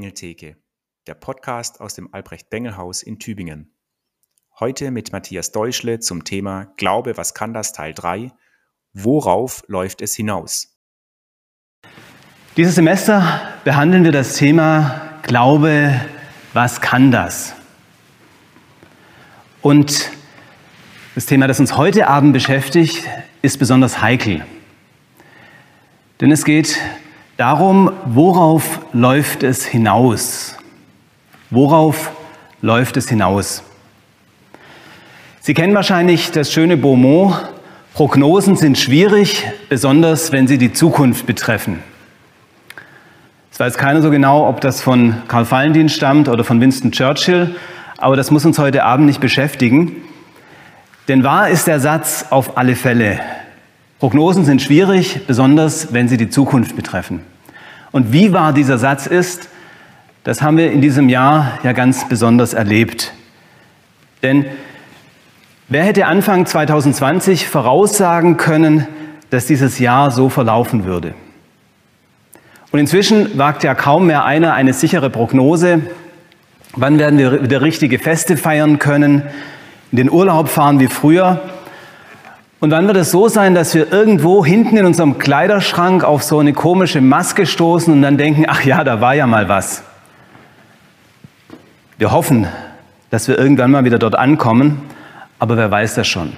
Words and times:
Bengeltheke, 0.00 0.56
der 1.06 1.12
Podcast 1.12 1.78
aus 1.82 1.92
dem 1.92 2.14
Albrecht-Bengel-Haus 2.14 3.02
in 3.02 3.18
Tübingen. 3.18 3.76
Heute 4.58 4.90
mit 4.90 5.12
Matthias 5.12 5.52
Deutschle 5.52 5.98
zum 5.98 6.24
Thema 6.24 6.72
Glaube, 6.78 7.18
was 7.18 7.34
kann 7.34 7.52
das 7.52 7.74
Teil 7.74 7.92
3? 7.92 8.32
Worauf 8.94 9.62
läuft 9.66 10.00
es 10.00 10.14
hinaus? 10.14 10.74
Dieses 12.56 12.76
Semester 12.76 13.42
behandeln 13.64 14.04
wir 14.04 14.12
das 14.12 14.36
Thema 14.36 15.18
Glaube, 15.20 16.00
was 16.54 16.80
kann 16.80 17.10
das? 17.10 17.54
Und 19.60 20.10
das 21.14 21.26
Thema, 21.26 21.46
das 21.46 21.60
uns 21.60 21.76
heute 21.76 22.06
Abend 22.06 22.32
beschäftigt, 22.32 23.06
ist 23.42 23.58
besonders 23.58 24.00
heikel. 24.00 24.46
Denn 26.22 26.32
es 26.32 26.46
geht 26.46 26.78
darum, 27.40 27.90
worauf 28.04 28.80
läuft 28.92 29.42
es 29.44 29.64
hinaus? 29.64 30.58
Worauf 31.48 32.10
läuft 32.60 32.98
es 32.98 33.08
hinaus? 33.08 33.62
Sie 35.40 35.54
kennen 35.54 35.74
wahrscheinlich 35.74 36.32
das 36.32 36.52
schöne 36.52 36.76
Beaumont, 36.76 37.34
Prognosen 37.94 38.56
sind 38.56 38.76
schwierig, 38.76 39.46
besonders 39.70 40.32
wenn 40.32 40.46
sie 40.48 40.58
die 40.58 40.74
Zukunft 40.74 41.24
betreffen. 41.24 41.82
Es 43.50 43.58
weiß 43.58 43.78
keiner 43.78 44.02
so 44.02 44.10
genau, 44.10 44.46
ob 44.46 44.60
das 44.60 44.82
von 44.82 45.14
Karl 45.26 45.50
Valentin 45.50 45.88
stammt 45.88 46.28
oder 46.28 46.44
von 46.44 46.60
Winston 46.60 46.92
Churchill, 46.92 47.56
aber 47.96 48.16
das 48.16 48.30
muss 48.30 48.44
uns 48.44 48.58
heute 48.58 48.84
Abend 48.84 49.06
nicht 49.06 49.20
beschäftigen. 49.20 49.96
Denn 51.08 51.24
wahr 51.24 51.48
ist 51.48 51.66
der 51.66 51.80
Satz 51.80 52.26
auf 52.28 52.58
alle 52.58 52.76
Fälle. 52.76 53.18
Prognosen 53.98 54.44
sind 54.44 54.60
schwierig, 54.60 55.20
besonders 55.26 55.94
wenn 55.94 56.06
sie 56.06 56.18
die 56.18 56.28
Zukunft 56.28 56.76
betreffen. 56.76 57.22
Und 57.92 58.12
wie 58.12 58.32
wahr 58.32 58.52
dieser 58.52 58.78
Satz 58.78 59.06
ist, 59.06 59.48
das 60.24 60.42
haben 60.42 60.56
wir 60.56 60.70
in 60.70 60.80
diesem 60.80 61.08
Jahr 61.08 61.58
ja 61.62 61.72
ganz 61.72 62.08
besonders 62.08 62.54
erlebt. 62.54 63.12
Denn 64.22 64.44
wer 65.68 65.84
hätte 65.84 66.06
Anfang 66.06 66.46
2020 66.46 67.48
voraussagen 67.48 68.36
können, 68.36 68.86
dass 69.30 69.46
dieses 69.46 69.78
Jahr 69.78 70.10
so 70.10 70.28
verlaufen 70.28 70.84
würde? 70.84 71.14
Und 72.70 72.78
inzwischen 72.78 73.36
wagt 73.38 73.64
ja 73.64 73.74
kaum 73.74 74.06
mehr 74.06 74.24
einer 74.24 74.54
eine 74.54 74.72
sichere 74.72 75.10
Prognose. 75.10 75.80
Wann 76.76 76.98
werden 76.98 77.18
wir 77.18 77.42
wieder 77.42 77.62
richtige 77.62 77.98
Feste 77.98 78.36
feiern 78.36 78.78
können, 78.78 79.22
in 79.90 79.96
den 79.96 80.10
Urlaub 80.10 80.48
fahren 80.48 80.78
wie 80.78 80.86
früher? 80.86 81.40
Und 82.60 82.70
wann 82.70 82.86
wird 82.86 82.98
es 82.98 83.10
so 83.10 83.28
sein, 83.28 83.54
dass 83.54 83.74
wir 83.74 83.90
irgendwo 83.90 84.44
hinten 84.44 84.76
in 84.76 84.84
unserem 84.84 85.16
Kleiderschrank 85.16 86.04
auf 86.04 86.22
so 86.22 86.38
eine 86.38 86.52
komische 86.52 87.00
Maske 87.00 87.46
stoßen 87.46 87.90
und 87.90 88.02
dann 88.02 88.18
denken, 88.18 88.44
ach 88.46 88.62
ja, 88.64 88.84
da 88.84 89.00
war 89.00 89.14
ja 89.14 89.26
mal 89.26 89.48
was. 89.48 89.82
Wir 91.96 92.12
hoffen, 92.12 92.46
dass 93.08 93.28
wir 93.28 93.38
irgendwann 93.38 93.70
mal 93.70 93.84
wieder 93.84 93.98
dort 93.98 94.14
ankommen, 94.14 94.82
aber 95.38 95.56
wer 95.56 95.70
weiß 95.70 95.94
das 95.94 96.06
schon. 96.06 96.34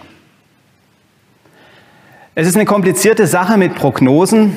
Es 2.36 2.46
ist 2.46 2.54
eine 2.54 2.66
komplizierte 2.66 3.26
Sache 3.26 3.58
mit 3.58 3.74
Prognosen. 3.74 4.56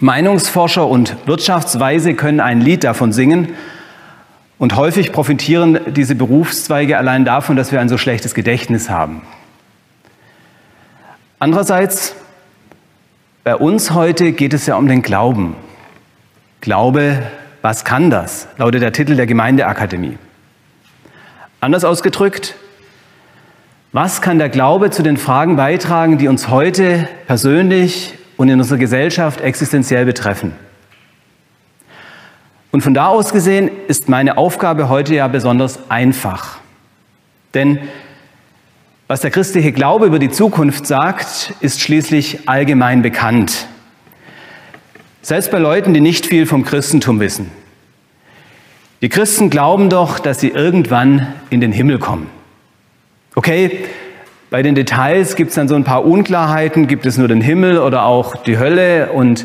Meinungsforscher 0.00 0.86
und 0.86 1.16
Wirtschaftsweise 1.26 2.14
können 2.14 2.40
ein 2.40 2.62
Lied 2.62 2.82
davon 2.82 3.12
singen. 3.12 3.50
Und 4.58 4.74
häufig 4.76 5.12
profitieren 5.12 5.80
diese 5.88 6.14
Berufszweige 6.14 6.96
allein 6.96 7.26
davon, 7.26 7.56
dass 7.56 7.72
wir 7.72 7.80
ein 7.80 7.90
so 7.90 7.98
schlechtes 7.98 8.32
Gedächtnis 8.32 8.88
haben. 8.88 9.20
Andererseits, 11.42 12.14
bei 13.42 13.56
uns 13.56 13.90
heute 13.90 14.30
geht 14.30 14.54
es 14.54 14.66
ja 14.66 14.76
um 14.76 14.86
den 14.86 15.02
Glauben. 15.02 15.56
Glaube, 16.60 17.20
was 17.62 17.84
kann 17.84 18.10
das? 18.10 18.46
lautet 18.58 18.80
der 18.80 18.92
Titel 18.92 19.16
der 19.16 19.26
Gemeindeakademie. 19.26 20.18
Anders 21.58 21.82
ausgedrückt, 21.82 22.54
was 23.90 24.22
kann 24.22 24.38
der 24.38 24.50
Glaube 24.50 24.92
zu 24.92 25.02
den 25.02 25.16
Fragen 25.16 25.56
beitragen, 25.56 26.16
die 26.16 26.28
uns 26.28 26.48
heute 26.48 27.08
persönlich 27.26 28.14
und 28.36 28.48
in 28.48 28.60
unserer 28.60 28.78
Gesellschaft 28.78 29.40
existenziell 29.40 30.04
betreffen? 30.04 30.52
Und 32.70 32.82
von 32.82 32.94
da 32.94 33.08
aus 33.08 33.32
gesehen 33.32 33.68
ist 33.88 34.08
meine 34.08 34.36
Aufgabe 34.36 34.88
heute 34.88 35.16
ja 35.16 35.26
besonders 35.26 35.90
einfach. 35.90 36.58
Denn 37.52 37.80
was 39.12 39.20
der 39.20 39.30
christliche 39.30 39.72
Glaube 39.72 40.06
über 40.06 40.18
die 40.18 40.30
Zukunft 40.30 40.86
sagt, 40.86 41.52
ist 41.60 41.82
schließlich 41.82 42.48
allgemein 42.48 43.02
bekannt. 43.02 43.66
Selbst 45.20 45.50
bei 45.50 45.58
Leuten, 45.58 45.92
die 45.92 46.00
nicht 46.00 46.24
viel 46.24 46.46
vom 46.46 46.64
Christentum 46.64 47.20
wissen. 47.20 47.50
Die 49.02 49.10
Christen 49.10 49.50
glauben 49.50 49.90
doch, 49.90 50.18
dass 50.18 50.40
sie 50.40 50.48
irgendwann 50.48 51.26
in 51.50 51.60
den 51.60 51.72
Himmel 51.72 51.98
kommen. 51.98 52.26
Okay, 53.34 53.84
bei 54.48 54.62
den 54.62 54.74
Details 54.74 55.36
gibt 55.36 55.50
es 55.50 55.56
dann 55.56 55.68
so 55.68 55.74
ein 55.74 55.84
paar 55.84 56.06
Unklarheiten. 56.06 56.86
Gibt 56.86 57.04
es 57.04 57.18
nur 57.18 57.28
den 57.28 57.42
Himmel 57.42 57.80
oder 57.80 58.06
auch 58.06 58.36
die 58.36 58.56
Hölle? 58.58 59.12
Und 59.12 59.44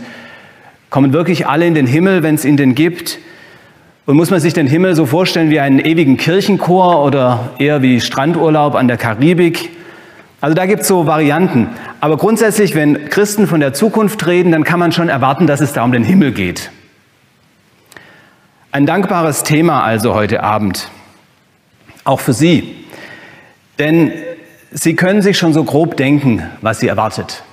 kommen 0.89 1.11
wirklich 1.11 1.45
alle 1.45 1.67
in 1.67 1.73
den 1.73 1.87
Himmel, 1.87 2.23
wenn 2.23 2.35
es 2.35 2.45
ihn 2.45 2.55
denn 2.55 2.73
gibt? 2.73 3.19
Und 4.07 4.15
muss 4.15 4.31
man 4.31 4.39
sich 4.39 4.53
den 4.53 4.67
Himmel 4.67 4.95
so 4.95 5.05
vorstellen 5.05 5.49
wie 5.49 5.59
einen 5.59 5.79
ewigen 5.79 6.15
Kirchenchor 6.15 7.03
oder 7.03 7.49
eher 7.59 7.81
wie 7.81 7.99
Strandurlaub 7.99 8.73
an 8.75 8.87
der 8.87 8.95
Karibik? 8.95 9.69
Also 10.39 10.55
da 10.55 10.65
gibt 10.65 10.83
es 10.83 10.87
so 10.87 11.07
Varianten. 11.07 11.67
Aber 11.99 12.15
grundsätzlich, 12.15 12.73
wenn 12.73 13.09
Christen 13.09 13.47
von 13.47 13.59
der 13.59 13.73
Zukunft 13.73 14.25
reden, 14.25 14.53
dann 14.53 14.63
kann 14.63 14.79
man 14.79 14.93
schon 14.93 15.09
erwarten, 15.09 15.45
dass 15.45 15.59
es 15.59 15.73
da 15.73 15.83
um 15.83 15.91
den 15.91 16.05
Himmel 16.05 16.31
geht. 16.31 16.71
Ein 18.71 18.85
dankbares 18.85 19.43
Thema 19.43 19.83
also 19.83 20.13
heute 20.15 20.41
Abend. 20.41 20.89
Auch 22.05 22.21
für 22.21 22.31
Sie. 22.31 22.85
Denn 23.77 24.13
Sie 24.71 24.95
können 24.95 25.21
sich 25.21 25.37
schon 25.37 25.51
so 25.51 25.65
grob 25.65 25.97
denken, 25.97 26.43
was 26.61 26.79
Sie 26.79 26.87
erwartet. 26.87 27.43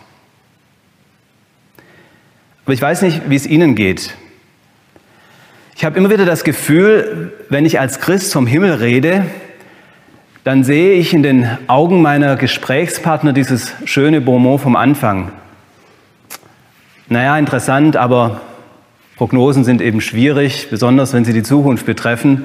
Aber 2.65 2.75
ich 2.75 2.81
weiß 2.81 3.03
nicht, 3.03 3.29
wie 3.29 3.35
es 3.35 3.45
Ihnen 3.45 3.75
geht. 3.75 4.15
Ich 5.77 5.85
habe 5.85 5.99
immer 5.99 6.09
wieder 6.09 6.25
das 6.25 6.45
Gefühl, 6.45 7.33
wenn 7.49 7.67
ich 7.67 7.81
als 7.81 7.99
Christ 7.99 8.33
vom 8.33 8.47
Himmel 8.47 8.75
rede, 8.75 9.27
dann 10.45 10.63
sehe 10.63 10.93
ich 10.93 11.13
in 11.13 11.25
den 11.25 11.49
Augen 11.67 12.01
meiner 12.01 12.37
Gesprächspartner 12.37 13.33
dieses 13.33 13.73
schöne 13.85 14.21
Beaumont 14.21 14.61
vom 14.61 14.77
Anfang. 14.77 15.33
Naja, 17.09 17.37
interessant, 17.37 17.97
aber 17.97 18.41
Prognosen 19.17 19.65
sind 19.65 19.81
eben 19.81 20.01
schwierig, 20.01 20.69
besonders 20.71 21.13
wenn 21.13 21.25
sie 21.25 21.33
die 21.33 21.43
Zukunft 21.43 21.87
betreffen. 21.87 22.45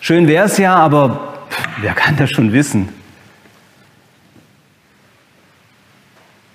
Schön 0.00 0.28
wäre 0.28 0.44
es 0.44 0.58
ja, 0.58 0.74
aber 0.74 1.46
wer 1.80 1.94
kann 1.94 2.16
das 2.16 2.30
schon 2.30 2.52
wissen? 2.52 2.90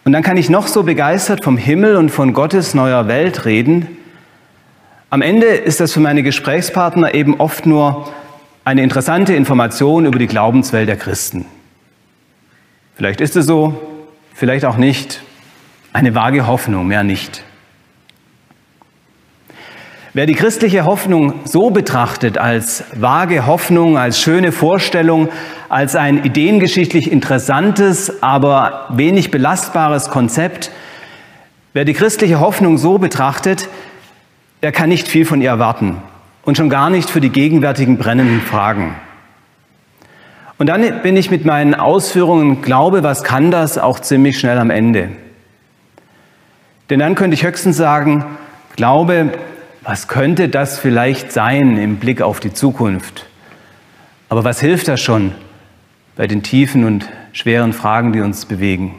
Und 0.04 0.14
dann 0.14 0.22
kann 0.22 0.38
ich 0.38 0.52
noch 0.52 0.68
so 0.68 0.84
begeistert 0.84 1.44
vom 1.44 1.58
Himmel 1.58 1.96
und 1.96 2.10
von 2.10 2.34
Gottes 2.34 2.76
neuer 2.76 3.08
Welt 3.08 3.46
reden. 3.46 3.88
Am 5.16 5.22
Ende 5.22 5.46
ist 5.46 5.80
das 5.80 5.94
für 5.94 6.02
meine 6.02 6.24
Gesprächspartner 6.24 7.14
eben 7.14 7.40
oft 7.40 7.66
nur 7.66 8.12
eine 8.66 8.84
interessante 8.84 9.34
Information 9.34 10.06
über 10.06 10.20
die 10.20 10.28
Glaubenswelt 10.28 10.90
der 10.90 10.98
Christen. 10.98 11.46
Vielleicht 12.98 13.22
ist 13.22 13.38
es 13.38 13.46
so, 13.46 13.82
vielleicht 14.34 14.66
auch 14.66 14.76
nicht. 14.76 15.22
Eine 15.94 16.16
vage 16.16 16.48
Hoffnung, 16.48 16.88
mehr 16.88 17.06
nicht. 17.06 17.46
Wer 20.14 20.26
die 20.26 20.34
christliche 20.34 20.84
Hoffnung 20.84 21.36
so 21.46 21.70
betrachtet, 21.70 22.38
als 22.38 22.84
vage 22.94 23.46
Hoffnung, 23.46 23.98
als 23.98 24.20
schöne 24.20 24.52
Vorstellung, 24.52 25.30
als 25.70 25.96
ein 25.96 26.26
ideengeschichtlich 26.26 27.10
interessantes, 27.10 28.22
aber 28.22 28.88
wenig 28.90 29.32
belastbares 29.32 30.10
Konzept, 30.10 30.72
wer 31.72 31.86
die 31.86 31.94
christliche 31.94 32.42
Hoffnung 32.42 32.78
so 32.78 32.98
betrachtet, 32.98 33.70
der 34.66 34.72
kann 34.72 34.90
nicht 34.90 35.08
viel 35.08 35.26
von 35.26 35.44
ihr 35.44 35.50
erwarten 35.50 35.98
und 36.42 36.58
schon 36.58 36.72
gar 36.72 36.90
nicht 36.90 37.12
für 37.12 37.22
die 37.22 37.30
gegenwärtigen 37.30 38.00
brennenden 38.00 38.42
Fragen. 38.42 38.96
Und 40.58 40.66
dann 40.66 41.04
bin 41.04 41.16
ich 41.16 41.30
mit 41.30 41.46
meinen 41.46 41.76
Ausführungen 41.76 42.64
Glaube, 42.64 43.04
was 43.04 43.24
kann 43.24 43.52
das, 43.52 43.78
auch 43.78 44.00
ziemlich 44.00 44.40
schnell 44.40 44.58
am 44.58 44.72
Ende. 44.72 45.12
Denn 46.90 46.98
dann 46.98 47.14
könnte 47.14 47.36
ich 47.36 47.46
höchstens 47.46 47.78
sagen, 47.78 48.26
Glaube, 48.76 49.34
was 49.84 50.08
könnte 50.08 50.50
das 50.50 50.80
vielleicht 50.80 51.32
sein 51.32 51.78
im 51.78 51.98
Blick 51.98 52.24
auf 52.24 52.40
die 52.40 52.52
Zukunft? 52.52 53.28
Aber 54.30 54.46
was 54.46 54.60
hilft 54.60 54.88
das 54.88 55.00
schon 55.00 55.34
bei 56.16 56.26
den 56.26 56.42
tiefen 56.42 56.86
und 56.86 57.08
schweren 57.34 57.72
Fragen, 57.72 58.14
die 58.14 58.22
uns 58.22 58.48
bewegen? 58.48 58.96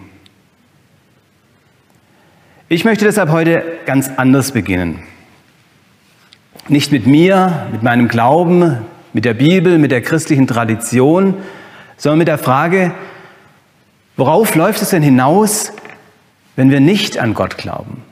Ich 2.69 2.84
möchte 2.84 3.04
deshalb 3.04 3.30
heute 3.30 3.64
ganz 3.84 4.08
anders 4.16 4.52
beginnen. 4.52 5.02
Nicht 6.68 6.92
mit 6.92 7.06
mir, 7.06 7.66
mit 7.72 7.82
meinem 7.82 8.08
Glauben, 8.08 8.78
mit 9.12 9.24
der 9.24 9.34
Bibel, 9.34 9.78
mit 9.78 9.90
der 9.90 10.02
christlichen 10.02 10.46
Tradition, 10.46 11.34
sondern 11.96 12.18
mit 12.18 12.28
der 12.28 12.38
Frage, 12.38 12.92
worauf 14.16 14.54
läuft 14.54 14.82
es 14.82 14.90
denn 14.90 15.02
hinaus, 15.02 15.72
wenn 16.56 16.70
wir 16.70 16.80
nicht 16.80 17.18
an 17.18 17.34
Gott 17.34 17.56
glauben? 17.56 18.02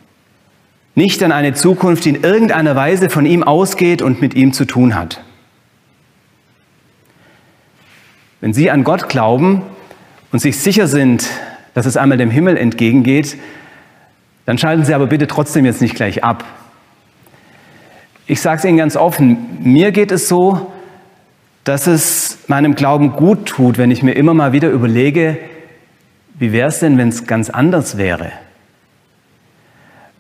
nicht 0.95 1.23
an 1.23 1.33
eine 1.33 1.55
Zukunft, 1.55 2.05
die 2.05 2.11
in 2.11 2.23
irgendeiner 2.23 2.77
Weise 2.77 3.11
von 3.11 3.27
ihm 3.27 3.43
ausgeht 3.43 4.03
und 4.03 4.21
mit 4.21 4.35
ihm 4.35 4.53
zu 4.53 4.65
tun 4.65 4.95
hat. 4.95 5.23
Wenn 8.41 8.53
Sie 8.53 8.71
an 8.71 8.85
Gott 8.85 9.09
glauben 9.09 9.63
und 10.31 10.39
sich 10.39 10.59
sicher 10.59 10.87
sind, 10.87 11.29
dass 11.73 11.87
es 11.87 11.97
einmal 11.97 12.19
dem 12.19 12.31
Himmel 12.31 12.57
entgegengeht, 12.57 13.37
dann 14.47 14.59
schalten 14.59 14.85
Sie 14.85 14.95
aber 14.95 15.07
bitte 15.07 15.27
trotzdem 15.27 15.65
jetzt 15.65 15.81
nicht 15.81 15.95
gleich 15.95 16.23
ab. 16.23 16.45
Ich 18.27 18.41
sage 18.41 18.59
es 18.59 18.65
Ihnen 18.65 18.79
ganz 18.79 18.97
offen, 18.97 19.59
mir 19.63 19.93
geht 19.93 20.11
es 20.11 20.29
so, 20.29 20.73
dass 21.65 21.87
es 21.87 22.39
meinem 22.47 22.75
Glauben 22.75 23.13
gut 23.13 23.47
tut, 23.47 23.79
wenn 23.79 23.91
ich 23.91 24.03
mir 24.03 24.13
immer 24.13 24.35
mal 24.35 24.53
wieder 24.53 24.71
überlege, 24.71 25.39
wie 26.39 26.53
wäre 26.53 26.69
es 26.69 26.81
denn, 26.81 26.99
wenn 26.99 27.09
es 27.09 27.27
ganz 27.27 27.51
anders 27.51 27.97
wäre? 27.97 28.33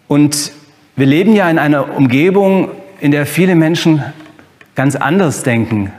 Und 0.06 0.52
wir 0.96 1.06
leben 1.06 1.34
ja 1.34 1.48
in 1.50 1.58
einer 1.58 1.96
Umgebung, 1.96 2.70
in 3.00 3.10
der 3.10 3.26
viele 3.26 3.54
Menschen 3.54 4.04
ganz 4.74 4.96
anders 4.96 5.42
denken 5.42 5.92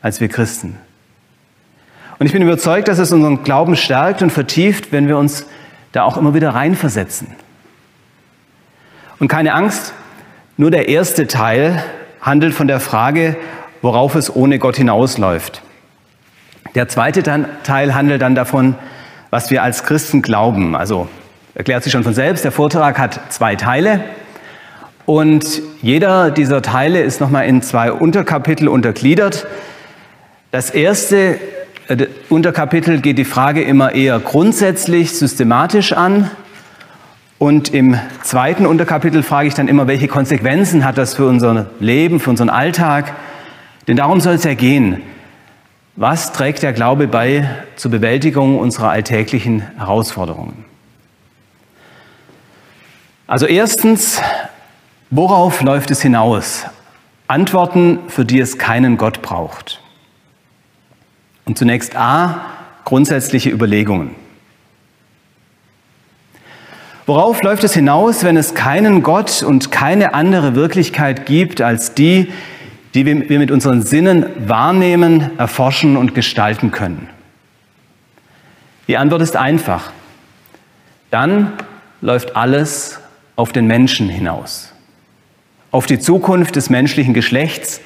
als 0.00 0.20
wir 0.20 0.28
Christen. 0.28 0.76
Und 2.18 2.26
ich 2.26 2.32
bin 2.32 2.42
überzeugt, 2.42 2.88
dass 2.88 2.98
es 2.98 3.12
unseren 3.12 3.44
Glauben 3.44 3.76
stärkt 3.76 4.22
und 4.22 4.30
vertieft, 4.30 4.90
wenn 4.92 5.06
wir 5.06 5.16
uns 5.16 5.46
da 5.92 6.02
auch 6.04 6.16
immer 6.16 6.34
wieder 6.34 6.50
reinversetzen. 6.50 7.28
Und 9.18 9.28
keine 9.28 9.54
Angst, 9.54 9.94
nur 10.62 10.70
der 10.70 10.88
erste 10.88 11.26
Teil 11.26 11.82
handelt 12.20 12.54
von 12.54 12.68
der 12.68 12.78
Frage, 12.78 13.36
worauf 13.82 14.14
es 14.14 14.32
ohne 14.32 14.60
Gott 14.60 14.76
hinausläuft. 14.76 15.60
Der 16.76 16.86
zweite 16.86 17.24
Teil 17.64 17.96
handelt 17.96 18.22
dann 18.22 18.36
davon, 18.36 18.76
was 19.30 19.50
wir 19.50 19.64
als 19.64 19.82
Christen 19.82 20.22
glauben. 20.22 20.76
Also 20.76 21.08
erklärt 21.56 21.82
sich 21.82 21.92
schon 21.92 22.04
von 22.04 22.14
selbst, 22.14 22.44
der 22.44 22.52
Vortrag 22.52 23.00
hat 23.00 23.32
zwei 23.32 23.56
Teile. 23.56 24.04
Und 25.04 25.62
jeder 25.82 26.30
dieser 26.30 26.62
Teile 26.62 27.02
ist 27.02 27.20
nochmal 27.20 27.46
in 27.46 27.60
zwei 27.62 27.90
Unterkapitel 27.90 28.68
untergliedert. 28.68 29.48
Das 30.52 30.70
erste 30.70 31.40
äh, 31.88 32.06
Unterkapitel 32.28 33.00
geht 33.00 33.18
die 33.18 33.24
Frage 33.24 33.62
immer 33.62 33.96
eher 33.96 34.20
grundsätzlich, 34.20 35.18
systematisch 35.18 35.92
an. 35.92 36.30
Und 37.42 37.74
im 37.74 37.98
zweiten 38.22 38.66
Unterkapitel 38.66 39.24
frage 39.24 39.48
ich 39.48 39.54
dann 39.54 39.66
immer, 39.66 39.88
welche 39.88 40.06
Konsequenzen 40.06 40.84
hat 40.84 40.96
das 40.96 41.14
für 41.14 41.26
unser 41.26 41.66
Leben, 41.80 42.20
für 42.20 42.30
unseren 42.30 42.50
Alltag? 42.50 43.16
Denn 43.88 43.96
darum 43.96 44.20
soll 44.20 44.34
es 44.34 44.44
ja 44.44 44.54
gehen. 44.54 45.02
Was 45.96 46.32
trägt 46.32 46.62
der 46.62 46.72
Glaube 46.72 47.08
bei 47.08 47.50
zur 47.74 47.90
Bewältigung 47.90 48.60
unserer 48.60 48.90
alltäglichen 48.90 49.62
Herausforderungen? 49.76 50.64
Also 53.26 53.46
erstens, 53.46 54.22
Worauf 55.10 55.62
läuft 55.62 55.90
es 55.90 56.00
hinaus? 56.00 56.64
Antworten, 57.26 57.98
für 58.06 58.24
die 58.24 58.38
es 58.38 58.58
keinen 58.58 58.98
Gott 58.98 59.20
braucht. 59.20 59.80
Und 61.44 61.58
zunächst 61.58 61.96
A, 61.96 62.46
grundsätzliche 62.84 63.50
Überlegungen. 63.50 64.21
Worauf 67.06 67.42
läuft 67.42 67.64
es 67.64 67.74
hinaus, 67.74 68.24
wenn 68.24 68.36
es 68.36 68.54
keinen 68.54 69.02
Gott 69.02 69.42
und 69.42 69.70
keine 69.70 70.14
andere 70.14 70.54
Wirklichkeit 70.54 71.26
gibt 71.26 71.60
als 71.60 71.94
die, 71.94 72.32
die 72.94 73.06
wir 73.06 73.38
mit 73.38 73.50
unseren 73.50 73.82
Sinnen 73.82 74.26
wahrnehmen, 74.46 75.30
erforschen 75.38 75.96
und 75.96 76.14
gestalten 76.14 76.70
können? 76.70 77.08
Die 78.88 78.96
Antwort 78.96 79.22
ist 79.22 79.36
einfach. 79.36 79.90
Dann 81.10 81.52
läuft 82.00 82.36
alles 82.36 83.00
auf 83.36 83.52
den 83.52 83.66
Menschen 83.66 84.08
hinaus 84.08 84.72
auf 85.72 85.86
die 85.86 85.98
Zukunft 85.98 86.54
des 86.54 86.70
menschlichen 86.70 87.14
Geschlechts, 87.14 87.80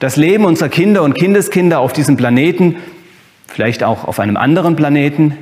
das 0.00 0.16
Leben 0.16 0.44
unserer 0.46 0.70
Kinder 0.70 1.02
und 1.02 1.14
Kindeskinder 1.14 1.78
auf 1.78 1.92
diesem 1.92 2.16
Planeten, 2.16 2.76
vielleicht 3.46 3.84
auch 3.84 4.04
auf 4.04 4.18
einem 4.18 4.36
anderen 4.36 4.74
Planeten. 4.76 5.36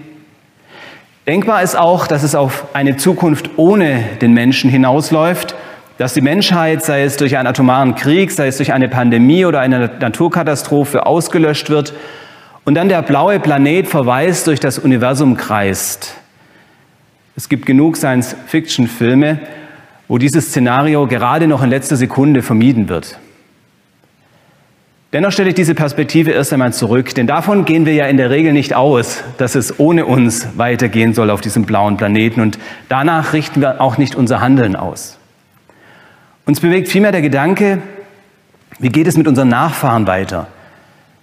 Denkbar 1.27 1.61
ist 1.63 1.77
auch, 1.77 2.07
dass 2.07 2.23
es 2.23 2.37
auf 2.37 2.69
eine 2.73 2.97
Zukunft 2.99 3.51
ohne 3.57 4.05
den 4.21 4.33
Menschen 4.33 4.71
hinausläuft, 4.71 5.57
dass 5.99 6.15
die 6.15 6.21
Menschheit, 6.21 6.85
sei 6.85 7.03
es 7.03 7.17
durch 7.17 7.37
einen 7.37 7.49
atomaren 7.49 7.97
Krieg, 7.97 8.31
sei 8.31 8.47
es 8.47 8.59
durch 8.59 8.73
eine 8.73 8.89
Pandemie 8.89 9.45
oder 9.45 9.59
eine 9.59 9.91
Naturkatastrophe, 9.99 11.05
ausgelöscht 11.05 11.69
wird 11.69 11.95
und 12.65 12.77
dann 12.77 12.89
der 12.89 13.03
blaue 13.03 13.41
Planet 13.41 13.89
verweist 13.89 14.47
durch 14.47 14.61
das 14.61 14.79
Universum 14.79 15.37
kreist. 15.37 16.15
Es 17.35 17.49
gibt 17.49 17.67
genug 17.67 17.97
Science-Fiction-Filme, 17.97 19.41
wo 20.07 20.19
dieses 20.19 20.51
Szenario 20.51 21.09
gerade 21.09 21.49
noch 21.49 21.65
in 21.65 21.71
letzter 21.71 21.97
Sekunde 21.97 22.43
vermieden 22.43 22.89
wird. 22.89 23.19
Dennoch 25.13 25.31
stelle 25.31 25.51
ich 25.51 25.55
diese 25.55 25.75
Perspektive 25.75 26.33
erst 26.33 26.53
einmal 26.53 26.73
zurück, 26.73 27.15
denn 27.15 27.27
davon 27.27 27.65
gehen 27.65 27.87
wir 27.87 27.95
ja 27.95 28.07
in 28.07 28.17
der 28.17 28.31
Regel 28.31 28.53
nicht 28.53 28.75
aus, 28.75 29.23
dass 29.39 29.55
es 29.55 29.79
ohne 29.79 30.05
uns 30.05 30.49
weitergehen 30.57 31.15
soll 31.15 31.31
auf 31.31 31.41
diesem 31.41 31.65
blauen 31.65 31.97
Planeten 31.97 32.41
und 32.41 32.59
danach 32.89 33.33
richten 33.33 33.61
wir 33.61 33.81
auch 33.81 33.99
nicht 33.99 34.17
unser 34.17 34.41
Handeln 34.41 34.75
aus. 34.75 35.19
Uns 36.45 36.61
bewegt 36.61 36.89
vielmehr 36.89 37.13
der 37.13 37.23
Gedanke, 37.23 37.83
wie 38.79 38.89
geht 38.89 39.07
es 39.07 39.17
mit 39.17 39.29
unseren 39.29 39.49
Nachfahren 39.49 40.07
weiter? 40.07 40.49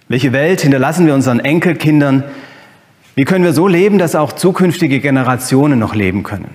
Welche 0.08 0.32
Welt 0.32 0.62
hinterlassen 0.62 1.06
wir 1.06 1.14
unseren 1.14 1.40
Enkelkindern? 1.40 2.24
Wie 3.14 3.24
können 3.24 3.44
wir 3.44 3.52
so 3.52 3.68
leben, 3.68 3.98
dass 3.98 4.14
auch 4.14 4.32
zukünftige 4.32 5.00
Generationen 5.00 5.78
noch 5.78 5.94
leben 5.94 6.24
können? 6.24 6.54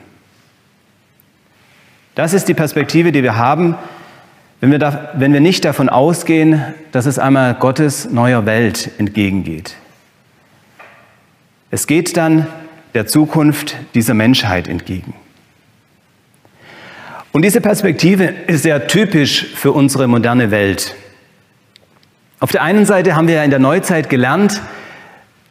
Das 2.16 2.34
ist 2.34 2.50
die 2.50 2.54
Perspektive, 2.54 3.12
die 3.12 3.24
wir 3.24 3.38
haben, 3.38 3.76
wenn 4.62 4.72
wir, 4.72 4.80
da, 4.80 5.12
wenn 5.16 5.34
wir 5.34 5.40
nicht 5.40 5.64
davon 5.64 5.90
ausgehen, 5.90 6.64
dass 6.92 7.06
es 7.06 7.18
einmal 7.18 7.54
Gottes 7.56 8.10
neuer 8.10 8.46
Welt 8.46 8.92
entgegengeht. 8.98 9.76
Es 11.72 11.88
geht 11.88 12.18
dann 12.18 12.48
der 12.94 13.08
Zukunft 13.08 13.78
dieser 13.94 14.14
Menschheit 14.14 14.68
entgegen. 14.68 15.14
Und 17.32 17.44
diese 17.44 17.62
Perspektive 17.62 18.26
ist 18.48 18.64
sehr 18.64 18.88
typisch 18.88 19.46
für 19.56 19.72
unsere 19.72 20.08
moderne 20.08 20.50
Welt. 20.52 20.96
Auf 22.40 22.52
der 22.52 22.64
einen 22.64 22.86
Seite 22.86 23.16
haben 23.16 23.28
wir 23.28 23.36
ja 23.36 23.44
in 23.44 23.52
der 23.52 23.60
Neuzeit 23.60 24.10
gelernt, 24.10 24.62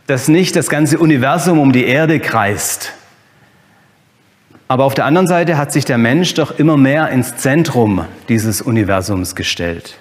dass 0.07 0.27
nicht 0.27 0.57
das 0.57 0.69
ganze 0.69 0.99
Universum 0.99 1.59
um 1.61 1.73
die 1.73 1.85
Erde 1.85 2.19
kreist, 2.19 2.95
aber 4.69 4.85
auf 4.85 4.95
der 4.95 5.07
anderen 5.07 5.27
Seite 5.27 5.57
hat 5.57 5.73
sich 5.73 5.87
der 5.87 5.97
Mensch 5.97 6.35
doch 6.35 6.59
immer 6.59 6.77
mehr 6.77 7.09
ins 7.09 7.37
Zentrum 7.37 8.05
dieses 8.29 8.61
Universums 8.61 9.35
gestellt. 9.35 9.95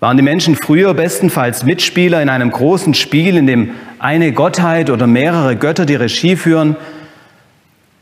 Waren 0.00 0.16
die 0.16 0.22
Menschen 0.24 0.56
früher 0.56 0.92
bestenfalls 0.92 1.64
Mitspieler 1.64 2.20
in 2.20 2.28
einem 2.28 2.50
großen 2.50 2.92
Spiel, 2.92 3.36
in 3.36 3.46
dem 3.46 3.70
eine 4.00 4.32
Gottheit 4.32 4.90
oder 4.90 5.06
mehrere 5.06 5.56
Götter 5.56 5.86
die 5.86 5.94
Regie 5.94 6.34
führen, 6.36 6.76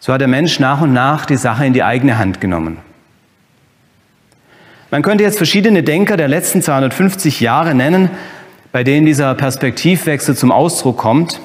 so 0.00 0.12
hat 0.12 0.20
der 0.20 0.28
Mensch 0.28 0.58
nach 0.58 0.80
und 0.80 0.92
nach 0.92 1.26
die 1.26 1.36
Sache 1.36 1.64
in 1.66 1.74
die 1.74 1.84
eigene 1.84 2.18
Hand 2.18 2.40
genommen. 2.40 2.78
Man 4.90 5.02
könnte 5.02 5.24
jetzt 5.24 5.36
verschiedene 5.36 5.82
Denker 5.82 6.16
der 6.16 6.26
letzten 6.26 6.60
250 6.60 7.40
Jahre 7.40 7.74
nennen, 7.74 8.10
bei 8.72 8.82
denen 8.82 9.06
dieser 9.06 9.34
Perspektivwechsel 9.34 10.36
zum 10.36 10.50
Ausdruck 10.50 10.96
kommt. 10.96 11.40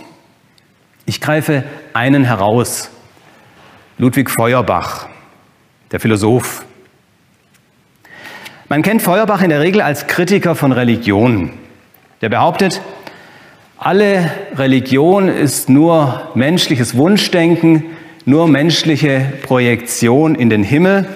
Ich 1.05 1.21
greife 1.21 1.63
einen 1.93 2.23
heraus, 2.23 2.89
Ludwig 3.99 4.29
Feuerbach, 4.29 5.07
der 5.91 5.99
Philosoph. 5.99 6.63
Man 8.69 8.83
kennt 8.83 9.01
Feuerbach 9.01 9.41
in 9.41 9.49
der 9.49 9.61
Regel 9.61 9.81
als 9.81 10.05
Kritiker 10.05 10.53
von 10.53 10.71
Religion. 10.71 11.53
Der 12.21 12.29
behauptet, 12.29 12.79
alle 13.79 14.31
Religion 14.55 15.27
ist 15.29 15.67
nur 15.67 16.29
menschliches 16.35 16.95
Wunschdenken, 16.95 17.85
nur 18.25 18.47
menschliche 18.47 19.33
Projektion 19.41 20.35
in 20.35 20.51
den 20.51 20.61
Himmel, 20.61 21.07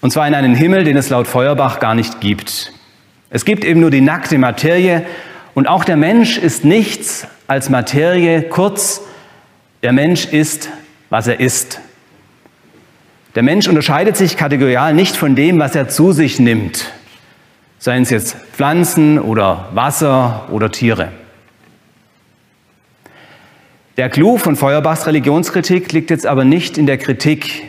und 0.00 0.12
zwar 0.12 0.26
in 0.26 0.34
einen 0.34 0.56
Himmel, 0.56 0.82
den 0.82 0.96
es 0.96 1.10
laut 1.10 1.28
Feuerbach 1.28 1.78
gar 1.78 1.94
nicht 1.94 2.20
gibt. 2.20 2.72
Es 3.30 3.44
gibt 3.44 3.64
eben 3.64 3.78
nur 3.78 3.92
die 3.92 4.00
nackte 4.00 4.36
Materie 4.36 5.06
und 5.54 5.68
auch 5.68 5.84
der 5.84 5.96
Mensch 5.96 6.38
ist 6.38 6.64
nichts 6.64 7.28
als 7.46 7.70
Materie, 7.70 8.42
kurz, 8.42 9.00
der 9.84 9.92
Mensch 9.92 10.26
ist 10.26 10.70
was 11.10 11.26
er 11.26 11.40
ist. 11.40 11.80
Der 13.34 13.42
Mensch 13.42 13.68
unterscheidet 13.68 14.16
sich 14.16 14.36
kategorial 14.36 14.94
nicht 14.94 15.16
von 15.16 15.34
dem, 15.34 15.58
was 15.58 15.74
er 15.74 15.88
zu 15.88 16.12
sich 16.12 16.38
nimmt, 16.38 16.92
seien 17.78 18.02
es 18.02 18.10
jetzt 18.10 18.36
Pflanzen 18.52 19.18
oder 19.18 19.68
Wasser 19.72 20.48
oder 20.50 20.70
Tiere. 20.70 21.12
Der 23.96 24.08
Clou 24.08 24.38
von 24.38 24.56
Feuerbachs 24.56 25.06
Religionskritik 25.06 25.92
liegt 25.92 26.10
jetzt 26.10 26.26
aber 26.26 26.44
nicht 26.44 26.78
in 26.78 26.86
der 26.86 26.98
Kritik, 26.98 27.64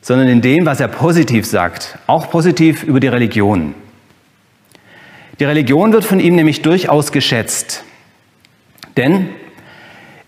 sondern 0.00 0.28
in 0.28 0.40
dem, 0.40 0.66
was 0.66 0.80
er 0.80 0.88
positiv 0.88 1.46
sagt, 1.46 1.98
auch 2.06 2.30
positiv 2.30 2.82
über 2.82 3.00
die 3.00 3.08
Religion. 3.08 3.74
Die 5.38 5.44
Religion 5.44 5.92
wird 5.92 6.04
von 6.04 6.20
ihm 6.20 6.36
nämlich 6.36 6.62
durchaus 6.62 7.12
geschätzt, 7.12 7.84
denn 8.96 9.28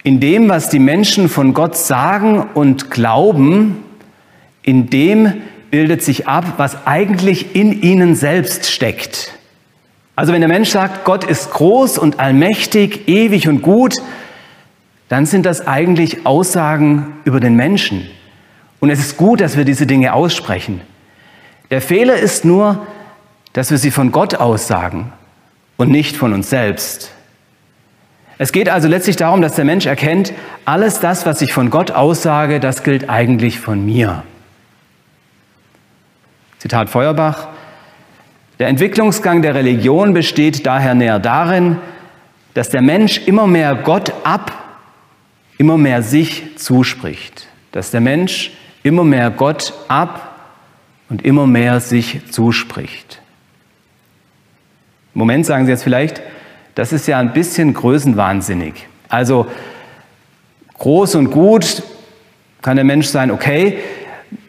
in 0.05 0.21
dem, 0.21 0.49
was 0.51 0.69
die 0.69 0.79
Menschen 0.79 1.29
von 1.29 1.55
Gott 1.55 1.77
sagen 1.77 2.47
und 2.55 2.91
glauben, 2.91 3.83
in 4.63 4.91
dem 4.91 5.43
bildet 5.71 6.03
sich 6.03 6.29
ab, 6.29 6.45
was 6.59 6.87
eigentlich 6.87 7.57
in 7.57 7.83
ihnen 7.83 8.15
selbst 8.15 8.71
steckt. 8.71 9.33
Also 10.15 10.33
wenn 10.33 10.43
der 10.43 10.49
Mensch 10.49 10.69
sagt, 10.69 11.05
Gott 11.05 11.25
ist 11.25 11.51
groß 11.51 11.99
und 11.99 12.21
allmächtig, 12.21 13.09
ewig 13.09 13.49
und 13.49 13.63
gut, 13.63 13.97
dann 15.09 15.27
sind 15.27 15.47
das 15.47 15.67
eigentlich 15.67 16.27
Aussagen 16.27 17.15
über 17.25 17.41
den 17.41 17.57
Menschen. 17.57 18.07
Und 18.81 18.91
es 18.91 19.01
ist 19.01 19.17
gut, 19.17 19.41
dass 19.41 19.57
wir 19.57 19.65
diese 19.65 19.87
Dinge 19.87 20.13
aussprechen. 20.13 20.83
Der 21.71 21.81
Fehler 21.81 22.17
ist 22.17 22.45
nur, 22.45 22.87
dass 23.55 23.71
wir 23.71 23.79
sie 23.79 23.91
von 23.91 24.13
Gott 24.13 24.35
aussagen 24.35 25.13
und 25.79 25.91
nicht 25.91 26.17
von 26.17 26.35
uns 26.35 26.51
selbst. 26.51 27.14
Es 28.45 28.53
geht 28.53 28.69
also 28.69 28.89
letztlich 28.89 29.17
darum, 29.17 29.41
dass 29.41 29.55
der 29.55 29.65
Mensch 29.65 29.87
erkennt, 29.87 30.35
alles 30.67 31.01
das, 31.01 31.25
was 31.25 31.41
ich 31.41 31.55
von 31.55 31.71
Gott 31.71 31.93
aussage, 31.93 32.61
das 32.61 32.83
gilt 32.83 33.09
eigentlich 33.09 33.59
von 33.59 33.83
mir. 33.87 34.23
Zitat 36.59 36.91
Feuerbach, 36.91 37.49
der 38.59 38.69
Entwicklungsgang 38.69 39.41
der 39.41 39.55
Religion 39.55 40.13
besteht 40.13 40.67
daher 40.67 40.95
näher 40.95 41.21
darin, 41.21 41.79
dass 42.53 42.69
der 42.69 42.83
Mensch 42.83 43.17
immer 43.27 43.47
mehr 43.47 43.77
Gott 43.77 44.13
ab, 44.25 44.53
immer 45.57 45.79
mehr 45.79 46.03
sich 46.03 46.59
zuspricht. 46.59 47.49
Dass 47.73 47.93
der 47.93 48.03
Mensch 48.03 48.51
immer 48.83 49.05
mehr 49.05 49.31
Gott 49.31 49.73
ab 49.89 50.39
und 51.09 51.25
immer 51.25 51.47
mehr 51.47 51.81
sich 51.81 52.31
zuspricht. 52.31 53.23
Im 55.15 55.21
Moment 55.21 55.47
sagen 55.47 55.65
Sie 55.65 55.71
jetzt 55.71 55.85
vielleicht, 55.85 56.21
das 56.75 56.93
ist 56.93 57.07
ja 57.07 57.19
ein 57.19 57.33
bisschen 57.33 57.75
größenwahnsinnig. 57.75 58.87
Also 59.09 59.47
groß 60.75 61.15
und 61.17 61.31
gut 61.31 61.83
kann 62.63 62.77
der 62.77 62.85
Mensch 62.85 63.07
sein, 63.07 63.31
okay. 63.31 63.79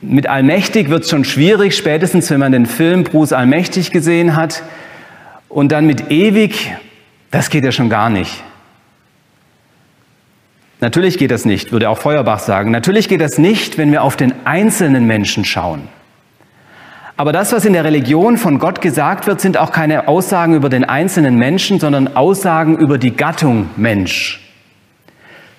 Mit 0.01 0.27
allmächtig 0.27 0.89
wird 0.89 1.03
es 1.03 1.09
schon 1.09 1.25
schwierig, 1.25 1.75
spätestens 1.75 2.31
wenn 2.31 2.39
man 2.39 2.51
den 2.51 2.65
Film 2.65 3.03
Bruce 3.03 3.33
Allmächtig 3.33 3.91
gesehen 3.91 4.35
hat. 4.35 4.63
Und 5.49 5.71
dann 5.71 5.85
mit 5.85 6.11
ewig, 6.11 6.73
das 7.31 7.49
geht 7.49 7.63
ja 7.63 7.71
schon 7.71 7.89
gar 7.89 8.09
nicht. 8.09 8.43
Natürlich 10.81 11.17
geht 11.17 11.31
das 11.31 11.45
nicht, 11.45 11.71
würde 11.71 11.89
auch 11.89 11.97
Feuerbach 11.97 12.39
sagen. 12.39 12.71
Natürlich 12.71 13.07
geht 13.07 13.21
das 13.21 13.37
nicht, 13.37 13.77
wenn 13.77 13.91
wir 13.91 14.03
auf 14.03 14.17
den 14.17 14.33
einzelnen 14.45 15.07
Menschen 15.07 15.45
schauen. 15.45 15.87
Aber 17.17 17.31
das, 17.31 17.53
was 17.53 17.63
in 17.63 17.73
der 17.73 17.85
Religion 17.85 18.37
von 18.37 18.59
Gott 18.59 18.81
gesagt 18.81 19.25
wird, 19.25 19.39
sind 19.39 19.57
auch 19.57 19.71
keine 19.71 20.07
Aussagen 20.07 20.53
über 20.53 20.67
den 20.67 20.83
einzelnen 20.83 21.37
Menschen, 21.37 21.79
sondern 21.79 22.15
Aussagen 22.15 22.77
über 22.77 22.97
die 22.97 23.15
Gattung 23.15 23.69
Mensch. 23.77 24.41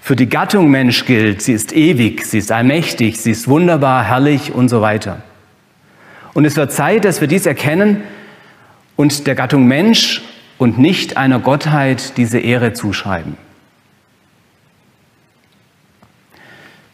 Für 0.03 0.17
die 0.17 0.29
Gattung 0.29 0.71
Mensch 0.71 1.07
gilt, 1.07 1.41
sie 1.43 1.55
ist 1.55 1.75
ewig, 1.75 2.25
sie 2.27 2.39
ist 2.39 2.53
allmächtig, 2.53 3.21
sie 3.21 3.31
ist 3.31 3.49
wunderbar, 3.49 4.05
herrlich 4.05 4.53
und 4.53 4.69
so 4.69 4.83
weiter. 4.83 5.23
Und 6.35 6.45
es 6.45 6.57
wird 6.57 6.73
Zeit, 6.73 7.07
dass 7.07 7.23
wir 7.23 7.29
dies 7.29 7.47
erkennen 7.47 8.03
und 8.95 9.27
der 9.27 9.35
Gattung 9.35 9.67
Mensch 9.67 10.23
und 10.59 10.79
nicht 10.79 11.17
einer 11.17 11.39
Gottheit 11.39 12.19
diese 12.19 12.39
Ehre 12.39 12.75
zuschreiben. 12.75 13.37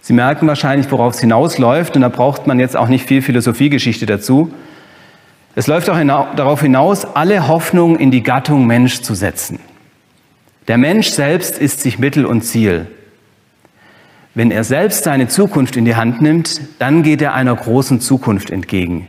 Sie 0.02 0.12
merken 0.12 0.48
wahrscheinlich, 0.48 0.90
worauf 0.90 1.14
es 1.14 1.20
hinausläuft, 1.20 1.94
und 1.94 2.02
da 2.02 2.08
braucht 2.08 2.48
man 2.48 2.58
jetzt 2.58 2.76
auch 2.76 2.88
nicht 2.88 3.06
viel 3.06 3.22
Philosophiegeschichte 3.22 4.04
dazu. 4.04 4.52
Es 5.54 5.68
läuft 5.68 5.88
auch 5.88 5.96
hina 5.96 6.34
darauf 6.34 6.60
hinaus, 6.60 7.04
alle 7.04 7.46
Hoffnung 7.46 7.96
in 7.96 8.10
die 8.10 8.24
Gattung 8.24 8.66
Mensch 8.66 9.02
zu 9.02 9.14
setzen. 9.14 9.60
Der 10.66 10.76
Mensch 10.76 11.08
selbst 11.10 11.56
ist 11.56 11.80
sich 11.80 12.00
Mittel 12.00 12.26
und 12.26 12.42
Ziel. 12.42 12.88
Wenn 14.34 14.50
er 14.50 14.64
selbst 14.64 15.04
seine 15.04 15.28
Zukunft 15.28 15.76
in 15.76 15.84
die 15.84 15.94
Hand 15.94 16.20
nimmt, 16.20 16.60
dann 16.80 17.04
geht 17.04 17.22
er 17.22 17.34
einer 17.34 17.54
großen 17.54 18.00
Zukunft 18.00 18.50
entgegen. 18.50 19.08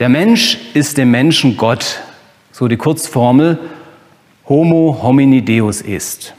Der 0.00 0.08
Mensch 0.08 0.58
ist 0.74 0.98
dem 0.98 1.12
Menschen 1.12 1.56
Gott, 1.56 2.02
so 2.50 2.66
die 2.66 2.76
Kurzformel 2.76 3.60
Homo 4.48 5.00
homini 5.02 5.44
Deus 5.44 5.82
ist. 5.82 6.35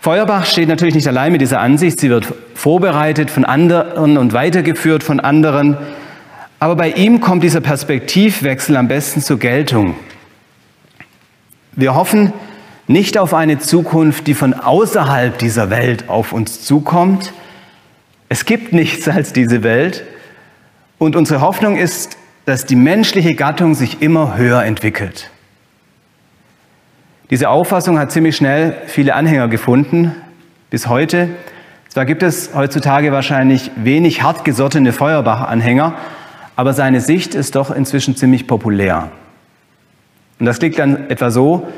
Feuerbach 0.00 0.46
steht 0.46 0.68
natürlich 0.68 0.94
nicht 0.94 1.08
allein 1.08 1.32
mit 1.32 1.40
dieser 1.40 1.60
Ansicht. 1.60 1.98
Sie 1.98 2.08
wird 2.08 2.32
vorbereitet 2.54 3.30
von 3.30 3.44
anderen 3.44 4.16
und 4.16 4.32
weitergeführt 4.32 5.02
von 5.02 5.18
anderen. 5.18 5.76
Aber 6.60 6.76
bei 6.76 6.90
ihm 6.90 7.20
kommt 7.20 7.42
dieser 7.42 7.60
Perspektivwechsel 7.60 8.76
am 8.76 8.88
besten 8.88 9.20
zur 9.20 9.38
Geltung. 9.38 9.96
Wir 11.72 11.94
hoffen 11.94 12.32
nicht 12.86 13.18
auf 13.18 13.34
eine 13.34 13.58
Zukunft, 13.58 14.26
die 14.26 14.34
von 14.34 14.54
außerhalb 14.54 15.38
dieser 15.38 15.70
Welt 15.70 16.08
auf 16.08 16.32
uns 16.32 16.64
zukommt. 16.64 17.32
Es 18.28 18.44
gibt 18.44 18.72
nichts 18.72 19.08
als 19.08 19.32
diese 19.32 19.62
Welt. 19.62 20.04
Und 20.98 21.16
unsere 21.16 21.40
Hoffnung 21.40 21.76
ist, 21.76 22.16
dass 22.46 22.66
die 22.66 22.76
menschliche 22.76 23.34
Gattung 23.34 23.74
sich 23.74 24.00
immer 24.00 24.36
höher 24.36 24.64
entwickelt. 24.64 25.30
Diese 27.30 27.50
Auffassung 27.50 27.98
hat 27.98 28.10
ziemlich 28.10 28.36
schnell 28.36 28.74
viele 28.86 29.14
Anhänger 29.14 29.48
gefunden, 29.48 30.14
bis 30.70 30.88
heute. 30.88 31.28
Zwar 31.90 32.06
gibt 32.06 32.22
es 32.22 32.54
heutzutage 32.54 33.12
wahrscheinlich 33.12 33.70
wenig 33.76 34.22
hartgesottene 34.22 34.92
Feuerbach-Anhänger, 34.92 35.94
aber 36.56 36.72
seine 36.72 37.02
Sicht 37.02 37.34
ist 37.34 37.54
doch 37.54 37.70
inzwischen 37.70 38.16
ziemlich 38.16 38.46
populär. 38.46 39.10
Und 40.40 40.46
das 40.46 40.58
klingt 40.58 40.78
dann 40.78 41.10
etwa 41.10 41.30
so, 41.30 41.68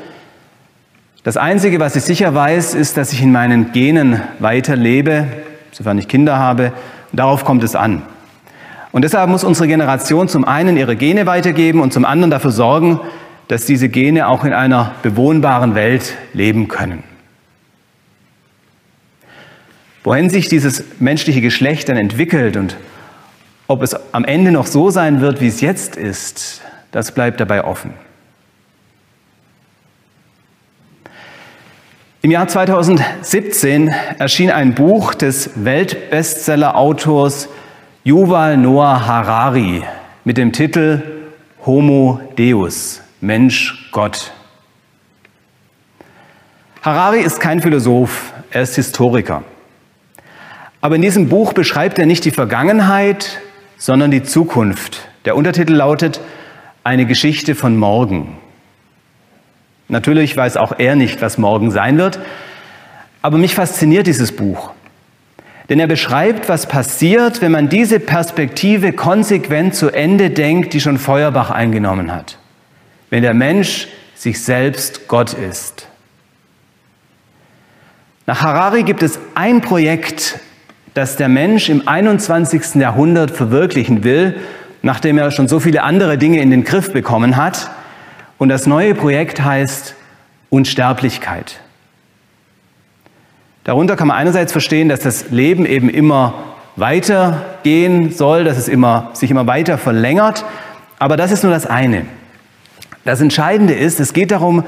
das 1.23 1.35
Einzige, 1.35 1.81
was 1.81 1.97
ich 1.97 2.03
sicher 2.03 2.33
weiß, 2.33 2.73
ist, 2.73 2.95
dass 2.95 3.11
ich 3.11 3.21
in 3.21 3.33
meinen 3.33 3.73
Genen 3.73 4.21
weiterlebe, 4.39 5.27
sofern 5.71 5.97
ich 5.97 6.07
Kinder 6.07 6.39
habe. 6.39 6.71
Darauf 7.11 7.43
kommt 7.43 7.63
es 7.63 7.75
an. 7.75 8.03
Und 8.91 9.03
deshalb 9.03 9.29
muss 9.29 9.43
unsere 9.43 9.67
Generation 9.67 10.29
zum 10.29 10.45
einen 10.45 10.77
ihre 10.77 10.95
Gene 10.95 11.25
weitergeben 11.25 11.81
und 11.81 11.91
zum 11.93 12.05
anderen 12.05 12.31
dafür 12.31 12.51
sorgen, 12.51 13.01
dass 13.51 13.65
diese 13.65 13.89
Gene 13.89 14.29
auch 14.29 14.45
in 14.45 14.53
einer 14.53 14.95
bewohnbaren 15.03 15.75
Welt 15.75 16.15
leben 16.31 16.69
können. 16.69 17.03
Wohin 20.05 20.29
sich 20.29 20.47
dieses 20.47 20.85
menschliche 20.99 21.41
Geschlecht 21.41 21.89
dann 21.89 21.97
entwickelt 21.97 22.55
und 22.55 22.77
ob 23.67 23.83
es 23.83 23.93
am 24.13 24.23
Ende 24.23 24.53
noch 24.53 24.67
so 24.67 24.89
sein 24.89 25.19
wird, 25.19 25.41
wie 25.41 25.49
es 25.49 25.59
jetzt 25.59 25.97
ist, 25.97 26.61
das 26.93 27.11
bleibt 27.11 27.41
dabei 27.41 27.65
offen. 27.65 27.93
Im 32.21 32.31
Jahr 32.31 32.47
2017 32.47 33.93
erschien 34.17 34.49
ein 34.49 34.75
Buch 34.75 35.13
des 35.13 35.49
Weltbestseller-Autors 35.55 37.49
Yuval 38.05 38.55
Noah 38.55 39.05
Harari 39.05 39.83
mit 40.23 40.37
dem 40.37 40.53
Titel 40.53 41.01
Homo 41.65 42.21
Deus, 42.37 43.01
Mensch, 43.23 43.87
Gott. 43.91 44.31
Harari 46.81 47.19
ist 47.19 47.39
kein 47.39 47.61
Philosoph, 47.61 48.33
er 48.49 48.63
ist 48.63 48.75
Historiker. 48.75 49.43
Aber 50.81 50.95
in 50.95 51.03
diesem 51.03 51.29
Buch 51.29 51.53
beschreibt 51.53 51.99
er 51.99 52.07
nicht 52.07 52.25
die 52.25 52.31
Vergangenheit, 52.31 53.39
sondern 53.77 54.09
die 54.09 54.23
Zukunft. 54.23 55.07
Der 55.25 55.35
Untertitel 55.35 55.73
lautet 55.73 56.19
Eine 56.83 57.05
Geschichte 57.05 57.53
von 57.53 57.77
morgen. 57.77 58.37
Natürlich 59.87 60.35
weiß 60.35 60.57
auch 60.57 60.79
er 60.79 60.95
nicht, 60.95 61.21
was 61.21 61.37
morgen 61.37 61.69
sein 61.69 61.99
wird, 61.99 62.17
aber 63.21 63.37
mich 63.37 63.53
fasziniert 63.53 64.07
dieses 64.07 64.35
Buch. 64.35 64.71
Denn 65.69 65.79
er 65.79 65.85
beschreibt, 65.85 66.49
was 66.49 66.65
passiert, 66.65 67.43
wenn 67.43 67.51
man 67.51 67.69
diese 67.69 67.99
Perspektive 67.99 68.93
konsequent 68.93 69.75
zu 69.75 69.91
Ende 69.91 70.31
denkt, 70.31 70.73
die 70.73 70.81
schon 70.81 70.97
Feuerbach 70.97 71.51
eingenommen 71.51 72.11
hat 72.11 72.40
wenn 73.11 73.21
der 73.21 73.35
Mensch 73.35 73.87
sich 74.15 74.41
selbst 74.41 75.07
Gott 75.07 75.33
ist. 75.33 75.87
Nach 78.25 78.41
Harari 78.41 78.83
gibt 78.83 79.03
es 79.03 79.19
ein 79.35 79.61
Projekt, 79.61 80.39
das 80.93 81.17
der 81.17 81.27
Mensch 81.27 81.69
im 81.69 81.87
21. 81.87 82.75
Jahrhundert 82.75 83.31
verwirklichen 83.31 84.03
will, 84.03 84.39
nachdem 84.81 85.17
er 85.17 85.29
schon 85.31 85.47
so 85.47 85.59
viele 85.59 85.83
andere 85.83 86.17
Dinge 86.17 86.39
in 86.39 86.49
den 86.49 86.63
Griff 86.63 86.93
bekommen 86.93 87.35
hat. 87.35 87.69
Und 88.37 88.49
das 88.49 88.65
neue 88.65 88.95
Projekt 88.95 89.43
heißt 89.43 89.95
Unsterblichkeit. 90.49 91.59
Darunter 93.63 93.95
kann 93.95 94.07
man 94.07 94.17
einerseits 94.17 94.51
verstehen, 94.51 94.89
dass 94.89 95.01
das 95.01 95.29
Leben 95.29 95.65
eben 95.65 95.89
immer 95.89 96.33
weitergehen 96.77 98.11
soll, 98.11 98.45
dass 98.45 98.57
es 98.57 98.67
immer, 98.67 99.09
sich 99.13 99.29
immer 99.29 99.47
weiter 99.47 99.77
verlängert. 99.77 100.45
Aber 100.97 101.17
das 101.17 101.31
ist 101.31 101.43
nur 101.43 101.51
das 101.51 101.65
eine. 101.67 102.05
Das 103.03 103.19
Entscheidende 103.19 103.73
ist, 103.73 103.99
es 103.99 104.13
geht 104.13 104.31
darum, 104.31 104.63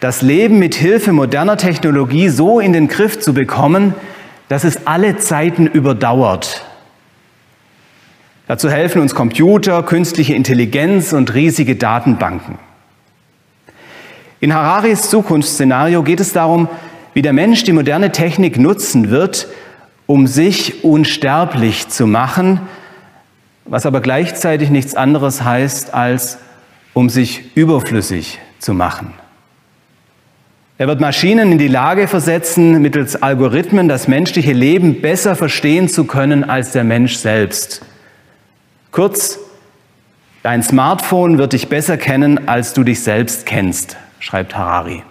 das 0.00 0.22
Leben 0.22 0.58
mit 0.58 0.74
Hilfe 0.74 1.12
moderner 1.12 1.56
Technologie 1.56 2.28
so 2.28 2.60
in 2.60 2.72
den 2.72 2.88
Griff 2.88 3.20
zu 3.20 3.34
bekommen, 3.34 3.94
dass 4.48 4.64
es 4.64 4.86
alle 4.86 5.18
Zeiten 5.18 5.66
überdauert. 5.66 6.64
Dazu 8.48 8.68
helfen 8.68 9.00
uns 9.00 9.14
Computer, 9.14 9.82
künstliche 9.82 10.34
Intelligenz 10.34 11.12
und 11.12 11.32
riesige 11.34 11.76
Datenbanken. 11.76 12.58
In 14.40 14.52
Hararis 14.52 15.08
Zukunftsszenario 15.08 16.02
geht 16.02 16.20
es 16.20 16.32
darum, 16.32 16.68
wie 17.14 17.22
der 17.22 17.32
Mensch 17.32 17.62
die 17.62 17.72
moderne 17.72 18.10
Technik 18.10 18.58
nutzen 18.58 19.10
wird, 19.10 19.46
um 20.06 20.26
sich 20.26 20.82
unsterblich 20.82 21.88
zu 21.88 22.06
machen, 22.06 22.60
was 23.64 23.86
aber 23.86 24.00
gleichzeitig 24.00 24.70
nichts 24.70 24.96
anderes 24.96 25.44
heißt, 25.44 25.94
als 25.94 26.38
um 26.94 27.08
sich 27.08 27.56
überflüssig 27.56 28.38
zu 28.58 28.74
machen. 28.74 29.14
Er 30.78 30.88
wird 30.88 31.00
Maschinen 31.00 31.52
in 31.52 31.58
die 31.58 31.68
Lage 31.68 32.08
versetzen, 32.08 32.82
mittels 32.82 33.22
Algorithmen 33.22 33.88
das 33.88 34.08
menschliche 34.08 34.52
Leben 34.52 35.00
besser 35.00 35.36
verstehen 35.36 35.88
zu 35.88 36.04
können 36.04 36.42
als 36.42 36.72
der 36.72 36.82
Mensch 36.82 37.16
selbst. 37.16 37.82
Kurz, 38.90 39.38
dein 40.42 40.62
Smartphone 40.62 41.38
wird 41.38 41.52
dich 41.52 41.68
besser 41.68 41.96
kennen, 41.98 42.48
als 42.48 42.72
du 42.72 42.82
dich 42.82 43.02
selbst 43.02 43.46
kennst, 43.46 43.96
schreibt 44.18 44.56
Harari. 44.56 45.02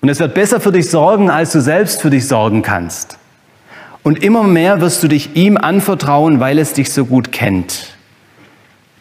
Und 0.00 0.08
es 0.08 0.20
wird 0.20 0.34
besser 0.34 0.60
für 0.60 0.72
dich 0.72 0.90
sorgen, 0.90 1.30
als 1.30 1.52
du 1.52 1.60
selbst 1.60 2.02
für 2.02 2.10
dich 2.10 2.28
sorgen 2.28 2.62
kannst. 2.62 3.18
Und 4.02 4.22
immer 4.22 4.42
mehr 4.42 4.80
wirst 4.80 5.02
du 5.02 5.08
dich 5.08 5.34
ihm 5.34 5.56
anvertrauen, 5.56 6.40
weil 6.40 6.58
es 6.58 6.72
dich 6.72 6.92
so 6.92 7.04
gut 7.04 7.32
kennt. 7.32 7.97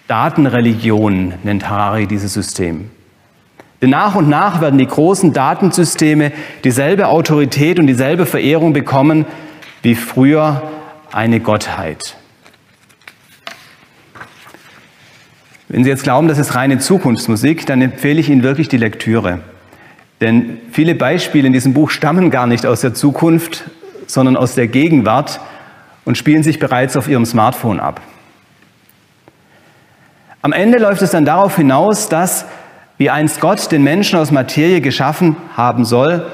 Datenreligion 0.07 1.33
nennt 1.43 1.69
Harari 1.69 2.07
dieses 2.07 2.33
System. 2.33 2.89
Denn 3.81 3.89
nach 3.91 4.15
und 4.15 4.29
nach 4.29 4.61
werden 4.61 4.79
die 4.79 4.87
großen 4.87 5.33
Datensysteme 5.33 6.31
dieselbe 6.63 7.09
Autorität 7.09 7.79
und 7.79 7.87
dieselbe 7.87 8.25
Verehrung 8.25 8.73
bekommen 8.73 9.25
wie 9.83 9.95
früher 9.95 10.63
eine 11.11 11.39
Gottheit. 11.39 12.15
Wenn 15.69 15.83
Sie 15.83 15.89
jetzt 15.89 16.03
glauben, 16.03 16.27
das 16.27 16.37
ist 16.37 16.55
reine 16.55 16.79
Zukunftsmusik, 16.79 17.65
dann 17.65 17.81
empfehle 17.81 18.19
ich 18.19 18.29
Ihnen 18.29 18.41
wirklich 18.41 18.69
die 18.69 18.77
Lektüre. 18.77 19.41
Denn 20.21 20.59
viele 20.71 20.95
Beispiele 20.95 21.45
in 21.45 21.53
diesem 21.53 21.73
Buch 21.73 21.89
stammen 21.89 22.31
gar 22.31 22.47
nicht 22.47 22.65
aus 22.65 22.81
der 22.81 22.93
Zukunft, 22.93 23.65
sondern 24.07 24.37
aus 24.37 24.55
der 24.55 24.67
Gegenwart 24.67 25.41
und 26.05 26.17
spielen 26.17 26.41
sich 26.41 26.57
bereits 26.57 26.95
auf 26.95 27.09
Ihrem 27.09 27.25
Smartphone 27.25 27.79
ab. 27.79 28.01
Am 30.47 30.53
Ende 30.53 30.77
läuft 30.77 31.01
es 31.01 31.11
dann 31.11 31.25
darauf 31.25 31.57
hinaus, 31.57 32.07
dass 32.07 32.45
wie 32.97 33.09
einst 33.09 33.41
Gott 33.41 33.69
den 33.69 33.83
Menschen 33.83 34.17
aus 34.17 34.31
Materie 34.31 34.79
geschaffen 34.79 35.35
haben 35.57 35.83
soll, 35.83 36.25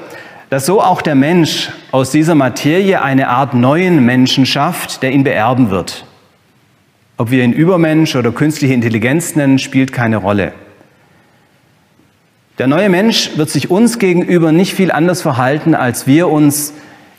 dass 0.50 0.66
so 0.66 0.80
auch 0.80 1.02
der 1.02 1.16
Mensch 1.16 1.72
aus 1.90 2.12
dieser 2.12 2.36
Materie 2.36 3.02
eine 3.02 3.26
Art 3.28 3.54
neuen 3.54 4.06
Menschen 4.06 4.46
schafft, 4.46 5.02
der 5.02 5.10
ihn 5.10 5.24
beerben 5.24 5.70
wird. 5.70 6.06
Ob 7.16 7.32
wir 7.32 7.42
ihn 7.42 7.52
Übermensch 7.52 8.14
oder 8.14 8.30
künstliche 8.30 8.72
Intelligenz 8.72 9.34
nennen, 9.34 9.58
spielt 9.58 9.92
keine 9.92 10.18
Rolle. 10.18 10.52
Der 12.58 12.68
neue 12.68 12.90
Mensch 12.90 13.36
wird 13.36 13.50
sich 13.50 13.68
uns 13.68 13.98
gegenüber 13.98 14.52
nicht 14.52 14.74
viel 14.74 14.92
anders 14.92 15.22
verhalten, 15.22 15.74
als 15.74 16.06
wir 16.06 16.28
uns 16.28 16.72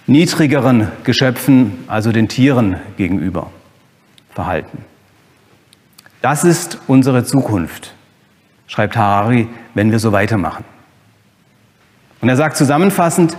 niedrigeren 0.07 0.87
Geschöpfen, 1.03 1.83
also 1.87 2.13
den 2.13 2.29
Tieren 2.29 2.77
gegenüber 2.95 3.49
verhalten. 4.33 4.94
Das 6.25 6.43
ist 6.43 6.79
unsere 6.87 7.23
Zukunft 7.23 7.93
schreibt 8.65 8.97
Harari, 8.97 9.47
wenn 9.75 9.91
wir 9.91 9.99
so 9.99 10.11
weitermachen. 10.11 10.65
Und 12.19 12.29
er 12.29 12.35
sagt 12.35 12.57
zusammenfassend, 12.57 13.37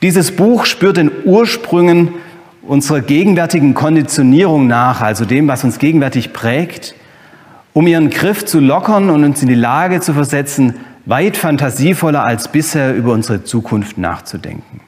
dieses 0.00 0.34
Buch 0.34 0.64
spürt 0.64 0.96
den 0.96 1.10
Ursprüngen 1.26 2.14
unserer 2.62 3.02
gegenwärtigen 3.02 3.74
Konditionierung 3.74 4.66
nach, 4.66 5.02
also 5.02 5.26
dem, 5.26 5.46
was 5.46 5.62
uns 5.62 5.78
gegenwärtig 5.78 6.32
prägt, 6.32 6.94
um 7.74 7.86
ihren 7.86 8.08
Griff 8.08 8.46
zu 8.46 8.60
lockern 8.60 9.10
und 9.10 9.22
uns 9.22 9.42
in 9.42 9.48
die 9.48 9.54
Lage 9.54 10.00
zu 10.00 10.14
versetzen, 10.14 10.72
weit 11.04 11.36
fantasievoller 11.36 12.24
als 12.24 12.48
bisher 12.48 12.94
über 12.94 13.12
unsere 13.12 13.44
Zukunft 13.44 13.98
nachzudenken. 13.98 14.80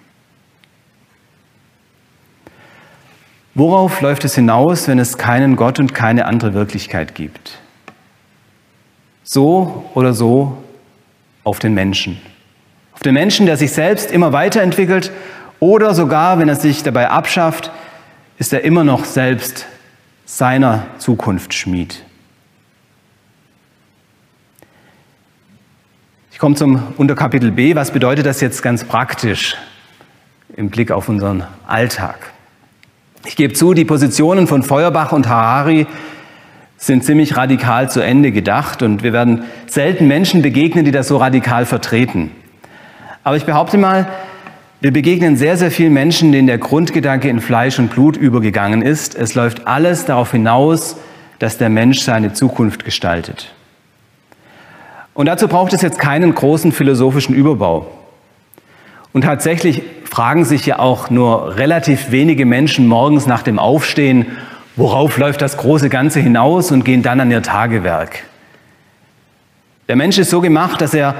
Worauf 3.55 4.01
läuft 4.01 4.25
es 4.25 4.35
hinaus, 4.35 4.89
wenn 4.89 4.99
es 4.99 5.19
keinen 5.19 5.57
Gott 5.57 5.79
und 5.81 5.95
keine 5.95 6.27
andere 6.27 6.55
Wirklichkeit 6.55 7.15
gibt? 7.15 7.61
so 9.31 9.89
oder 9.95 10.13
so 10.13 10.59
auf 11.45 11.61
den 11.61 11.73
Menschen. 11.73 12.21
Auf 12.93 13.01
den 13.01 13.15
Menschen, 13.15 13.47
der 13.47 13.57
sich 13.57 13.71
selbst 13.71 14.11
immer 14.11 14.33
weiterentwickelt 14.33 15.13
oder 15.61 15.95
sogar, 15.95 16.41
wenn 16.41 16.49
er 16.49 16.57
sich 16.57 16.83
dabei 16.83 17.11
abschafft, 17.11 17.71
ist 18.39 18.53
er 18.53 18.65
immer 18.65 18.83
noch 18.83 19.05
selbst 19.05 19.67
seiner 20.25 20.85
Zukunft 20.99 21.55
Schmied. 21.55 22.03
Ich 26.33 26.39
komme 26.41 26.57
zum 26.57 26.83
Unterkapitel 26.97 27.53
B. 27.53 27.77
Was 27.77 27.93
bedeutet 27.93 28.27
das 28.27 28.41
jetzt 28.41 28.63
ganz 28.63 28.83
praktisch 28.83 29.57
im 30.57 30.71
Blick 30.71 30.91
auf 30.91 31.09
unseren 31.09 31.45
Alltag? 31.69 32.33
Ich 33.25 33.37
gebe 33.37 33.53
zu, 33.53 33.75
die 33.75 33.85
Positionen 33.85 34.47
von 34.47 34.63
Feuerbach 34.63 35.13
und 35.13 35.29
Harari 35.29 35.87
sind 36.79 37.05
ziemlich 37.05 37.37
radikal 37.37 37.91
zu 37.91 38.01
Ende 38.01 38.33
gedacht 38.33 38.83
und 38.83 39.03
wir 39.03 39.13
werden 39.13 39.45
selten 39.67 40.09
Menschen 40.09 40.41
begegnen, 40.41 40.87
die 40.87 40.91
das 40.91 41.09
so 41.09 41.19
radikal 41.19 41.67
vertreten. 41.67 42.31
Aber 43.23 43.37
ich 43.37 43.45
behaupte 43.45 43.77
mal, 43.77 44.09
wir 44.81 44.93
begegnen 44.93 45.37
sehr, 45.37 45.59
sehr 45.59 45.71
vielen 45.71 45.93
Menschen, 45.93 46.33
denen 46.33 46.47
der 46.47 46.57
Grundgedanke 46.57 47.29
in 47.29 47.43
Fleisch 47.43 47.79
und 47.79 47.91
Blut 47.91 48.17
übergegangen 48.17 48.81
ist. 48.81 49.15
Es 49.15 49.35
läuft 49.35 49.67
alles 49.67 50.07
darauf 50.07 50.33
hinaus, 50.33 50.97
dass 51.39 51.59
der 51.59 51.69
Mensch 51.69 52.01
seine 52.01 52.33
Zukunft 52.33 52.87
gestaltet. 52.87 53.53
Und 55.13 55.27
dazu 55.27 55.49
braucht 55.49 55.75
es 55.75 55.83
jetzt 55.83 55.99
keinen 55.99 56.35
großen 56.35 56.73
philosophischen 56.73 57.35
Überbau. 57.35 57.91
Und 59.13 59.23
tatsächlich 59.23 59.83
fragen 60.11 60.45
sich 60.45 60.67
ja 60.67 60.79
auch 60.79 61.09
nur 61.09 61.57
relativ 61.57 62.11
wenige 62.11 62.45
Menschen 62.45 62.87
morgens 62.87 63.27
nach 63.27 63.43
dem 63.43 63.59
Aufstehen, 63.59 64.27
Worauf 64.81 65.19
läuft 65.19 65.43
das 65.43 65.59
große 65.59 65.91
Ganze 65.91 66.21
hinaus 66.21 66.71
und 66.71 66.87
gehen 66.87 67.03
dann 67.03 67.21
an 67.21 67.31
ihr 67.31 67.43
Tagewerk? 67.43 68.25
Der 69.89 69.97
Mensch 69.97 70.17
ist 70.17 70.31
so 70.31 70.41
gemacht, 70.41 70.81
dass 70.81 70.95
er, 70.95 71.17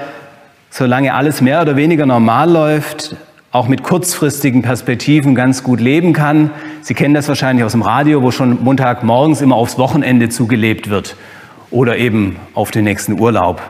solange 0.71 1.13
alles 1.13 1.41
mehr 1.43 1.61
oder 1.61 1.77
weniger 1.77 2.07
normal 2.07 2.51
läuft, 2.51 3.17
auch 3.53 3.69
mit 3.69 3.83
kurzfristigen 3.83 4.63
Perspektiven 4.63 5.35
ganz 5.35 5.63
gut 5.63 5.79
leben 5.79 6.15
kann. 6.15 6.53
Sie 6.81 6.95
kennen 6.95 7.13
das 7.13 7.29
wahrscheinlich 7.29 7.63
aus 7.63 7.73
dem 7.73 7.83
Radio, 7.83 8.23
wo 8.23 8.31
schon 8.31 8.65
Montagmorgens 8.65 9.43
immer 9.43 9.57
aufs 9.57 9.77
Wochenende 9.77 10.31
zugelebt 10.31 10.89
wird 10.89 11.17
oder 11.71 11.99
eben 11.99 12.37
auf 12.55 12.71
den 12.71 12.85
nächsten 12.85 13.21
Urlaub. 13.21 13.61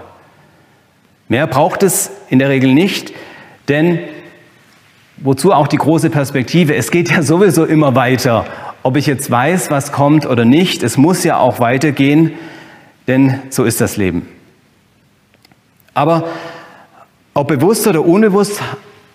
Mehr 1.28 1.48
braucht 1.48 1.82
es 1.82 2.12
in 2.28 2.38
der 2.38 2.50
Regel 2.50 2.74
nicht, 2.74 3.12
denn 3.68 3.98
wozu 5.20 5.52
auch 5.52 5.68
die 5.68 5.76
große 5.76 6.10
Perspektive? 6.10 6.74
Es 6.74 6.90
geht 6.90 7.10
ja 7.10 7.22
sowieso 7.22 7.64
immer 7.64 7.94
weiter 7.94 8.46
ob 8.82 8.96
ich 8.96 9.06
jetzt 9.06 9.30
weiß, 9.30 9.70
was 9.70 9.92
kommt 9.92 10.26
oder 10.26 10.44
nicht, 10.44 10.82
es 10.82 10.96
muss 10.96 11.24
ja 11.24 11.38
auch 11.38 11.60
weitergehen, 11.60 12.32
denn 13.06 13.40
so 13.50 13.64
ist 13.64 13.80
das 13.80 13.96
Leben. 13.96 14.26
Aber 15.92 16.28
ob 17.34 17.48
bewusst 17.48 17.86
oder 17.86 18.04
unbewusst, 18.04 18.60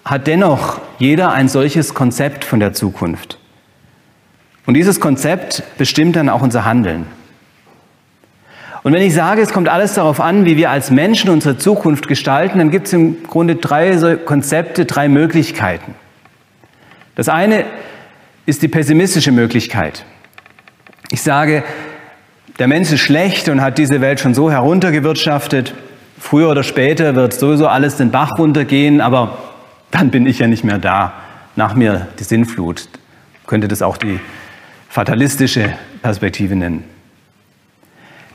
hat 0.04 0.28
dennoch 0.28 0.80
jeder 1.00 1.32
ein 1.32 1.48
solches 1.48 1.94
Konzept 1.94 2.46
von 2.46 2.60
der 2.60 2.74
Zukunft. 2.74 3.40
Und 4.68 4.76
dieses 4.76 5.00
Konzept 5.00 5.64
bestimmt 5.78 6.16
dann 6.16 6.30
auch 6.30 6.42
unser 6.42 6.66
Handeln. 6.66 7.08
Und 8.86 8.94
wenn 8.94 9.02
ich 9.02 9.16
sage, 9.16 9.42
es 9.42 9.52
kommt 9.52 9.68
alles 9.68 9.96
darauf 9.96 10.22
an, 10.22 10.46
wie 10.46 10.58
wir 10.58 10.70
als 10.70 10.92
Menschen 10.92 11.32
unsere 11.32 11.58
Zukunft 11.58 12.08
gestalten, 12.08 12.60
dann 12.60 12.70
gibt 12.70 12.86
es 12.86 12.94
im 12.94 13.24
Grunde 13.24 13.56
drei 13.56 14.16
Konzepte, 14.16 14.86
drei 14.86 15.10
Möglichkeiten. 15.10 15.96
Das 17.16 17.28
eine 17.28 17.66
ist 18.46 18.62
die 18.62 18.68
pessimistische 18.68 19.32
Möglichkeit. 19.32 20.06
Ich 21.10 21.24
sage, 21.24 21.64
der 22.60 22.68
Mensch 22.68 22.92
ist 22.92 23.00
schlecht 23.00 23.50
und 23.50 23.60
hat 23.60 23.80
diese 23.80 24.02
Welt 24.02 24.20
schon 24.20 24.36
so 24.36 24.52
heruntergewirtschaftet. 24.52 25.74
Früher 26.20 26.52
oder 26.52 26.62
später 26.62 27.16
wird 27.16 27.34
sowieso 27.34 27.68
alles 27.68 27.98
den 27.98 28.12
Bach 28.12 28.38
runtergehen, 28.38 29.02
aber 29.02 29.40
dann 29.90 30.12
bin 30.12 30.28
ich 30.28 30.38
ja 30.38 30.46
nicht 30.46 30.64
mehr 30.64 30.78
da. 30.78 31.14
Nach 31.56 31.74
mir 31.74 32.06
die 32.20 32.24
Sinnflut. 32.24 32.88
Könnte 33.48 33.68
das 33.68 33.82
auch 33.82 33.98
die 33.98 34.20
fatalistische 34.90 35.74
Perspektive 36.04 36.56
nennen. 36.56 36.95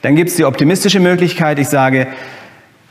Dann 0.02 0.16
gibt 0.16 0.30
es 0.30 0.36
die 0.36 0.44
optimistische 0.44 1.00
Möglichkeit. 1.00 1.58
Ich 1.58 1.68
sage, 1.68 2.06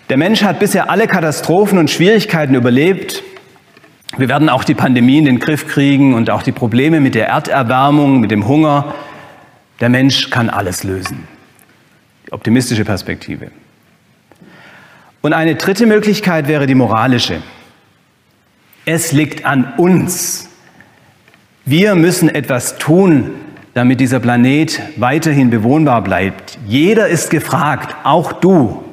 der 0.09 0.17
Mensch 0.17 0.43
hat 0.43 0.59
bisher 0.59 0.89
alle 0.89 1.07
Katastrophen 1.07 1.77
und 1.77 1.89
Schwierigkeiten 1.89 2.55
überlebt 2.55 3.23
wir 4.17 4.27
werden 4.27 4.49
auch 4.49 4.63
die 4.63 4.73
Pandemie 4.73 5.19
in 5.19 5.25
den 5.25 5.39
Griff 5.39 5.67
kriegen 5.67 6.13
und 6.13 6.29
auch 6.29 6.41
die 6.41 6.51
Probleme 6.51 6.99
mit 6.99 7.15
der 7.15 7.27
Erderwärmung, 7.27 8.19
mit 8.19 8.31
dem 8.31 8.47
Hunger. 8.47 8.95
Der 9.79 9.89
Mensch 9.89 10.29
kann 10.29 10.49
alles 10.49 10.83
lösen. 10.83 11.27
Die 12.27 12.33
optimistische 12.33 12.85
Perspektive. 12.85 13.51
Und 15.21 15.33
eine 15.33 15.55
dritte 15.55 15.85
Möglichkeit 15.85 16.47
wäre 16.47 16.65
die 16.65 16.75
moralische. 16.75 17.41
Es 18.85 19.11
liegt 19.11 19.45
an 19.45 19.73
uns. 19.77 20.49
Wir 21.65 21.93
müssen 21.93 22.29
etwas 22.29 22.77
tun, 22.77 23.31
damit 23.79 24.01
dieser 24.01 24.19
Planet 24.19 24.81
weiterhin 24.97 25.49
bewohnbar 25.49 26.03
bleibt. 26.03 26.57
Jeder 26.67 27.07
ist 27.07 27.29
gefragt, 27.29 27.95
auch 28.03 28.33
du. 28.33 28.83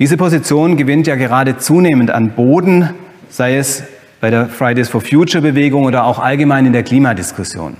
Diese 0.00 0.16
Position 0.16 0.76
gewinnt 0.76 1.06
ja 1.06 1.14
gerade 1.14 1.56
zunehmend 1.56 2.10
an 2.10 2.30
Boden 2.30 2.90
sei 3.28 3.58
es 3.58 3.84
bei 4.20 4.28
der 4.30 4.48
Fridays 4.48 4.88
for 4.88 5.00
Future 5.00 5.40
Bewegung 5.40 5.84
oder 5.84 6.02
auch 6.02 6.18
allgemein 6.18 6.66
in 6.66 6.72
der 6.72 6.82
Klimadiskussion. 6.82 7.76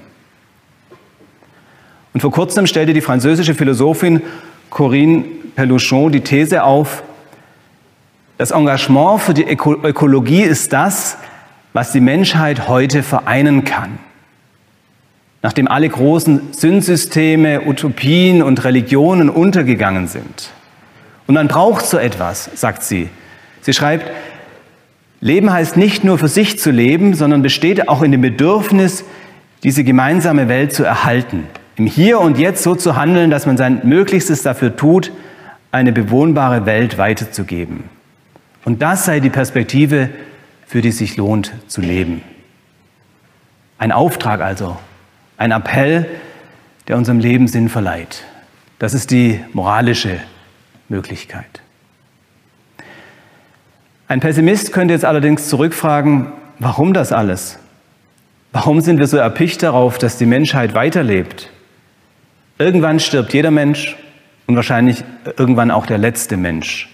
Und 2.15 2.21
vor 2.21 2.31
kurzem 2.31 2.69
stellte 2.69 2.93
die 2.93 3.01
französische 3.01 3.57
Philosophin 3.57 4.23
Corinne 4.71 5.25
Peluchon 5.57 6.13
die 6.13 6.21
These 6.21 6.63
auf, 6.63 7.03
das 8.39 8.53
Engagement 8.53 9.23
für 9.23 9.35
die 9.35 9.43
Ökologie 9.43 10.43
ist 10.43 10.73
das, 10.73 11.17
was 11.73 11.91
die 11.91 12.01
Menschheit 12.01 12.69
heute 12.69 13.03
vereinen 13.03 13.65
kann. 13.65 13.99
Nachdem 15.43 15.69
alle 15.69 15.89
großen 15.89 16.53
Syndsysteme, 16.53 17.67
Utopien 17.67 18.43
und 18.43 18.63
Religionen 18.65 19.31
untergegangen 19.31 20.07
sind. 20.07 20.51
Und 21.27 21.35
man 21.35 21.49
braucht 21.49 21.87
so 21.87 21.97
etwas, 21.97 22.51
sagt 22.55 22.83
sie. 22.83 23.09
Sie 23.63 23.73
schreibt, 23.73 24.11
Leben 25.21 25.53
heißt 25.53 25.77
nicht 25.77 26.03
nur 26.03 26.19
für 26.19 26.29
sich 26.29 26.59
zu 26.59 26.71
leben, 26.71 27.15
sondern 27.15 27.43
besteht 27.43 27.89
auch 27.89 28.03
in 28.03 28.13
dem 28.13 28.23
Bedürfnis, 28.23 29.05
diese 29.63 29.85
gemeinsame 29.85 30.49
Welt 30.49 30.73
zu 30.73 30.85
erhalten. 30.85 31.47
Im 31.77 31.87
Hier 31.87 32.21
und 32.21 32.39
Jetzt 32.39 32.63
so 32.63 32.75
zu 32.75 32.97
handeln, 32.97 33.31
dass 33.31 33.47
man 33.47 33.57
sein 33.57 33.83
Möglichstes 33.85 34.43
dafür 34.43 34.77
tut, 34.77 35.13
eine 35.73 35.93
bewohnbare 35.93 36.67
Welt 36.67 36.99
weiterzugeben. 36.99 37.85
Und 38.65 38.83
das 38.83 39.05
sei 39.05 39.21
die 39.21 39.31
Perspektive, 39.31 40.11
für 40.67 40.81
die 40.81 40.91
sich 40.91 41.17
lohnt 41.17 41.53
zu 41.69 41.81
leben. 41.81 42.23
Ein 43.79 43.93
Auftrag 43.93 44.41
also, 44.41 44.79
ein 45.41 45.53
Appell, 45.53 46.07
der 46.87 46.99
unserem 46.99 47.19
Leben 47.19 47.49
Sinn 47.49 47.71
verleiht. 47.71 48.25
Das 48.79 48.93
ist 48.93 49.11
die 49.11 49.41
moralische 49.55 50.21
Möglichkeit. 50.91 51.63
Ein 54.07 54.21
Pessimist 54.21 54.73
könnte 54.73 54.93
jetzt 54.93 55.07
allerdings 55.07 55.49
zurückfragen, 55.49 56.27
warum 56.59 56.93
das 56.93 57.11
alles? 57.11 57.59
Warum 58.53 58.83
sind 58.83 58.99
wir 58.99 59.07
so 59.07 59.17
erpicht 59.17 59.63
darauf, 59.63 59.97
dass 59.97 60.19
die 60.19 60.27
Menschheit 60.27 60.75
weiterlebt? 60.75 61.49
Irgendwann 62.59 63.01
stirbt 63.01 63.33
jeder 63.33 63.51
Mensch 63.51 63.97
und 64.47 64.57
wahrscheinlich 64.57 65.05
irgendwann 65.39 65.71
auch 65.71 65.87
der 65.87 65.99
letzte 65.99 66.37
Mensch. 66.37 66.91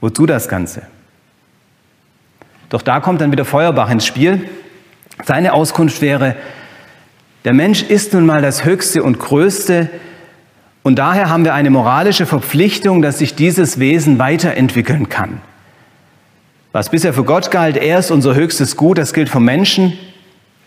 Wozu 0.00 0.26
das 0.26 0.48
Ganze? 0.48 0.82
Doch 2.70 2.82
da 2.82 2.98
kommt 2.98 3.20
dann 3.20 3.30
wieder 3.30 3.44
Feuerbach 3.44 3.90
ins 3.90 4.04
Spiel. 4.04 4.48
Seine 5.24 5.52
Auskunft 5.52 6.00
wäre, 6.00 6.34
der 7.48 7.54
Mensch 7.54 7.82
ist 7.82 8.12
nun 8.12 8.26
mal 8.26 8.42
das 8.42 8.66
Höchste 8.66 9.02
und 9.02 9.18
Größte 9.18 9.88
und 10.82 10.98
daher 10.98 11.30
haben 11.30 11.46
wir 11.46 11.54
eine 11.54 11.70
moralische 11.70 12.26
Verpflichtung, 12.26 13.00
dass 13.00 13.20
sich 13.20 13.36
dieses 13.36 13.78
Wesen 13.78 14.18
weiterentwickeln 14.18 15.08
kann. 15.08 15.40
Was 16.72 16.90
bisher 16.90 17.14
für 17.14 17.24
Gott 17.24 17.50
galt, 17.50 17.78
er 17.78 18.00
ist 18.00 18.10
unser 18.10 18.34
höchstes 18.34 18.76
Gut, 18.76 18.98
das 18.98 19.14
gilt 19.14 19.30
vom 19.30 19.46
Menschen. 19.46 19.94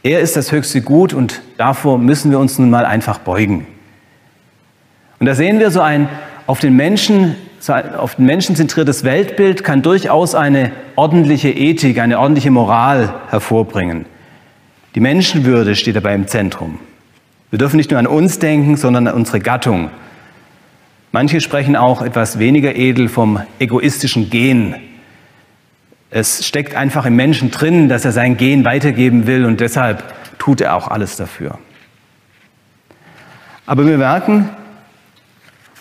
Er 0.02 0.22
ist 0.22 0.36
das 0.36 0.52
höchste 0.52 0.82
Gut 0.82 1.14
und 1.14 1.44
davor 1.58 2.00
müssen 2.00 2.32
wir 2.32 2.40
uns 2.40 2.58
nun 2.58 2.72
mal 2.72 2.88
einfach 2.88 3.20
beugen. 3.20 3.68
Und 5.20 5.28
da 5.28 5.36
sehen 5.36 5.60
wir 5.60 5.70
so 5.70 5.82
ein 5.82 6.10
auf 6.48 6.62
den 6.62 6.76
Menschen, 6.76 7.36
auf 7.96 8.16
den 8.16 8.26
Menschen 8.26 8.56
zentriertes 8.56 9.04
Weltbild 9.04 9.64
kann 9.64 9.84
durchaus 9.84 10.34
eine 10.34 10.72
ordentliche 10.96 11.52
Ethik, 11.52 12.00
eine 12.00 12.18
ordentliche 12.18 12.50
Moral 12.50 13.14
hervorbringen. 13.30 14.08
Die 14.96 15.00
Menschenwürde 15.00 15.76
steht 15.76 15.96
dabei 15.96 16.14
im 16.16 16.28
Zentrum. 16.28 16.80
Wir 17.50 17.60
dürfen 17.60 17.78
nicht 17.78 17.92
nur 17.92 18.00
an 18.00 18.08
uns 18.08 18.40
denken, 18.40 18.76
sondern 18.76 19.08
an 19.08 19.16
unsere 19.16 19.40
Gattung. 19.40 19.90
Manche 21.14 21.42
sprechen 21.42 21.76
auch 21.76 22.02
etwas 22.02 22.40
weniger 22.40 22.76
edel 22.76 23.08
vom 23.08 23.42
egoistischen 23.60 24.30
Gen. 24.30 24.76
Es 26.10 26.46
steckt 26.46 26.76
einfach 26.76 27.06
im 27.06 27.16
Menschen 27.16 27.52
drin, 27.52 27.88
dass 27.88 28.04
er 28.04 28.12
sein 28.12 28.36
Gen 28.36 28.66
weitergeben 28.66 29.28
will 29.28 29.46
und 29.46 29.62
deshalb 29.62 30.04
tut 30.40 30.60
er 30.60 30.76
auch 30.76 30.90
alles 30.90 31.16
dafür. 31.16 31.58
Aber 33.66 33.86
wir 33.86 33.98
merken, 33.98 34.50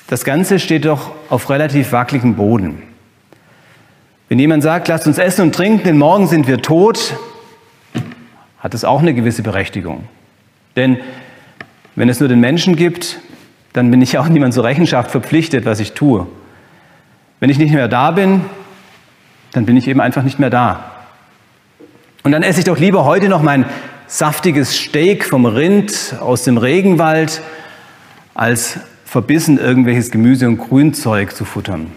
das 0.07 0.25
Ganze 0.25 0.61
steht 0.61 0.85
doch 0.85 1.13
auf 1.29 1.51
relativ 1.51 1.91
wackeligem 1.93 2.37
Boden. 2.37 2.83
Wenn 4.29 4.39
jemand 4.39 4.63
sagt, 4.63 4.87
lasst 4.87 5.09
uns 5.09 5.19
essen 5.19 5.43
und 5.43 5.55
trinken, 5.55 5.83
denn 5.85 5.99
morgen 5.99 6.29
sind 6.29 6.47
wir 6.47 6.63
tot, 6.63 7.17
hat 8.61 8.75
es 8.75 8.85
auch 8.85 9.01
eine 9.01 9.15
gewisse 9.15 9.43
Berechtigung. 9.43 10.05
Denn 10.77 10.99
wenn 11.97 12.09
es 12.09 12.21
nur 12.21 12.29
den 12.29 12.41
Menschen 12.41 12.77
gibt, 12.77 13.19
dann 13.73 13.91
bin 13.91 14.01
ich 14.03 14.19
auch 14.19 14.29
niemand 14.29 14.55
zur 14.55 14.65
Rechenschaft 14.65 15.11
verpflichtet, 15.11 15.65
was 15.65 15.81
ich 15.81 15.93
tue. 15.93 16.27
Wenn 17.41 17.51
ich 17.51 17.59
nicht 17.59 17.73
mehr 17.73 17.89
da 17.89 18.11
bin, 18.11 18.43
dann 19.53 19.67
bin 19.67 19.77
ich 19.77 19.89
eben 19.89 20.01
einfach 20.01 20.23
nicht 20.23 20.39
mehr 20.39 20.51
da. 20.51 20.93
Und 22.23 22.33
dann 22.33 22.43
esse 22.43 22.61
ich 22.61 22.67
doch 22.67 22.79
lieber 22.79 23.05
heute 23.05 23.29
noch 23.29 23.43
mein 23.43 23.65
saftiges 24.07 24.77
Steak 24.77 25.25
vom 25.25 25.47
Rind 25.47 26.17
aus 26.21 26.43
dem 26.43 26.59
Regenwald, 26.59 27.43
als 28.35 28.81
verbissen 29.05 29.59
irgendwelches 29.59 30.11
Gemüse 30.11 30.47
und 30.47 30.59
Grünzeug 30.59 31.35
zu 31.35 31.45
futtern. 31.45 31.93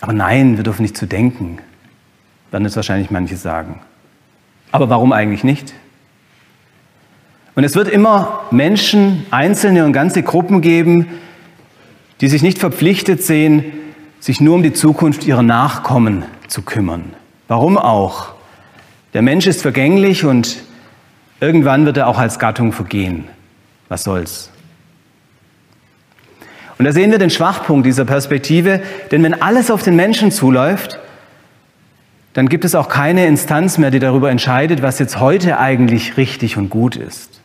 Aber 0.00 0.12
nein, 0.12 0.56
wir 0.56 0.64
dürfen 0.64 0.82
nicht 0.82 0.96
zu 0.96 1.06
denken, 1.06 1.58
werden 2.50 2.64
es 2.64 2.76
wahrscheinlich 2.76 3.10
manche 3.10 3.36
sagen. 3.36 3.80
Aber 4.72 4.90
warum 4.90 5.12
eigentlich 5.12 5.44
nicht? 5.44 5.74
Und 7.54 7.64
es 7.64 7.74
wird 7.74 7.88
immer 7.88 8.42
Menschen, 8.50 9.24
Einzelne 9.30 9.84
und 9.84 9.92
ganze 9.92 10.22
Gruppen 10.22 10.60
geben, 10.60 11.08
die 12.20 12.28
sich 12.28 12.42
nicht 12.42 12.58
verpflichtet 12.58 13.22
sehen, 13.22 13.64
sich 14.20 14.40
nur 14.40 14.54
um 14.54 14.62
die 14.62 14.72
Zukunft 14.72 15.24
ihrer 15.24 15.42
Nachkommen 15.42 16.24
zu 16.48 16.62
kümmern. 16.62 17.04
Warum 17.48 17.78
auch? 17.78 18.34
Der 19.14 19.22
Mensch 19.22 19.46
ist 19.46 19.62
vergänglich 19.62 20.24
und 20.24 20.58
irgendwann 21.40 21.86
wird 21.86 21.96
er 21.96 22.08
auch 22.08 22.18
als 22.18 22.38
Gattung 22.38 22.72
vergehen. 22.72 23.24
Was 23.88 24.04
soll's? 24.04 24.50
Und 26.78 26.84
da 26.84 26.92
sehen 26.92 27.10
wir 27.10 27.18
den 27.18 27.30
Schwachpunkt 27.30 27.86
dieser 27.86 28.04
Perspektive, 28.04 28.82
denn 29.10 29.22
wenn 29.22 29.40
alles 29.40 29.70
auf 29.70 29.82
den 29.82 29.96
Menschen 29.96 30.30
zuläuft, 30.30 30.98
dann 32.36 32.50
gibt 32.50 32.66
es 32.66 32.74
auch 32.74 32.90
keine 32.90 33.24
Instanz 33.24 33.78
mehr, 33.78 33.90
die 33.90 33.98
darüber 33.98 34.30
entscheidet, 34.30 34.82
was 34.82 34.98
jetzt 34.98 35.20
heute 35.20 35.58
eigentlich 35.58 36.18
richtig 36.18 36.58
und 36.58 36.68
gut 36.68 36.94
ist. 36.94 37.40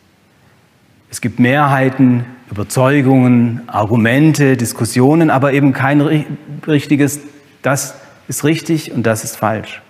Es 1.10 1.22
gibt 1.22 1.40
Mehrheiten, 1.40 2.26
Überzeugungen, 2.50 3.62
Argumente, 3.68 4.58
Diskussionen, 4.58 5.30
aber 5.30 5.54
eben 5.54 5.72
kein 5.72 6.26
richtiges, 6.66 7.20
das 7.62 7.94
ist 8.28 8.44
richtig 8.44 8.92
und 8.92 9.04
das 9.06 9.24
ist 9.24 9.34
falsch. 9.34 9.80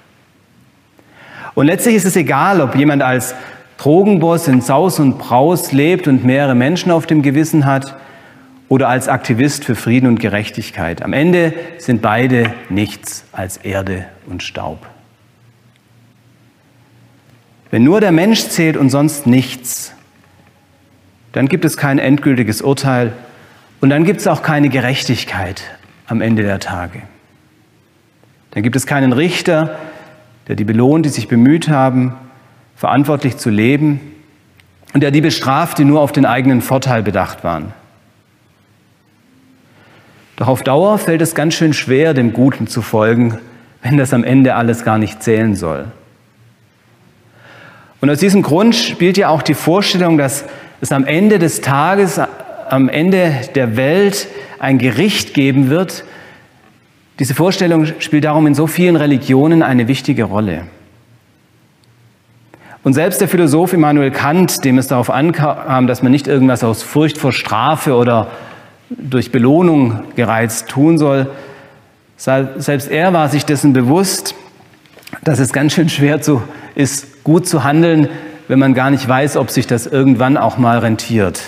Und 1.55 1.67
letztlich 1.67 1.97
ist 1.97 2.05
es 2.05 2.15
egal, 2.15 2.61
ob 2.61 2.77
jemand 2.77 3.03
als 3.03 3.35
Drogenboss 3.79 4.47
in 4.47 4.61
Saus 4.61 5.01
und 5.01 5.19
Braus 5.19 5.73
lebt 5.73 6.07
und 6.07 6.25
mehrere 6.25 6.55
Menschen 6.55 6.93
auf 6.93 7.07
dem 7.07 7.23
Gewissen 7.23 7.67
hat 7.67 7.97
oder 8.69 8.88
als 8.88 9.09
Aktivist 9.09 9.65
für 9.65 9.75
Frieden 9.75 10.07
und 10.07 10.21
Gerechtigkeit. 10.21 11.03
Am 11.03 11.12
Ende 11.12 11.55
sind 11.79 12.03
beide 12.03 12.55
nichts 12.69 13.25
als 13.33 13.57
Erde 13.57 14.07
und 14.29 14.45
Staub. 14.45 14.92
Wenn 17.73 17.85
nur 17.85 18.03
der 18.03 18.13
Mensch 18.13 18.49
zählt 18.49 18.77
und 18.77 18.91
sonst 18.91 19.27
nichts, 19.27 19.95
dann 21.33 21.49
gibt 21.49 21.65
es 21.65 21.79
kein 21.79 21.99
endgültiges 21.99 22.61
Urteil 22.61 23.15
und 23.81 23.89
dann 23.89 24.05
gibt 24.05 24.21
es 24.21 24.27
auch 24.27 24.43
keine 24.43 24.69
Gerechtigkeit 24.69 25.63
am 26.07 26.21
Ende 26.21 26.43
der 26.43 26.61
Tage. 26.61 27.01
Dann 28.51 28.63
gibt 28.63 28.77
es 28.77 28.87
keinen 28.87 29.15
Richter, 29.15 29.79
der 30.49 30.57
die 30.57 30.65
belohnt, 30.65 31.07
die 31.07 31.09
sich 31.09 31.29
bemüht 31.29 31.71
haben, 31.71 32.15
verantwortlich 32.77 33.39
zu 33.39 33.49
leben 33.49 34.01
und 34.93 35.03
der 35.03 35.11
die 35.11 35.23
bestraft, 35.23 35.79
die 35.79 35.87
nur 35.87 36.03
auf 36.03 36.13
den 36.13 36.27
eigenen 36.27 36.61
Vorteil 36.61 37.03
bedacht 37.03 37.43
waren. 37.43 37.73
Doch 40.37 40.49
auf 40.49 40.63
Dauer 40.63 40.99
fällt 40.99 41.23
es 41.23 41.35
ganz 41.35 41.55
schön 41.55 41.73
schwer, 41.73 42.13
dem 42.13 42.35
Guten 42.35 42.67
zu 42.67 42.83
folgen, 42.83 43.39
wenn 43.81 43.97
das 43.97 44.13
am 44.13 44.25
Ende 44.25 44.57
alles 44.57 44.85
gar 44.85 44.99
nicht 44.99 45.23
zählen 45.23 45.55
soll. 45.55 45.87
Und 48.03 48.11
aus 48.11 48.19
diesem 48.19 48.43
Grund 48.43 48.75
spielt 48.75 49.17
ja 49.17 49.29
auch 49.29 49.43
die 49.43 49.55
Vorstellung, 49.55 50.19
dass 50.19 50.45
es 50.81 50.91
am 50.91 51.05
Ende 51.05 51.38
des 51.38 51.61
Tages, 51.61 52.21
am 52.69 52.88
Ende 52.88 53.33
der 53.55 53.77
Welt 53.77 54.27
ein 54.59 54.79
Gericht 54.79 55.35
geben 55.35 55.71
wird. 55.71 56.03
Diese 57.21 57.37
Vorstellung 57.37 57.87
spielt 58.01 58.25
darum 58.25 58.49
in 58.49 58.57
so 58.57 58.67
vielen 58.67 58.97
Religionen 58.97 59.62
eine 59.62 59.87
wichtige 59.87 60.25
Rolle. 60.25 60.62
Und 62.83 62.95
selbst 62.95 63.21
der 63.21 63.29
Philosoph 63.29 63.73
Immanuel 63.73 64.11
Kant, 64.11 64.65
dem 64.65 64.79
es 64.79 64.88
darauf 64.88 65.09
ankam, 65.09 65.87
dass 65.87 66.03
man 66.03 66.11
nicht 66.11 66.27
irgendwas 66.27 66.65
aus 66.65 66.83
Furcht 66.83 67.19
vor 67.19 67.31
Strafe 67.31 67.95
oder 67.95 68.33
durch 68.91 69.31
Belohnung 69.31 70.03
gereizt 70.17 70.69
tun 70.69 70.99
soll. 70.99 71.31
Selbst 72.17 72.91
er 72.91 73.12
war 73.12 73.29
sich 73.29 73.45
dessen 73.45 73.73
bewusst, 73.73 74.35
dass 75.23 75.38
es 75.38 75.53
ganz 75.53 75.75
schön 75.75 75.88
schwer 75.88 76.21
zu, 76.21 76.43
ist, 76.75 77.12
gut 77.25 77.47
zu 77.47 77.65
handeln, 77.65 78.09
wenn 78.49 78.59
man 78.59 78.75
gar 78.75 78.91
nicht 78.91 79.07
weiß, 79.07 79.37
ob 79.37 79.51
sich 79.51 79.67
das 79.67 79.87
irgendwann 79.87 80.37
auch 80.37 80.59
mal 80.59 80.79
rentiert. 80.79 81.41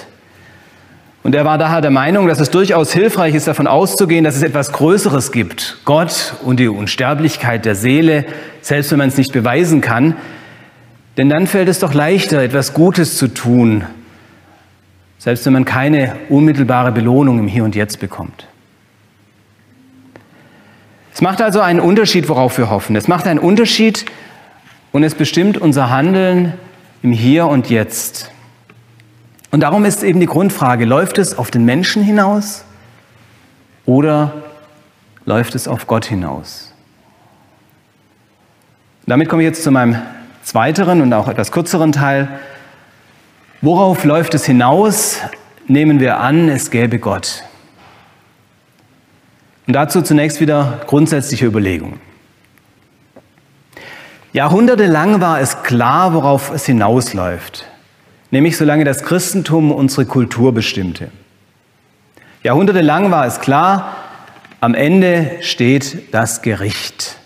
Und 1.22 1.34
er 1.34 1.46
war 1.46 1.56
daher 1.56 1.80
der 1.80 1.90
Meinung, 1.90 2.28
dass 2.28 2.38
es 2.38 2.50
durchaus 2.50 2.92
hilfreich 2.92 3.34
ist, 3.34 3.48
davon 3.48 3.66
auszugehen, 3.66 4.24
dass 4.24 4.36
es 4.36 4.42
etwas 4.42 4.72
Größeres 4.72 5.32
gibt. 5.32 5.78
Gott 5.86 6.34
und 6.42 6.60
die 6.60 6.68
Unsterblichkeit 6.68 7.64
der 7.64 7.74
Seele, 7.74 8.26
selbst 8.60 8.90
wenn 8.90 8.98
man 8.98 9.08
es 9.08 9.16
nicht 9.16 9.32
beweisen 9.32 9.80
kann. 9.80 10.16
Denn 11.16 11.30
dann 11.30 11.46
fällt 11.46 11.68
es 11.68 11.78
doch 11.78 11.94
leichter, 11.94 12.42
etwas 12.42 12.74
Gutes 12.74 13.16
zu 13.16 13.28
tun, 13.28 13.84
selbst 15.18 15.46
wenn 15.46 15.54
man 15.54 15.64
keine 15.64 16.16
unmittelbare 16.28 16.92
Belohnung 16.92 17.38
im 17.38 17.48
Hier 17.48 17.64
und 17.64 17.74
Jetzt 17.74 18.00
bekommt. 18.00 18.46
Es 21.14 21.22
macht 21.22 21.40
also 21.40 21.60
einen 21.60 21.80
Unterschied, 21.80 22.28
worauf 22.28 22.58
wir 22.58 22.68
hoffen. 22.68 22.96
Es 22.96 23.08
macht 23.08 23.26
einen 23.26 23.38
Unterschied 23.38 24.04
und 24.94 25.02
es 25.02 25.16
bestimmt 25.16 25.58
unser 25.58 25.90
Handeln 25.90 26.54
im 27.02 27.10
Hier 27.10 27.48
und 27.48 27.68
Jetzt. 27.68 28.30
Und 29.50 29.58
darum 29.60 29.84
ist 29.84 30.04
eben 30.04 30.20
die 30.20 30.26
Grundfrage, 30.26 30.84
läuft 30.84 31.18
es 31.18 31.36
auf 31.36 31.50
den 31.50 31.64
Menschen 31.64 32.04
hinaus 32.04 32.64
oder 33.86 34.34
läuft 35.26 35.56
es 35.56 35.66
auf 35.66 35.88
Gott 35.88 36.04
hinaus? 36.04 36.72
Damit 39.04 39.28
komme 39.28 39.42
ich 39.42 39.48
jetzt 39.48 39.64
zu 39.64 39.72
meinem 39.72 40.00
zweiteren 40.44 41.02
und 41.02 41.12
auch 41.12 41.26
etwas 41.26 41.50
kürzeren 41.50 41.90
Teil. 41.90 42.28
Worauf 43.62 44.04
läuft 44.04 44.34
es 44.34 44.46
hinaus? 44.46 45.18
Nehmen 45.66 45.98
wir 45.98 46.20
an, 46.20 46.48
es 46.48 46.70
gäbe 46.70 47.00
Gott. 47.00 47.42
Und 49.66 49.72
dazu 49.72 50.02
zunächst 50.02 50.40
wieder 50.40 50.82
grundsätzliche 50.86 51.46
Überlegungen. 51.46 52.13
Jahrhundertelang 54.34 55.22
war 55.22 55.40
es 55.40 55.62
klar, 55.62 56.12
worauf 56.12 56.50
es 56.50 56.66
hinausläuft 56.66 57.64
nämlich 58.34 58.56
solange 58.56 58.84
das 58.84 59.04
Christentum 59.04 59.70
unsere 59.70 60.06
Kultur 60.06 60.52
bestimmte. 60.52 61.08
Jahrhundertelang 62.42 63.12
war 63.12 63.26
es 63.26 63.40
klar, 63.40 63.94
am 64.60 64.74
Ende 64.74 65.36
steht 65.40 66.12
das 66.12 66.42
Gericht. 66.42 67.16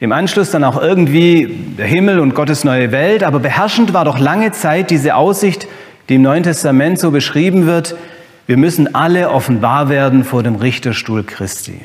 Im 0.00 0.12
Anschluss 0.12 0.50
dann 0.50 0.64
auch 0.64 0.80
irgendwie 0.80 1.74
der 1.76 1.86
Himmel 1.86 2.20
und 2.20 2.34
Gottes 2.34 2.64
neue 2.64 2.90
Welt, 2.90 3.22
aber 3.22 3.38
beherrschend 3.38 3.92
war 3.92 4.06
doch 4.06 4.18
lange 4.18 4.50
Zeit 4.52 4.90
diese 4.90 5.14
Aussicht, 5.14 5.68
die 6.08 6.14
im 6.14 6.22
Neuen 6.22 6.42
Testament 6.42 6.98
so 6.98 7.10
beschrieben 7.10 7.66
wird, 7.66 7.94
wir 8.46 8.56
müssen 8.56 8.94
alle 8.94 9.30
offenbar 9.30 9.90
werden 9.90 10.24
vor 10.24 10.42
dem 10.42 10.56
Richterstuhl 10.56 11.22
Christi. 11.22 11.78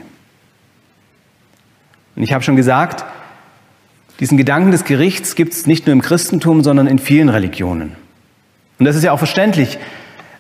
Und 2.15 2.23
ich 2.23 2.31
habe 2.31 2.43
schon 2.43 2.55
gesagt, 2.55 3.03
diesen 4.19 4.37
Gedanken 4.37 4.71
des 4.71 4.85
Gerichts 4.85 5.35
gibt 5.35 5.53
es 5.53 5.67
nicht 5.67 5.85
nur 5.85 5.93
im 5.93 6.01
Christentum, 6.01 6.63
sondern 6.63 6.87
in 6.87 6.99
vielen 6.99 7.29
Religionen. 7.29 7.95
Und 8.79 8.85
das 8.85 8.95
ist 8.95 9.03
ja 9.03 9.11
auch 9.11 9.17
verständlich. 9.17 9.77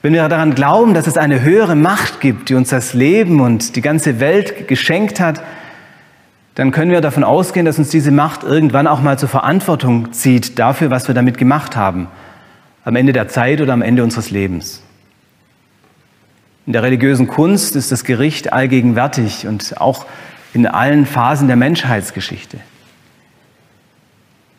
Wenn 0.01 0.13
wir 0.13 0.27
daran 0.29 0.55
glauben, 0.55 0.93
dass 0.93 1.07
es 1.07 1.17
eine 1.17 1.41
höhere 1.41 1.75
Macht 1.75 2.21
gibt, 2.21 2.49
die 2.49 2.55
uns 2.55 2.69
das 2.69 2.93
Leben 2.93 3.41
und 3.41 3.75
die 3.75 3.81
ganze 3.81 4.19
Welt 4.19 4.67
geschenkt 4.67 5.19
hat, 5.19 5.41
dann 6.53 6.71
können 6.71 6.91
wir 6.91 7.01
davon 7.01 7.23
ausgehen, 7.23 7.65
dass 7.65 7.79
uns 7.79 7.89
diese 7.89 8.11
Macht 8.11 8.43
irgendwann 8.43 8.87
auch 8.87 9.01
mal 9.01 9.19
zur 9.19 9.27
Verantwortung 9.27 10.13
zieht 10.13 10.57
dafür, 10.57 10.89
was 10.89 11.07
wir 11.07 11.15
damit 11.15 11.37
gemacht 11.37 11.75
haben, 11.75 12.07
am 12.85 12.95
Ende 12.95 13.13
der 13.13 13.27
Zeit 13.27 13.59
oder 13.61 13.73
am 13.73 13.81
Ende 13.81 14.03
unseres 14.03 14.31
Lebens. 14.31 14.81
In 16.65 16.73
der 16.73 16.83
religiösen 16.83 17.27
Kunst 17.27 17.75
ist 17.75 17.91
das 17.91 18.03
Gericht 18.05 18.53
allgegenwärtig 18.53 19.47
und 19.47 19.81
auch 19.81 20.05
in 20.53 20.65
allen 20.65 21.05
Phasen 21.05 21.47
der 21.47 21.57
Menschheitsgeschichte. 21.57 22.59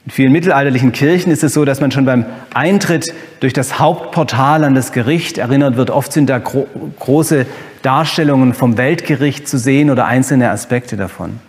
In 0.07 0.13
vielen 0.13 0.33
mittelalterlichen 0.33 0.93
Kirchen 0.93 1.33
ist 1.33 1.43
es 1.43 1.53
so, 1.53 1.65
dass 1.65 1.81
man 1.81 1.91
schon 1.91 2.05
beim 2.05 2.27
Eintritt 2.55 3.13
durch 3.41 3.53
das 3.53 3.81
Hauptportal 3.81 4.63
an 4.63 4.77
das 4.77 4.93
Gericht 4.93 5.37
erinnert 5.37 5.77
wird. 5.77 5.91
Oft 5.91 6.13
sind 6.13 6.31
da 6.31 6.39
gro 6.39 6.69
große 7.01 7.45
Darstellungen 7.83 8.55
vom 8.55 8.79
Weltgericht 8.79 9.49
zu 9.49 9.59
sehen 9.59 9.91
oder 9.91 10.07
einzelne 10.07 10.51
Aspekte 10.51 10.97
davon. 10.97 11.41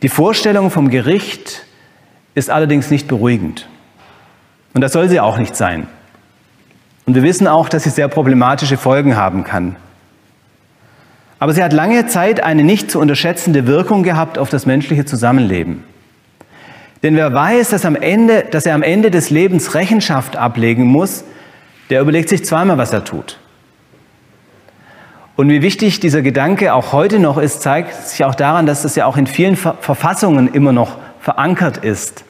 Die 0.00 0.08
Vorstellung 0.08 0.70
vom 0.70 0.88
Gericht 0.88 1.66
ist 2.34 2.48
allerdings 2.48 2.90
nicht 2.90 3.06
beruhigend. 3.06 3.68
Und 4.72 4.80
das 4.80 4.92
soll 4.92 5.10
sie 5.10 5.20
auch 5.20 5.36
nicht 5.36 5.54
sein. 5.54 5.88
Und 7.04 7.14
wir 7.16 7.22
wissen 7.22 7.46
auch, 7.46 7.68
dass 7.68 7.84
sie 7.84 7.90
sehr 7.90 8.08
problematische 8.08 8.78
Folgen 8.78 9.14
haben 9.14 9.44
kann. 9.44 9.76
Aber 11.40 11.54
sie 11.54 11.64
hat 11.64 11.72
lange 11.72 12.06
Zeit 12.06 12.44
eine 12.44 12.62
nicht 12.62 12.90
zu 12.90 13.00
unterschätzende 13.00 13.66
Wirkung 13.66 14.02
gehabt 14.02 14.38
auf 14.38 14.50
das 14.50 14.66
menschliche 14.66 15.06
Zusammenleben. 15.06 15.82
Denn 17.02 17.16
wer 17.16 17.32
weiß, 17.32 17.70
dass, 17.70 17.86
am 17.86 17.96
Ende, 17.96 18.44
dass 18.50 18.66
er 18.66 18.74
am 18.74 18.82
Ende 18.82 19.10
des 19.10 19.30
Lebens 19.30 19.74
Rechenschaft 19.74 20.36
ablegen 20.36 20.84
muss, 20.84 21.24
der 21.88 22.02
überlegt 22.02 22.28
sich 22.28 22.44
zweimal, 22.44 22.76
was 22.76 22.92
er 22.92 23.04
tut. 23.04 23.38
Und 25.34 25.48
wie 25.48 25.62
wichtig 25.62 26.00
dieser 26.00 26.20
Gedanke 26.20 26.74
auch 26.74 26.92
heute 26.92 27.18
noch 27.18 27.38
ist, 27.38 27.62
zeigt 27.62 27.94
sich 27.94 28.22
auch 28.26 28.34
daran, 28.34 28.66
dass 28.66 28.82
das 28.82 28.94
ja 28.94 29.06
auch 29.06 29.16
in 29.16 29.26
vielen 29.26 29.56
Verfassungen 29.56 30.52
immer 30.52 30.72
noch 30.72 30.98
verankert 31.20 31.78
ist. 31.78 32.24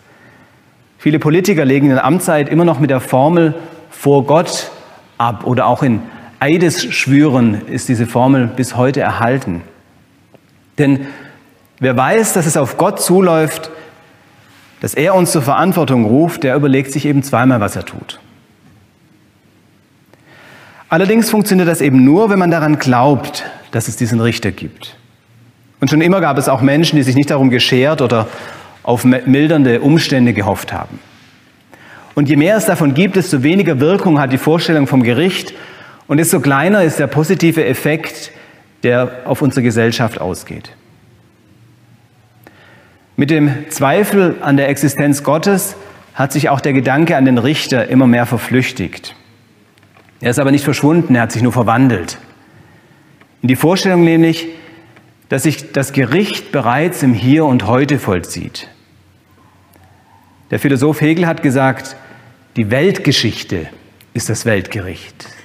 Viele 0.99 1.19
Politiker 1.19 1.65
legen 1.65 1.87
in 1.87 1.95
der 1.95 2.05
Amtszeit 2.05 2.49
immer 2.49 2.65
noch 2.65 2.79
mit 2.79 2.91
der 2.91 3.01
Formel 3.01 3.55
vor 3.91 4.25
Gott 4.25 4.71
ab 5.19 5.45
oder 5.47 5.67
auch 5.67 5.83
in 5.83 6.01
Eidesschwüren 6.41 7.67
ist 7.67 7.89
diese 7.89 8.07
Formel 8.07 8.47
bis 8.47 8.75
heute 8.75 9.01
erhalten. 9.01 9.61
Denn 10.79 11.07
wer 11.79 11.97
weiß, 11.97 12.33
dass 12.33 12.47
es 12.47 12.57
auf 12.57 12.79
Gott 12.79 13.01
zuläuft, 13.01 13.71
dass 14.81 14.95
er 14.95 15.15
uns 15.15 15.33
zur 15.33 15.43
Verantwortung 15.43 16.07
ruft, 16.07 16.43
der 16.43 16.57
überlegt 16.57 16.93
sich 16.93 17.05
eben 17.05 17.23
zweimal, 17.23 17.61
was 17.61 17.77
er 17.77 17.85
tut. 17.85 18.19
Allerdings 20.89 21.31
funktioniert 21.31 21.69
das 21.69 21.83
eben 21.83 22.05
nur, 22.05 22.31
wenn 22.31 22.39
man 22.39 22.51
daran 22.51 22.79
glaubt, 22.79 23.45
dass 23.71 23.87
es 23.87 23.97
diesen 23.97 24.21
Richter 24.21 24.51
gibt. 24.51 24.97
Und 25.81 25.91
schon 25.91 26.01
immer 26.01 26.23
gab 26.23 26.39
es 26.39 26.49
auch 26.49 26.63
Menschen, 26.63 26.97
die 26.97 27.03
sich 27.03 27.15
nicht 27.15 27.31
darum 27.31 27.51
geschert 27.51 28.01
oder 28.01 28.29
auf 28.83 29.05
mildernde 29.05 29.83
Umstände 29.83 30.33
gehofft 30.33 30.73
haben. 30.73 30.99
Und 32.15 32.29
je 32.29 32.37
mehr 32.37 32.57
es 32.57 32.65
davon 32.65 32.95
gibt, 32.95 33.17
desto 33.17 33.43
weniger 33.43 33.79
Wirkung 33.79 34.19
hat 34.19 34.33
die 34.33 34.39
Vorstellung 34.39 34.87
vom 34.87 35.03
Gericht 35.03 35.55
und 36.11 36.17
desto 36.17 36.41
kleiner 36.41 36.83
ist 36.83 36.99
der 36.99 37.07
positive 37.07 37.65
Effekt, 37.65 38.33
der 38.83 39.23
auf 39.27 39.43
unsere 39.43 39.63
Gesellschaft 39.63 40.21
ausgeht. 40.21 40.73
Mit 43.15 43.31
dem 43.31 43.71
Zweifel 43.71 44.35
an 44.41 44.57
der 44.57 44.69
Existenz 44.69 45.23
Gottes 45.23 45.77
hat 46.15 46.33
sich 46.33 46.49
auch 46.49 46.61
der 46.61 46.73
Gedanke 46.73 47.17
an 47.17 47.27
den 47.27 47.39
Richter 47.39 47.87
immer 47.87 48.09
mehr 48.09 48.27
verflüchtigt. 48.27 49.15
Er 50.21 50.33
ist 50.33 50.41
aber 50.41 50.51
nicht 50.51 50.65
verschwunden, 50.65 51.15
er 51.15 51.23
hat 51.23 51.31
sich 51.31 51.43
nur 51.43 51.53
verwandelt. 51.53 52.19
In 53.43 53.47
die 53.47 53.55
Vorstellung 53.55 54.03
nämlich, 54.03 54.49
dass 55.29 55.45
sich 55.45 55.71
das 55.71 55.93
Gericht 55.93 56.51
bereits 56.51 57.05
im 57.05 57.15
Hier 57.15 57.45
und 57.45 57.69
Heute 57.69 58.01
vollzieht. 58.01 58.67
Der 60.51 60.59
Philosoph 60.59 61.03
Hegel 61.03 61.29
hat 61.29 61.45
gesagt, 61.45 61.95
die 62.57 62.73
Weltgeschichte 62.73 63.69
ist 64.13 64.29
das 64.29 64.45
Weltgericht. 64.45 65.40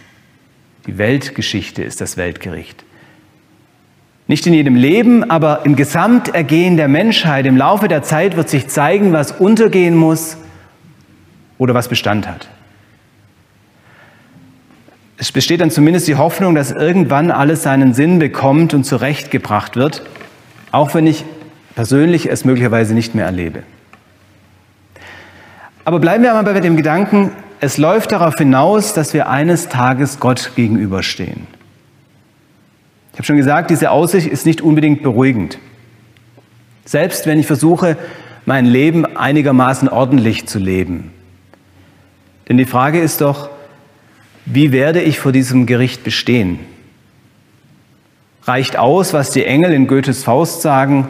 Die 0.88 0.98
Weltgeschichte 0.98 1.84
ist 1.84 2.02
das 2.02 2.18
Weltgericht. 2.18 2.84
Nicht 4.28 4.48
in 4.48 4.54
jedem 4.54 4.76
Leben, 4.76 5.30
aber 5.30 5.66
im 5.66 5.76
Gesamtergehen 5.76 6.78
der 6.78 6.88
Menschheit, 6.88 7.46
im 7.46 7.58
Laufe 7.58 7.88
der 7.88 8.04
Zeit 8.04 8.36
wird 8.36 8.50
sich 8.50 8.68
zeigen, 8.68 9.14
was 9.14 9.32
untergehen 9.32 9.96
muss 9.96 10.38
oder 11.58 11.74
was 11.74 11.88
Bestand 11.88 12.28
hat. 12.28 12.48
Es 15.18 15.32
besteht 15.32 15.62
dann 15.62 15.72
zumindest 15.72 16.08
die 16.08 16.16
Hoffnung, 16.16 16.56
dass 16.56 16.72
irgendwann 16.72 17.32
alles 17.32 17.64
seinen 17.64 17.94
Sinn 17.94 18.20
bekommt 18.20 18.74
und 18.74 18.84
zurechtgebracht 18.84 19.76
wird, 19.76 20.04
auch 20.72 20.94
wenn 20.94 21.08
ich 21.08 21.24
persönlich 21.76 22.30
es 22.30 22.46
möglicherweise 22.46 22.94
nicht 22.94 23.16
mehr 23.16 23.26
erlebe. 23.26 23.64
Aber 25.86 26.00
bleiben 26.00 26.24
wir 26.24 26.36
einmal 26.36 26.54
bei 26.54 26.60
dem 26.60 26.76
Gedanken, 26.76 27.32
es 27.66 27.80
läuft 27.80 28.12
darauf 28.12 28.36
hinaus, 28.36 28.94
dass 28.94 29.16
wir 29.16 29.28
eines 29.28 29.70
Tages 29.70 30.20
Gott 30.20 30.52
gegenüberstehen. 30.56 31.48
Ich 33.12 33.18
habe 33.18 33.24
schon 33.24 33.38
gesagt, 33.38 33.72
diese 33.72 33.90
Aussicht 33.90 34.28
ist 34.28 34.46
nicht 34.46 34.62
unbedingt 34.62 35.02
beruhigend. 35.02 35.58
Selbst 36.86 37.26
wenn 37.26 37.40
ich 37.40 37.48
versuche, 37.48 37.98
mein 38.46 38.68
Leben 38.68 39.18
einigermaßen 39.18 39.90
ordentlich 39.90 40.46
zu 40.46 40.60
leben. 40.60 41.12
Denn 42.48 42.58
die 42.58 42.66
Frage 42.66 43.00
ist 43.00 43.22
doch, 43.22 43.50
wie 44.46 44.72
werde 44.72 45.02
ich 45.02 45.20
vor 45.20 45.32
diesem 45.32 45.66
Gericht 45.66 46.04
bestehen? 46.04 46.60
Reicht 48.44 48.78
aus, 48.78 49.12
was 49.14 49.32
die 49.32 49.46
Engel 49.46 49.74
in 49.74 49.88
Goethes 49.88 50.24
Faust 50.24 50.62
sagen, 50.62 51.08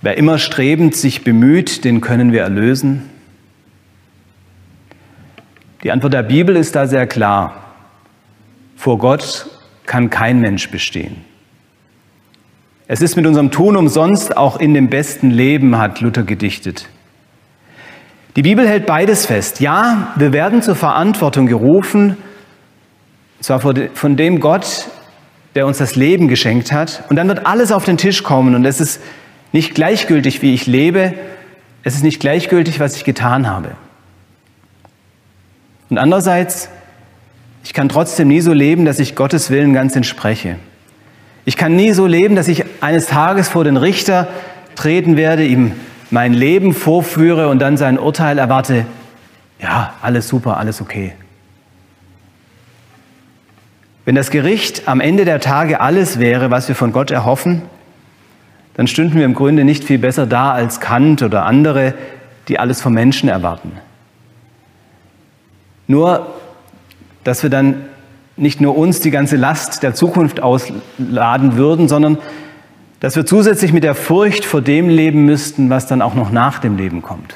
wer 0.00 0.16
immer 0.16 0.38
strebend 0.38 0.94
sich 0.94 1.24
bemüht, 1.24 1.84
den 1.84 2.00
können 2.00 2.30
wir 2.30 2.42
erlösen? 2.42 3.10
Die 5.82 5.90
Antwort 5.90 6.12
der 6.12 6.22
Bibel 6.22 6.56
ist 6.56 6.76
da 6.76 6.86
sehr 6.86 7.06
klar. 7.06 7.54
Vor 8.76 8.98
Gott 8.98 9.46
kann 9.86 10.10
kein 10.10 10.40
Mensch 10.40 10.70
bestehen. 10.70 11.24
Es 12.86 13.00
ist 13.00 13.16
mit 13.16 13.26
unserem 13.26 13.50
Tun 13.50 13.76
umsonst, 13.76 14.36
auch 14.36 14.58
in 14.58 14.74
dem 14.74 14.88
besten 14.88 15.30
Leben, 15.30 15.78
hat 15.78 16.00
Luther 16.00 16.24
gedichtet. 16.24 16.88
Die 18.36 18.42
Bibel 18.42 18.68
hält 18.68 18.86
beides 18.86 19.26
fest. 19.26 19.60
Ja, 19.60 20.12
wir 20.16 20.32
werden 20.32 20.60
zur 20.60 20.74
Verantwortung 20.74 21.46
gerufen, 21.46 22.16
zwar 23.40 23.60
von 23.60 24.16
dem 24.16 24.40
Gott, 24.40 24.88
der 25.54 25.66
uns 25.66 25.78
das 25.78 25.96
Leben 25.96 26.28
geschenkt 26.28 26.72
hat, 26.72 27.04
und 27.08 27.16
dann 27.16 27.28
wird 27.28 27.46
alles 27.46 27.72
auf 27.72 27.84
den 27.84 27.96
Tisch 27.96 28.22
kommen 28.22 28.54
und 28.54 28.64
es 28.64 28.80
ist 28.80 29.00
nicht 29.52 29.74
gleichgültig, 29.74 30.42
wie 30.42 30.54
ich 30.54 30.66
lebe, 30.66 31.14
es 31.82 31.94
ist 31.94 32.04
nicht 32.04 32.20
gleichgültig, 32.20 32.78
was 32.78 32.96
ich 32.96 33.04
getan 33.04 33.48
habe. 33.48 33.72
Und 35.90 35.98
andererseits, 35.98 36.68
ich 37.64 37.74
kann 37.74 37.88
trotzdem 37.88 38.28
nie 38.28 38.40
so 38.40 38.52
leben, 38.52 38.84
dass 38.84 39.00
ich 39.00 39.16
Gottes 39.16 39.50
Willen 39.50 39.74
ganz 39.74 39.96
entspreche. 39.96 40.56
Ich 41.44 41.56
kann 41.56 41.74
nie 41.74 41.92
so 41.92 42.06
leben, 42.06 42.36
dass 42.36 42.48
ich 42.48 42.64
eines 42.80 43.06
Tages 43.06 43.48
vor 43.48 43.64
den 43.64 43.76
Richter 43.76 44.28
treten 44.76 45.16
werde, 45.16 45.44
ihm 45.44 45.72
mein 46.10 46.32
Leben 46.32 46.74
vorführe 46.74 47.48
und 47.48 47.58
dann 47.58 47.76
sein 47.76 47.98
Urteil 47.98 48.38
erwarte. 48.38 48.86
Ja, 49.60 49.94
alles 50.00 50.28
super, 50.28 50.56
alles 50.56 50.80
okay. 50.80 51.12
Wenn 54.04 54.14
das 54.14 54.30
Gericht 54.30 54.88
am 54.88 55.00
Ende 55.00 55.24
der 55.24 55.40
Tage 55.40 55.80
alles 55.80 56.18
wäre, 56.18 56.50
was 56.50 56.68
wir 56.68 56.74
von 56.74 56.92
Gott 56.92 57.10
erhoffen, 57.10 57.62
dann 58.74 58.86
stünden 58.86 59.18
wir 59.18 59.24
im 59.24 59.34
Grunde 59.34 59.64
nicht 59.64 59.84
viel 59.84 59.98
besser 59.98 60.26
da 60.26 60.52
als 60.52 60.80
Kant 60.80 61.22
oder 61.22 61.44
andere, 61.44 61.94
die 62.48 62.58
alles 62.58 62.80
vom 62.80 62.94
Menschen 62.94 63.28
erwarten. 63.28 63.72
Nur, 65.90 66.28
dass 67.24 67.42
wir 67.42 67.50
dann 67.50 67.86
nicht 68.36 68.60
nur 68.60 68.78
uns 68.78 69.00
die 69.00 69.10
ganze 69.10 69.34
Last 69.34 69.82
der 69.82 69.92
Zukunft 69.92 70.40
ausladen 70.40 71.56
würden, 71.56 71.88
sondern 71.88 72.16
dass 73.00 73.16
wir 73.16 73.26
zusätzlich 73.26 73.72
mit 73.72 73.82
der 73.82 73.96
Furcht 73.96 74.44
vor 74.44 74.60
dem 74.60 74.88
leben 74.88 75.24
müssten, 75.24 75.68
was 75.68 75.88
dann 75.88 76.00
auch 76.00 76.14
noch 76.14 76.30
nach 76.30 76.60
dem 76.60 76.76
Leben 76.76 77.02
kommt. 77.02 77.34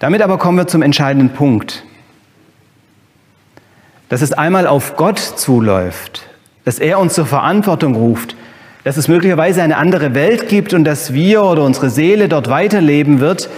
Damit 0.00 0.20
aber 0.20 0.36
kommen 0.36 0.58
wir 0.58 0.66
zum 0.66 0.82
entscheidenden 0.82 1.30
Punkt. 1.30 1.84
Dass 4.08 4.20
es 4.20 4.32
einmal 4.32 4.66
auf 4.66 4.96
Gott 4.96 5.20
zuläuft, 5.20 6.26
dass 6.64 6.80
er 6.80 6.98
uns 6.98 7.14
zur 7.14 7.26
Verantwortung 7.26 7.94
ruft, 7.94 8.34
dass 8.82 8.96
es 8.96 9.06
möglicherweise 9.06 9.62
eine 9.62 9.76
andere 9.76 10.12
Welt 10.16 10.48
gibt 10.48 10.74
und 10.74 10.82
dass 10.82 11.12
wir 11.12 11.44
oder 11.44 11.62
unsere 11.62 11.88
Seele 11.88 12.28
dort 12.28 12.50
weiterleben 12.50 13.20
wird, 13.20 13.48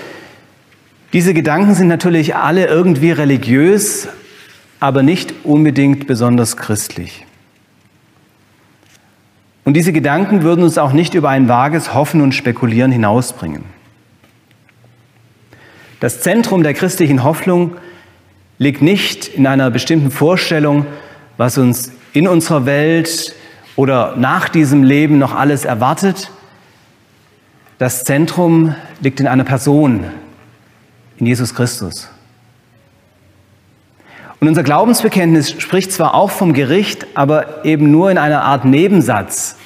diese 1.12 1.34
Gedanken 1.34 1.74
sind 1.74 1.88
natürlich 1.88 2.36
alle 2.36 2.66
irgendwie 2.66 3.10
religiös, 3.10 4.08
aber 4.78 5.02
nicht 5.02 5.34
unbedingt 5.44 6.06
besonders 6.06 6.56
christlich. 6.56 7.26
Und 9.64 9.74
diese 9.74 9.92
Gedanken 9.92 10.42
würden 10.42 10.62
uns 10.62 10.78
auch 10.78 10.92
nicht 10.92 11.14
über 11.14 11.28
ein 11.28 11.48
vages 11.48 11.94
Hoffen 11.94 12.20
und 12.20 12.32
Spekulieren 12.32 12.92
hinausbringen. 12.92 13.64
Das 16.00 16.20
Zentrum 16.22 16.62
der 16.62 16.74
christlichen 16.74 17.24
Hoffnung 17.24 17.76
liegt 18.58 18.80
nicht 18.80 19.28
in 19.28 19.46
einer 19.46 19.70
bestimmten 19.70 20.10
Vorstellung, 20.10 20.86
was 21.36 21.58
uns 21.58 21.92
in 22.12 22.26
unserer 22.26 22.66
Welt 22.66 23.34
oder 23.76 24.16
nach 24.16 24.48
diesem 24.48 24.82
Leben 24.82 25.18
noch 25.18 25.34
alles 25.34 25.64
erwartet. 25.64 26.30
Das 27.78 28.04
Zentrum 28.04 28.74
liegt 29.00 29.20
in 29.20 29.26
einer 29.26 29.44
Person, 29.44 30.04
in 31.20 31.26
Jesus 31.26 31.54
Christus. 31.54 32.08
Und 34.40 34.48
unser 34.48 34.62
Glaubensbekenntnis 34.62 35.50
spricht 35.50 35.92
zwar 35.92 36.14
auch 36.14 36.30
vom 36.30 36.54
Gericht, 36.54 37.06
aber 37.14 37.64
eben 37.64 37.90
nur 37.90 38.10
in 38.10 38.16
einer 38.16 38.42
Art 38.42 38.64
Nebensatz. 38.64 39.56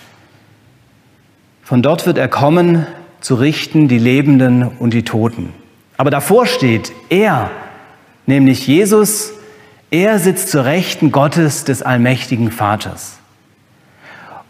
Von 1.63 1.81
dort 1.81 2.07
wird 2.07 2.19
er 2.19 2.29
kommen, 2.29 2.87
zu 3.21 3.37
richten 3.37 3.89
die 3.89 3.99
Lebenden 3.99 4.65
und 4.65 4.93
die 4.93 5.05
Toten. 5.05 5.55
Aber 5.97 6.11
davor 6.11 6.45
steht 6.47 6.93
er, 7.09 7.51
nämlich 8.27 8.67
Jesus, 8.67 9.33
er 9.91 10.19
sitzt 10.19 10.51
zur 10.51 10.65
Rechten 10.65 11.13
Gottes 11.13 11.63
des 11.63 11.83
allmächtigen 11.83 12.51
Vaters. 12.51 13.19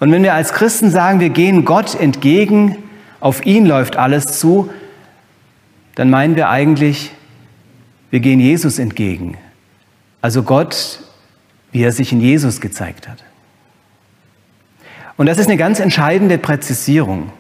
Und 0.00 0.10
wenn 0.10 0.22
wir 0.22 0.34
als 0.34 0.54
Christen 0.54 0.90
sagen, 0.90 1.20
wir 1.20 1.28
gehen 1.28 1.66
Gott 1.66 1.94
entgegen, 2.00 2.78
auf 3.20 3.44
ihn 3.44 3.66
läuft 3.66 3.96
alles 3.96 4.38
zu, 4.38 4.70
dann 5.94 6.11
meinen 6.11 6.37
wir 6.37 6.48
eigentlich, 6.48 7.12
wir 8.11 8.20
gehen 8.20 8.40
Jesus 8.40 8.78
entgegen. 8.78 9.37
Also 10.20 10.42
Gott, 10.42 11.00
wie 11.72 11.83
er 11.83 11.92
sich 11.92 12.12
in 12.12 12.20
Jesus 12.20 12.61
gezeigt 12.61 13.09
hat. 13.09 13.22
Und 15.16 15.26
das 15.26 15.38
ist 15.38 15.46
eine 15.46 15.57
ganz 15.57 15.80
entscheidende 15.80 16.38
Präzisierung. 16.38 17.30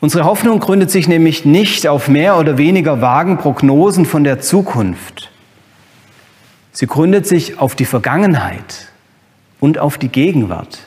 Unsere 0.00 0.24
Hoffnung 0.24 0.60
gründet 0.60 0.90
sich 0.90 1.08
nämlich 1.08 1.44
nicht 1.44 1.88
auf 1.88 2.08
mehr 2.08 2.38
oder 2.38 2.56
weniger 2.56 3.00
vagen 3.00 3.38
Prognosen 3.38 4.06
von 4.06 4.22
der 4.22 4.40
Zukunft. 4.40 5.30
Sie 6.70 6.86
gründet 6.86 7.26
sich 7.26 7.58
auf 7.58 7.74
die 7.74 7.84
Vergangenheit 7.84 8.88
und 9.58 9.78
auf 9.78 9.98
die 9.98 10.08
Gegenwart. 10.08 10.78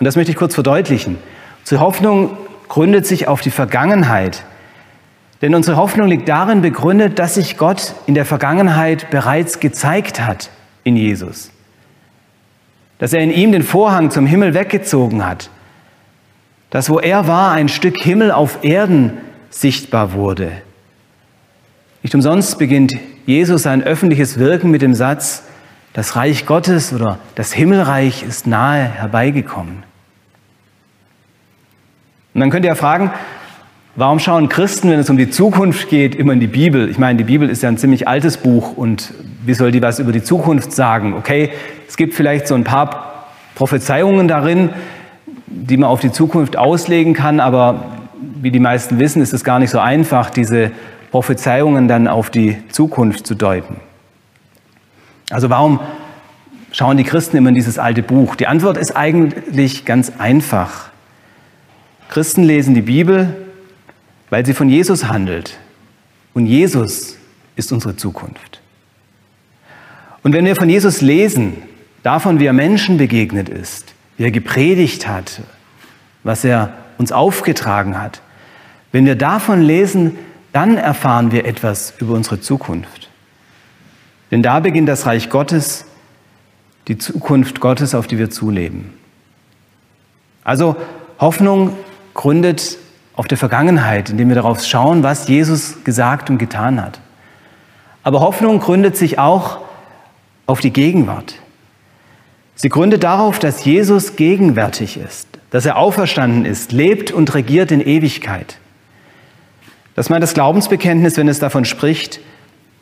Und 0.00 0.04
das 0.06 0.16
möchte 0.16 0.32
ich 0.32 0.36
kurz 0.36 0.54
verdeutlichen. 0.54 1.18
Unsere 1.60 1.80
Hoffnung 1.80 2.36
gründet 2.68 3.06
sich 3.06 3.28
auf 3.28 3.40
die 3.40 3.50
Vergangenheit. 3.50 4.42
Denn 5.42 5.54
unsere 5.54 5.76
Hoffnung 5.76 6.08
liegt 6.08 6.28
darin 6.28 6.62
begründet, 6.62 7.18
dass 7.18 7.34
sich 7.34 7.56
Gott 7.56 7.94
in 8.06 8.14
der 8.14 8.24
Vergangenheit 8.24 9.10
bereits 9.10 9.60
gezeigt 9.60 10.20
hat 10.20 10.50
in 10.84 10.96
Jesus. 10.96 11.50
Dass 12.98 13.12
er 13.12 13.20
in 13.20 13.30
ihm 13.30 13.52
den 13.52 13.62
Vorhang 13.62 14.10
zum 14.10 14.26
Himmel 14.26 14.54
weggezogen 14.54 15.26
hat. 15.26 15.50
Dass 16.70 16.88
wo 16.88 16.98
er 16.98 17.26
war, 17.26 17.52
ein 17.52 17.68
Stück 17.68 17.98
Himmel 17.98 18.32
auf 18.32 18.64
Erden 18.64 19.18
sichtbar 19.50 20.12
wurde. 20.12 20.50
Nicht 22.02 22.14
umsonst 22.14 22.58
beginnt 22.58 22.92
Jesus 23.26 23.62
sein 23.62 23.82
öffentliches 23.82 24.38
Wirken 24.38 24.70
mit 24.70 24.82
dem 24.82 24.94
Satz, 24.94 25.44
das 25.94 26.16
Reich 26.16 26.44
Gottes 26.44 26.92
oder 26.92 27.18
das 27.34 27.52
Himmelreich 27.52 28.24
ist 28.24 28.46
nahe 28.46 28.82
herbeigekommen. 28.82 29.84
Und 32.34 32.40
dann 32.40 32.50
könnt 32.50 32.64
ihr 32.64 32.70
ja 32.70 32.74
fragen, 32.74 33.12
warum 33.94 34.18
schauen 34.18 34.48
Christen, 34.48 34.90
wenn 34.90 34.98
es 34.98 35.08
um 35.08 35.16
die 35.16 35.30
Zukunft 35.30 35.88
geht, 35.88 36.16
immer 36.16 36.32
in 36.32 36.40
die 36.40 36.48
Bibel? 36.48 36.90
Ich 36.90 36.98
meine, 36.98 37.16
die 37.16 37.24
Bibel 37.24 37.48
ist 37.48 37.62
ja 37.62 37.68
ein 37.68 37.78
ziemlich 37.78 38.08
altes 38.08 38.38
Buch 38.38 38.76
und 38.76 39.14
wie 39.46 39.54
soll 39.54 39.70
die 39.70 39.80
was 39.80 40.00
über 40.00 40.10
die 40.10 40.22
Zukunft 40.22 40.72
sagen? 40.72 41.14
Okay, 41.14 41.50
es 41.86 41.96
gibt 41.96 42.14
vielleicht 42.14 42.48
so 42.48 42.56
ein 42.56 42.64
paar 42.64 43.26
Prophezeiungen 43.54 44.26
darin, 44.26 44.70
die 45.46 45.76
man 45.76 45.88
auf 45.88 46.00
die 46.00 46.10
Zukunft 46.10 46.56
auslegen 46.56 47.14
kann, 47.14 47.38
aber 47.38 47.84
wie 48.40 48.50
die 48.50 48.58
meisten 48.58 48.98
wissen, 48.98 49.22
ist 49.22 49.32
es 49.32 49.44
gar 49.44 49.60
nicht 49.60 49.70
so 49.70 49.78
einfach, 49.78 50.30
diese 50.30 50.72
Prophezeiungen 51.12 51.86
dann 51.86 52.08
auf 52.08 52.30
die 52.30 52.56
Zukunft 52.70 53.28
zu 53.28 53.36
deuten. 53.36 53.76
Also 55.30 55.50
warum 55.50 55.78
schauen 56.72 56.96
die 56.96 57.04
Christen 57.04 57.36
immer 57.36 57.50
in 57.50 57.54
dieses 57.54 57.78
alte 57.78 58.02
Buch? 58.02 58.34
Die 58.34 58.48
Antwort 58.48 58.76
ist 58.76 58.96
eigentlich 58.96 59.84
ganz 59.84 60.12
einfach. 60.18 60.90
Christen 62.14 62.44
lesen 62.44 62.74
die 62.74 62.82
Bibel, 62.82 63.34
weil 64.30 64.46
sie 64.46 64.54
von 64.54 64.68
Jesus 64.68 65.06
handelt. 65.06 65.58
Und 66.32 66.46
Jesus 66.46 67.16
ist 67.56 67.72
unsere 67.72 67.96
Zukunft. 67.96 68.60
Und 70.22 70.32
wenn 70.32 70.44
wir 70.44 70.54
von 70.54 70.68
Jesus 70.68 71.00
lesen, 71.00 71.54
davon, 72.04 72.38
wie 72.38 72.46
er 72.46 72.52
Menschen 72.52 72.98
begegnet 72.98 73.48
ist, 73.48 73.94
wie 74.16 74.22
er 74.22 74.30
gepredigt 74.30 75.08
hat, 75.08 75.42
was 76.22 76.44
er 76.44 76.74
uns 76.98 77.10
aufgetragen 77.10 78.00
hat, 78.00 78.20
wenn 78.92 79.06
wir 79.06 79.16
davon 79.16 79.60
lesen, 79.60 80.16
dann 80.52 80.76
erfahren 80.76 81.32
wir 81.32 81.46
etwas 81.46 81.94
über 81.98 82.14
unsere 82.14 82.40
Zukunft. 82.40 83.10
Denn 84.30 84.40
da 84.40 84.60
beginnt 84.60 84.88
das 84.88 85.04
Reich 85.06 85.30
Gottes, 85.30 85.84
die 86.86 86.96
Zukunft 86.96 87.58
Gottes, 87.58 87.92
auf 87.92 88.06
die 88.06 88.18
wir 88.18 88.30
zuleben. 88.30 88.94
Also 90.44 90.76
Hoffnung 91.18 91.76
gründet 92.14 92.78
auf 93.14 93.28
der 93.28 93.38
Vergangenheit, 93.38 94.10
indem 94.10 94.28
wir 94.28 94.36
darauf 94.36 94.64
schauen, 94.64 95.02
was 95.02 95.28
Jesus 95.28 95.84
gesagt 95.84 96.30
und 96.30 96.38
getan 96.38 96.82
hat. 96.82 97.00
Aber 98.02 98.20
Hoffnung 98.20 98.60
gründet 98.60 98.96
sich 98.96 99.18
auch 99.18 99.58
auf 100.46 100.60
die 100.60 100.72
Gegenwart. 100.72 101.36
Sie 102.54 102.68
gründet 102.68 103.02
darauf, 103.02 103.38
dass 103.38 103.64
Jesus 103.64 104.16
gegenwärtig 104.16 104.96
ist, 104.96 105.26
dass 105.50 105.66
er 105.66 105.76
auferstanden 105.76 106.44
ist, 106.44 106.72
lebt 106.72 107.10
und 107.10 107.34
regiert 107.34 107.72
in 107.72 107.80
Ewigkeit. 107.80 108.58
Das 109.94 110.10
meint 110.10 110.22
das 110.22 110.34
Glaubensbekenntnis, 110.34 111.16
wenn 111.16 111.28
es 111.28 111.38
davon 111.38 111.64
spricht, 111.64 112.20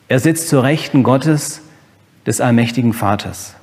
er 0.09 0.19
sitzt 0.19 0.49
zur 0.49 0.63
Rechten 0.63 1.03
Gottes 1.03 1.63
des 2.27 2.41
allmächtigen 2.41 2.93
Vaters. 2.93 3.55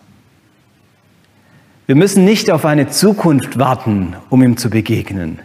Wir 1.86 1.96
müssen 1.96 2.26
nicht 2.26 2.52
auf 2.52 2.66
eine 2.66 2.90
Zukunft 2.90 3.58
warten, 3.58 4.16
um 4.30 4.44
ihm 4.44 4.58
zu 4.58 4.70
begegnen. 4.70 5.40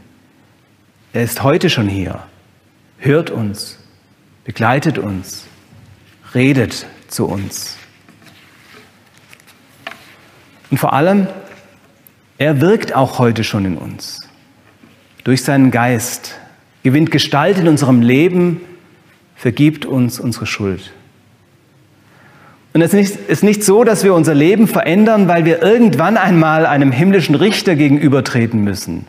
Er 1.15 1.23
ist 1.23 1.45
heute 1.45 1.71
schon 1.71 1.89
hier, 1.89 2.25
hört 2.99 3.31
uns, 3.31 3.79
begleitet 4.43 4.99
uns, 4.99 5.45
redet 6.35 6.87
zu 7.07 7.27
uns. 7.27 7.77
Und 10.73 10.79
vor 10.79 10.93
allem, 10.93 11.29
er 12.37 12.61
wirkt 12.61 12.97
auch 12.97 13.21
heute 13.21 13.45
schon 13.45 13.65
in 13.65 13.79
uns. 13.79 14.29
Durch 15.23 15.45
seinen 15.45 15.71
Geist, 15.71 16.35
gewinnt 16.83 17.12
Gestalt 17.12 17.59
in 17.59 17.69
unserem 17.69 18.03
Leben, 18.03 18.61
vergibt 19.37 19.87
uns 19.87 20.19
unsere 20.19 20.47
Schuld. 20.47 20.93
Und 22.73 22.83
es 22.83 22.93
ist 22.93 23.45
nicht 23.45 23.62
so, 23.62 23.85
dass 23.85 24.03
wir 24.03 24.15
unser 24.15 24.35
Leben 24.35 24.67
verändern, 24.67 25.29
weil 25.29 25.45
wir 25.45 25.62
irgendwann 25.62 26.17
einmal 26.17 26.67
einem 26.67 26.91
himmlischen 26.91 27.37
Richter 27.37 27.77
gegenübertreten 27.77 28.65
müssen. 28.65 29.07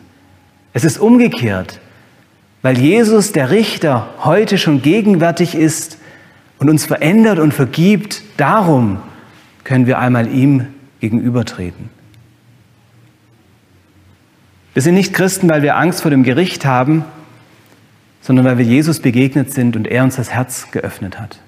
Es 0.72 0.84
ist 0.84 0.98
umgekehrt, 0.98 1.80
weil 2.62 2.78
Jesus, 2.78 3.32
der 3.32 3.50
Richter, 3.50 4.08
heute 4.24 4.58
schon 4.58 4.82
gegenwärtig 4.82 5.54
ist 5.54 5.98
und 6.58 6.70
uns 6.70 6.84
verändert 6.84 7.38
und 7.38 7.54
vergibt. 7.54 8.22
Darum 8.36 8.98
können 9.64 9.86
wir 9.86 9.98
einmal 9.98 10.28
ihm 10.28 10.66
gegenübertreten. 11.00 11.90
Wir 14.74 14.82
sind 14.82 14.94
nicht 14.94 15.14
Christen, 15.14 15.48
weil 15.48 15.62
wir 15.62 15.76
Angst 15.76 16.02
vor 16.02 16.10
dem 16.10 16.22
Gericht 16.22 16.66
haben, 16.66 17.04
sondern 18.20 18.44
weil 18.44 18.58
wir 18.58 18.64
Jesus 18.64 19.00
begegnet 19.00 19.52
sind 19.52 19.76
und 19.76 19.86
er 19.86 20.04
uns 20.04 20.16
das 20.16 20.30
Herz 20.30 20.70
geöffnet 20.70 21.18
hat. 21.18 21.38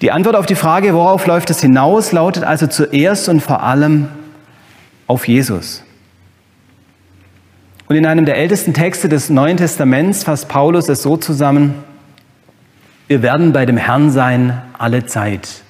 Die 0.00 0.12
Antwort 0.12 0.36
auf 0.36 0.46
die 0.46 0.54
Frage, 0.54 0.94
worauf 0.94 1.26
läuft 1.26 1.50
es 1.50 1.60
hinaus, 1.60 2.12
lautet 2.12 2.44
also 2.44 2.68
zuerst 2.68 3.28
und 3.28 3.40
vor 3.40 3.62
allem 3.62 4.08
auf 5.06 5.26
Jesus. 5.26 5.82
Und 7.88 7.96
in 7.96 8.04
einem 8.04 8.26
der 8.26 8.36
ältesten 8.36 8.74
Texte 8.74 9.08
des 9.08 9.30
Neuen 9.30 9.56
Testaments 9.56 10.22
fasst 10.22 10.48
Paulus 10.48 10.90
es 10.90 11.02
so 11.02 11.16
zusammen, 11.16 11.74
wir 13.06 13.22
werden 13.22 13.54
bei 13.54 13.64
dem 13.64 13.78
Herrn 13.78 14.10
sein 14.10 14.60
alle 14.76 15.06
Zeit. 15.06 15.62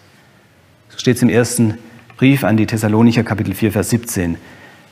So 0.88 0.98
steht 0.98 1.16
es 1.16 1.22
im 1.22 1.28
ersten 1.28 1.78
Brief 2.16 2.42
an 2.42 2.56
die 2.56 2.66
Thessalonicher 2.66 3.22
Kapitel 3.22 3.54
4, 3.54 3.70
Vers 3.70 3.90
17. 3.90 4.36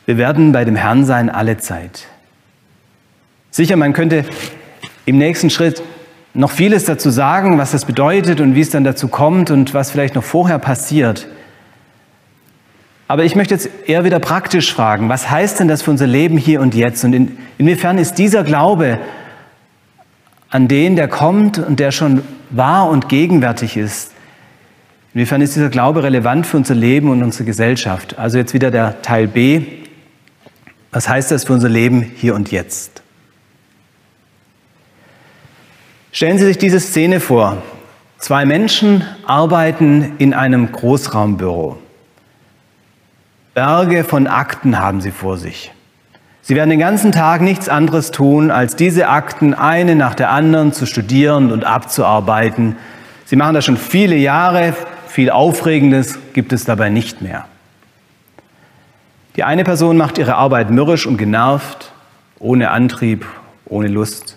Wir 0.05 0.19
werden 0.19 0.53
bei 0.53 0.65
dem 0.65 0.77
Herrn 0.77 1.05
sein 1.05 1.29
alle 1.29 1.57
Zeit. 1.57 2.07
Sicher, 3.51 3.75
man 3.75 3.93
könnte 3.93 4.25
im 5.05 5.19
nächsten 5.19 5.51
Schritt 5.51 5.83
noch 6.33 6.53
vieles 6.53 6.85
dazu 6.85 7.11
sagen, 7.11 7.59
was 7.59 7.73
das 7.73 7.87
bedeutet 7.87 8.41
und 8.41 8.55
wie 8.55 8.61
es 8.61 8.71
dann 8.71 8.85
dazu 8.85 9.09
kommt 9.09 9.51
und 9.51 9.75
was 9.75 9.91
vielleicht 9.91 10.15
noch 10.15 10.23
vorher 10.23 10.61
passiert. 10.61 11.27
Aber 13.09 13.25
ich 13.25 13.37
möchte 13.37 13.55
jetzt 13.55 13.69
eher 13.87 14.05
wieder 14.05 14.19
praktisch 14.19 14.73
fragen, 14.73 15.09
was 15.09 15.31
heißt 15.31 15.61
denn 15.61 15.69
das 15.69 15.83
für 15.83 15.91
unser 15.91 16.07
Leben 16.07 16.37
hier 16.37 16.61
und 16.61 16.75
jetzt? 16.75 17.05
Und 17.05 17.13
in, 17.13 17.39
inwiefern 17.57 17.99
ist 17.99 18.15
dieser 18.15 18.43
Glaube 18.43 18.99
an 20.51 20.69
den, 20.69 20.97
der 20.97 21.09
kommt 21.09 21.59
und 21.59 21.79
der 21.79 21.93
schon 21.93 22.23
wahr 22.51 22.89
und 22.89 23.09
gegenwärtig 23.09 23.77
ist, 23.77 24.13
inwiefern 25.15 25.41
ist 25.41 25.55
dieser 25.55 25.69
Glaube 25.69 26.03
relevant 26.03 26.47
für 26.47 26.57
unser 26.57 26.75
Leben 26.75 27.11
und 27.11 27.23
unsere 27.23 27.45
Gesellschaft? 27.45 28.19
Also 28.19 28.39
jetzt 28.39 28.55
wieder 28.55 28.71
der 28.71 29.03
Teil 29.03 29.29
B. 29.29 29.63
Was 30.91 31.09
heißt 31.09 31.31
das 31.31 31.45
für 31.45 31.53
unser 31.53 31.69
Leben 31.69 32.03
hier 32.03 32.35
und 32.35 32.51
jetzt? 32.51 33.03
Stellen 36.11 36.39
Sie 36.39 36.47
sich 36.47 36.59
diese 36.59 36.81
Szene 36.81 37.21
vor. 37.21 37.63
Zwei 38.19 38.47
Menschen 38.47 39.05
arbeiten 39.27 40.15
in 40.19 40.33
einem 40.33 40.73
Großraumbüro. 40.73 41.77
Berge 43.57 44.05
von 44.05 44.27
Akten 44.27 44.79
haben 44.79 45.01
sie 45.01 45.11
vor 45.11 45.39
sich. 45.39 45.73
Sie 46.43 46.55
werden 46.55 46.69
den 46.69 46.79
ganzen 46.79 47.11
Tag 47.11 47.41
nichts 47.41 47.71
anderes 47.71 48.11
tun, 48.11 48.51
als 48.51 48.77
diese 48.77 49.09
Akten 49.09 49.55
eine 49.55 49.97
nach 49.97 50.15
der 50.15 50.29
anderen 50.29 50.75
zu 50.75 50.85
studieren 50.85 51.51
und 51.51 51.65
abzuarbeiten. 51.65 52.77
Sie 53.25 53.35
machen 53.35 53.55
das 53.55 53.65
schon 53.65 53.79
viele 53.79 54.15
Jahre, 54.15 54.75
viel 55.09 55.31
Aufregendes 55.31 56.19
gibt 56.35 56.53
es 56.53 56.67
dabei 56.67 56.91
nicht 56.91 57.23
mehr. 57.23 57.47
Die 59.37 59.43
eine 59.45 59.65
Person 59.65 59.97
macht 59.97 60.19
ihre 60.19 60.35
Arbeit 60.35 60.71
mürrisch 60.71 61.07
und 61.07 61.17
genervt, 61.17 61.93
ohne 62.39 62.71
Antrieb, 62.73 63.25
ohne 63.65 63.89
Lust. 63.89 64.37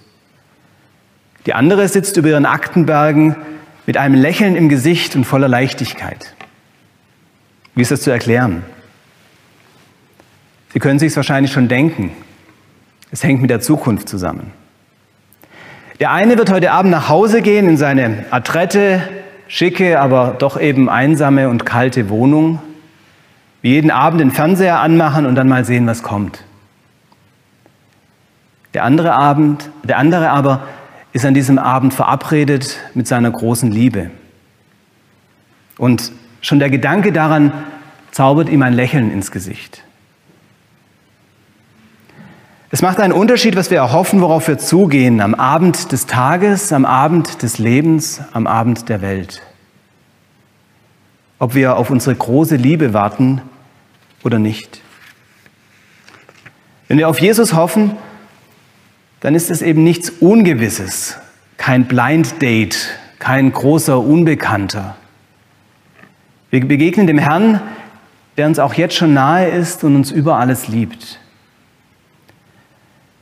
Die 1.45 1.53
andere 1.53 1.89
sitzt 1.89 2.15
über 2.15 2.30
ihren 2.30 2.45
Aktenbergen 2.45 3.36
mit 3.86 3.97
einem 3.97 4.15
Lächeln 4.15 4.55
im 4.55 4.70
Gesicht 4.70 5.17
und 5.17 5.26
voller 5.26 5.49
Leichtigkeit. 5.49 6.36
Wie 7.76 7.82
ist 7.82 7.91
das 7.91 8.03
zu 8.03 8.11
erklären? 8.11 8.63
Sie 10.74 10.80
können 10.80 10.99
sich 10.99 11.11
es 11.11 11.15
wahrscheinlich 11.15 11.51
schon 11.51 11.67
denken. 11.67 12.11
Es 13.11 13.24
hängt 13.24 13.41
mit 13.41 13.49
der 13.49 13.59
Zukunft 13.59 14.07
zusammen. 14.07 14.51
Der 15.99 16.11
eine 16.11 16.38
wird 16.38 16.51
heute 16.51 16.72
Abend 16.72 16.91
nach 16.91 17.09
Hause 17.09 17.41
gehen 17.41 17.67
in 17.67 17.76
seine 17.76 18.26
adrette, 18.30 19.01
schicke, 19.47 19.99
aber 19.99 20.36
doch 20.38 20.59
eben 20.59 20.89
einsame 20.89 21.49
und 21.49 21.65
kalte 21.65 22.09
Wohnung, 22.09 22.59
wie 23.61 23.72
jeden 23.72 23.91
Abend 23.91 24.22
den 24.22 24.32
Fernseher 24.32 24.80
anmachen 24.80 25.26
und 25.26 25.36
dann 25.36 25.49
mal 25.49 25.65
sehen, 25.65 25.88
was 25.88 26.03
kommt. 26.03 26.45
Der 28.74 28.84
andere 28.84 29.13
Abend, 29.13 29.72
der 29.84 29.97
andere 29.97 30.30
aber 30.30 30.67
ist 31.11 31.26
an 31.26 31.34
diesem 31.34 31.57
Abend 31.57 31.93
verabredet 31.93 32.78
mit 32.93 33.07
seiner 33.07 33.32
großen 33.32 33.72
Liebe. 33.72 34.11
Und 35.78 36.11
schon 36.41 36.59
der 36.59 36.70
Gedanke 36.70 37.11
daran 37.11 37.51
zaubert 38.11 38.47
ihm 38.47 38.61
ein 38.61 38.74
Lächeln 38.74 39.11
ins 39.11 39.32
Gesicht. 39.32 39.84
Es 42.72 42.84
macht 42.84 42.99
einen 42.99 43.13
Unterschied, 43.13 43.55
was 43.55 43.72
wir 43.72 43.80
erhoffen, 43.80 44.22
worauf 44.22 44.47
wir 44.47 44.59
zugehen, 44.59 45.22
am 45.22 45.34
Abend 45.34 45.91
des 45.91 46.05
Tages, 46.05 46.72
am 46.72 46.86
Abend 46.86 47.41
des 47.41 47.57
Lebens, 47.57 48.22
am 48.32 48.45
Abend 48.45 48.89
der 48.89 49.01
Welt. 49.01 49.41
Ob 51.39 51.55
wir 51.55 51.78
auf 51.78 51.89
unsere 51.89 52.15
große 52.15 52.57
Liebe 52.57 52.93
warten 52.93 53.41
oder 54.24 54.38
nicht. 54.38 54.82
Wenn 56.88 56.99
wir 56.99 57.09
auf 57.09 57.20
Jesus 57.20 57.53
hoffen, 57.53 57.97
dann 59.20 59.34
ist 59.34 59.49
es 59.49 59.63
eben 59.63 59.84
nichts 59.84 60.11
Ungewisses, 60.11 61.17
kein 61.57 61.88
Blind 61.88 62.39
Date, 62.39 62.99
kein 63.17 63.51
großer 63.51 63.99
Unbekannter. 63.99 64.95
Wir 66.51 66.67
begegnen 66.67 67.07
dem 67.07 67.17
Herrn, 67.17 67.61
der 68.38 68.45
uns 68.45 68.59
auch 68.59 68.76
jetzt 68.76 68.95
schon 68.95 69.15
nahe 69.15 69.47
ist 69.47 69.84
und 69.84 69.95
uns 69.95 70.11
über 70.11 70.38
alles 70.38 70.67
liebt. 70.67 71.20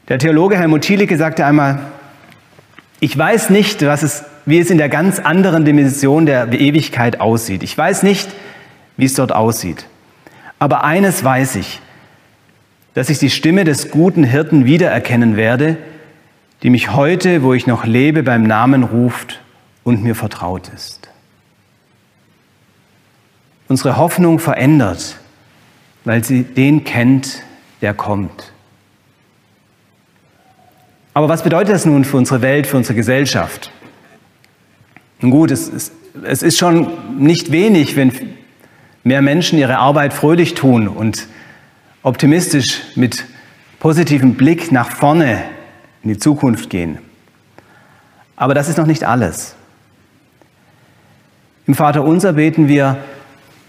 Der 0.07 0.19
Theologe 0.19 0.57
Helmut 0.57 0.83
Thielicke 0.83 1.17
sagte 1.17 1.45
einmal, 1.45 1.79
ich 2.99 3.15
weiß 3.17 3.49
nicht, 3.49 3.85
was 3.85 4.03
es, 4.03 4.23
wie 4.45 4.59
es 4.59 4.71
in 4.71 4.77
der 4.77 4.89
ganz 4.89 5.19
anderen 5.19 5.65
Dimension 5.65 6.25
der 6.25 6.51
Ewigkeit 6.53 7.19
aussieht. 7.19 7.61
Ich 7.61 7.77
weiß 7.77 8.03
nicht, 8.03 8.29
wie 8.95 9.05
es 9.05 9.13
dort 9.13 9.31
aussieht. 9.33 9.85
Aber 10.59 10.83
eines 10.83 11.23
weiß 11.23 11.57
ich, 11.57 11.81
dass 12.93 13.09
ich 13.09 13.19
die 13.19 13.29
Stimme 13.29 13.63
des 13.63 13.91
guten 13.91 14.23
Hirten 14.23 14.65
wiedererkennen 14.65 15.35
werde, 15.35 15.77
die 16.63 16.69
mich 16.69 16.93
heute, 16.93 17.43
wo 17.43 17.53
ich 17.53 17.67
noch 17.67 17.85
lebe, 17.85 18.23
beim 18.23 18.43
Namen 18.43 18.83
ruft 18.83 19.41
und 19.83 20.03
mir 20.03 20.15
vertraut 20.15 20.71
ist. 20.73 21.09
Unsere 23.67 23.97
Hoffnung 23.97 24.39
verändert, 24.39 25.17
weil 26.05 26.23
sie 26.23 26.43
den 26.43 26.85
kennt, 26.85 27.43
der 27.81 27.93
kommt. 27.93 28.53
Aber 31.17 31.29
was 31.29 31.41
bedeutet 31.41 31.73
das 31.73 31.87
nun 31.87 32.05
für 32.05 32.15
unsere 32.15 32.43
Welt, 32.43 32.67
für 32.67 32.77
unsere 32.77 32.93
Gesellschaft? 32.93 33.71
Nun 35.19 35.31
gut, 35.31 35.49
es 35.49 35.67
ist, 35.67 35.91
es 36.23 36.43
ist 36.43 36.59
schon 36.59 36.91
nicht 37.17 37.51
wenig, 37.51 37.95
wenn 37.95 38.11
mehr 39.03 39.23
Menschen 39.23 39.57
ihre 39.57 39.79
Arbeit 39.79 40.13
fröhlich 40.13 40.53
tun 40.53 40.87
und 40.87 41.27
optimistisch 42.03 42.83
mit 42.93 43.25
positivem 43.79 44.35
Blick 44.35 44.71
nach 44.71 44.91
vorne 44.91 45.41
in 46.03 46.09
die 46.09 46.19
Zukunft 46.19 46.69
gehen. 46.69 46.99
Aber 48.35 48.53
das 48.53 48.69
ist 48.69 48.77
noch 48.77 48.85
nicht 48.85 49.03
alles. 49.03 49.55
Im 51.65 51.73
Vater 51.73 52.03
unser 52.03 52.33
beten 52.33 52.67
wir, 52.67 52.95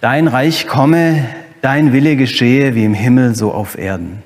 dein 0.03 0.29
Reich 0.29 0.67
komme, 0.67 1.25
dein 1.63 1.95
Wille 1.95 2.17
geschehe 2.17 2.75
wie 2.75 2.85
im 2.85 2.93
Himmel 2.93 3.35
so 3.35 3.53
auf 3.53 3.79
Erden. 3.79 4.23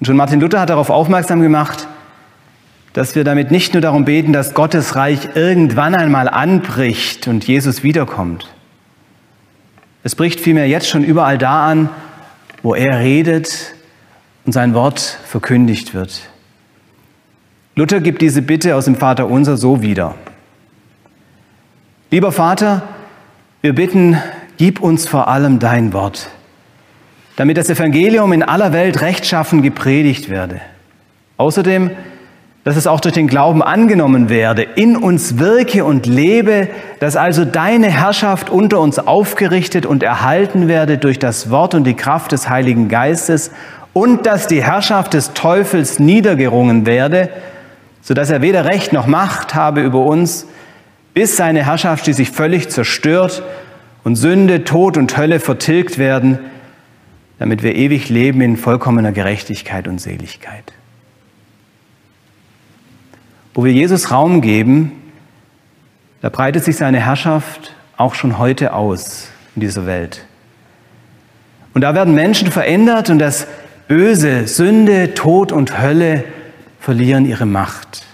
Und 0.00 0.06
schon 0.06 0.16
Martin 0.16 0.40
Luther 0.40 0.60
hat 0.60 0.70
darauf 0.70 0.90
aufmerksam 0.90 1.42
gemacht, 1.42 1.86
dass 2.94 3.14
wir 3.14 3.22
damit 3.22 3.50
nicht 3.50 3.74
nur 3.74 3.82
darum 3.82 4.04
beten, 4.04 4.32
dass 4.32 4.54
Gottes 4.54 4.96
Reich 4.96 5.28
irgendwann 5.34 5.94
einmal 5.94 6.28
anbricht 6.28 7.28
und 7.28 7.46
Jesus 7.46 7.82
wiederkommt. 7.82 8.48
Es 10.02 10.16
bricht 10.16 10.40
vielmehr 10.40 10.66
jetzt 10.66 10.88
schon 10.88 11.04
überall 11.04 11.38
da 11.38 11.66
an, 11.66 11.90
wo 12.62 12.74
er 12.74 13.00
redet 13.00 13.74
und 14.46 14.52
sein 14.52 14.74
Wort 14.74 15.00
verkündigt 15.00 15.94
wird. 15.94 16.22
Luther 17.76 18.00
gibt 18.00 18.22
diese 18.22 18.42
Bitte 18.42 18.74
aus 18.76 18.86
dem 18.86 18.96
Vater 18.96 19.28
unser 19.28 19.56
so 19.56 19.82
wieder. 19.82 20.14
Lieber 22.10 22.32
Vater, 22.32 22.82
wir 23.60 23.74
bitten, 23.74 24.16
gib 24.56 24.80
uns 24.80 25.06
vor 25.06 25.28
allem 25.28 25.58
dein 25.58 25.92
Wort, 25.92 26.30
damit 27.36 27.56
das 27.56 27.70
Evangelium 27.70 28.32
in 28.32 28.42
aller 28.42 28.72
Welt 28.72 29.00
rechtschaffen 29.00 29.62
gepredigt 29.62 30.28
werde. 30.28 30.60
Außerdem 31.36 31.90
dass 32.62 32.76
es 32.76 32.86
auch 32.86 33.00
durch 33.00 33.14
den 33.14 33.26
Glauben 33.26 33.62
angenommen 33.62 34.28
werde, 34.28 34.62
in 34.62 34.96
uns 34.96 35.38
wirke 35.38 35.84
und 35.84 36.04
lebe, 36.04 36.68
dass 36.98 37.16
also 37.16 37.46
deine 37.46 37.88
Herrschaft 37.88 38.50
unter 38.50 38.80
uns 38.80 38.98
aufgerichtet 38.98 39.86
und 39.86 40.02
erhalten 40.02 40.68
werde 40.68 40.98
durch 40.98 41.18
das 41.18 41.50
Wort 41.50 41.74
und 41.74 41.84
die 41.84 41.94
Kraft 41.94 42.32
des 42.32 42.50
Heiligen 42.50 42.88
Geistes 42.88 43.50
und 43.94 44.26
dass 44.26 44.46
die 44.46 44.62
Herrschaft 44.62 45.14
des 45.14 45.32
Teufels 45.32 45.98
niedergerungen 45.98 46.84
werde, 46.84 47.30
sodass 48.02 48.28
er 48.28 48.42
weder 48.42 48.66
Recht 48.66 48.92
noch 48.92 49.06
Macht 49.06 49.54
habe 49.54 49.80
über 49.80 50.00
uns, 50.00 50.46
bis 51.14 51.38
seine 51.38 51.64
Herrschaft 51.64 52.04
schließlich 52.04 52.30
völlig 52.30 52.68
zerstört 52.68 53.42
und 54.04 54.16
Sünde, 54.16 54.64
Tod 54.64 54.98
und 54.98 55.16
Hölle 55.16 55.40
vertilgt 55.40 55.96
werden, 55.98 56.38
damit 57.40 57.62
wir 57.62 57.74
ewig 57.74 58.10
leben 58.10 58.42
in 58.42 58.58
vollkommener 58.58 59.12
Gerechtigkeit 59.12 59.88
und 59.88 59.98
Seligkeit. 59.98 60.74
Wo 63.54 63.64
wir 63.64 63.72
Jesus 63.72 64.10
Raum 64.10 64.42
geben, 64.42 64.92
da 66.20 66.28
breitet 66.28 66.64
sich 66.64 66.76
seine 66.76 67.00
Herrschaft 67.00 67.74
auch 67.96 68.14
schon 68.14 68.36
heute 68.36 68.74
aus 68.74 69.30
in 69.56 69.62
dieser 69.62 69.86
Welt. 69.86 70.26
Und 71.72 71.80
da 71.80 71.94
werden 71.94 72.14
Menschen 72.14 72.50
verändert 72.50 73.08
und 73.08 73.18
das 73.18 73.46
Böse, 73.88 74.46
Sünde, 74.46 75.14
Tod 75.14 75.50
und 75.50 75.80
Hölle 75.80 76.24
verlieren 76.78 77.24
ihre 77.24 77.46
Macht. 77.46 78.04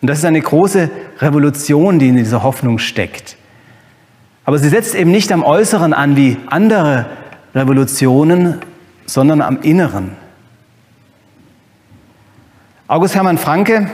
Und 0.00 0.08
das 0.08 0.18
ist 0.18 0.24
eine 0.24 0.40
große 0.40 0.90
Revolution, 1.20 2.00
die 2.00 2.08
in 2.08 2.16
dieser 2.16 2.42
Hoffnung 2.42 2.80
steckt. 2.80 3.36
Aber 4.44 4.58
sie 4.58 4.68
setzt 4.68 4.94
eben 4.94 5.10
nicht 5.10 5.30
am 5.32 5.44
Äußeren 5.44 5.92
an 5.92 6.16
wie 6.16 6.36
andere 6.46 7.06
Revolutionen, 7.54 8.58
sondern 9.06 9.40
am 9.40 9.60
Inneren. 9.62 10.12
August 12.88 13.14
Hermann 13.14 13.38
Franke, 13.38 13.88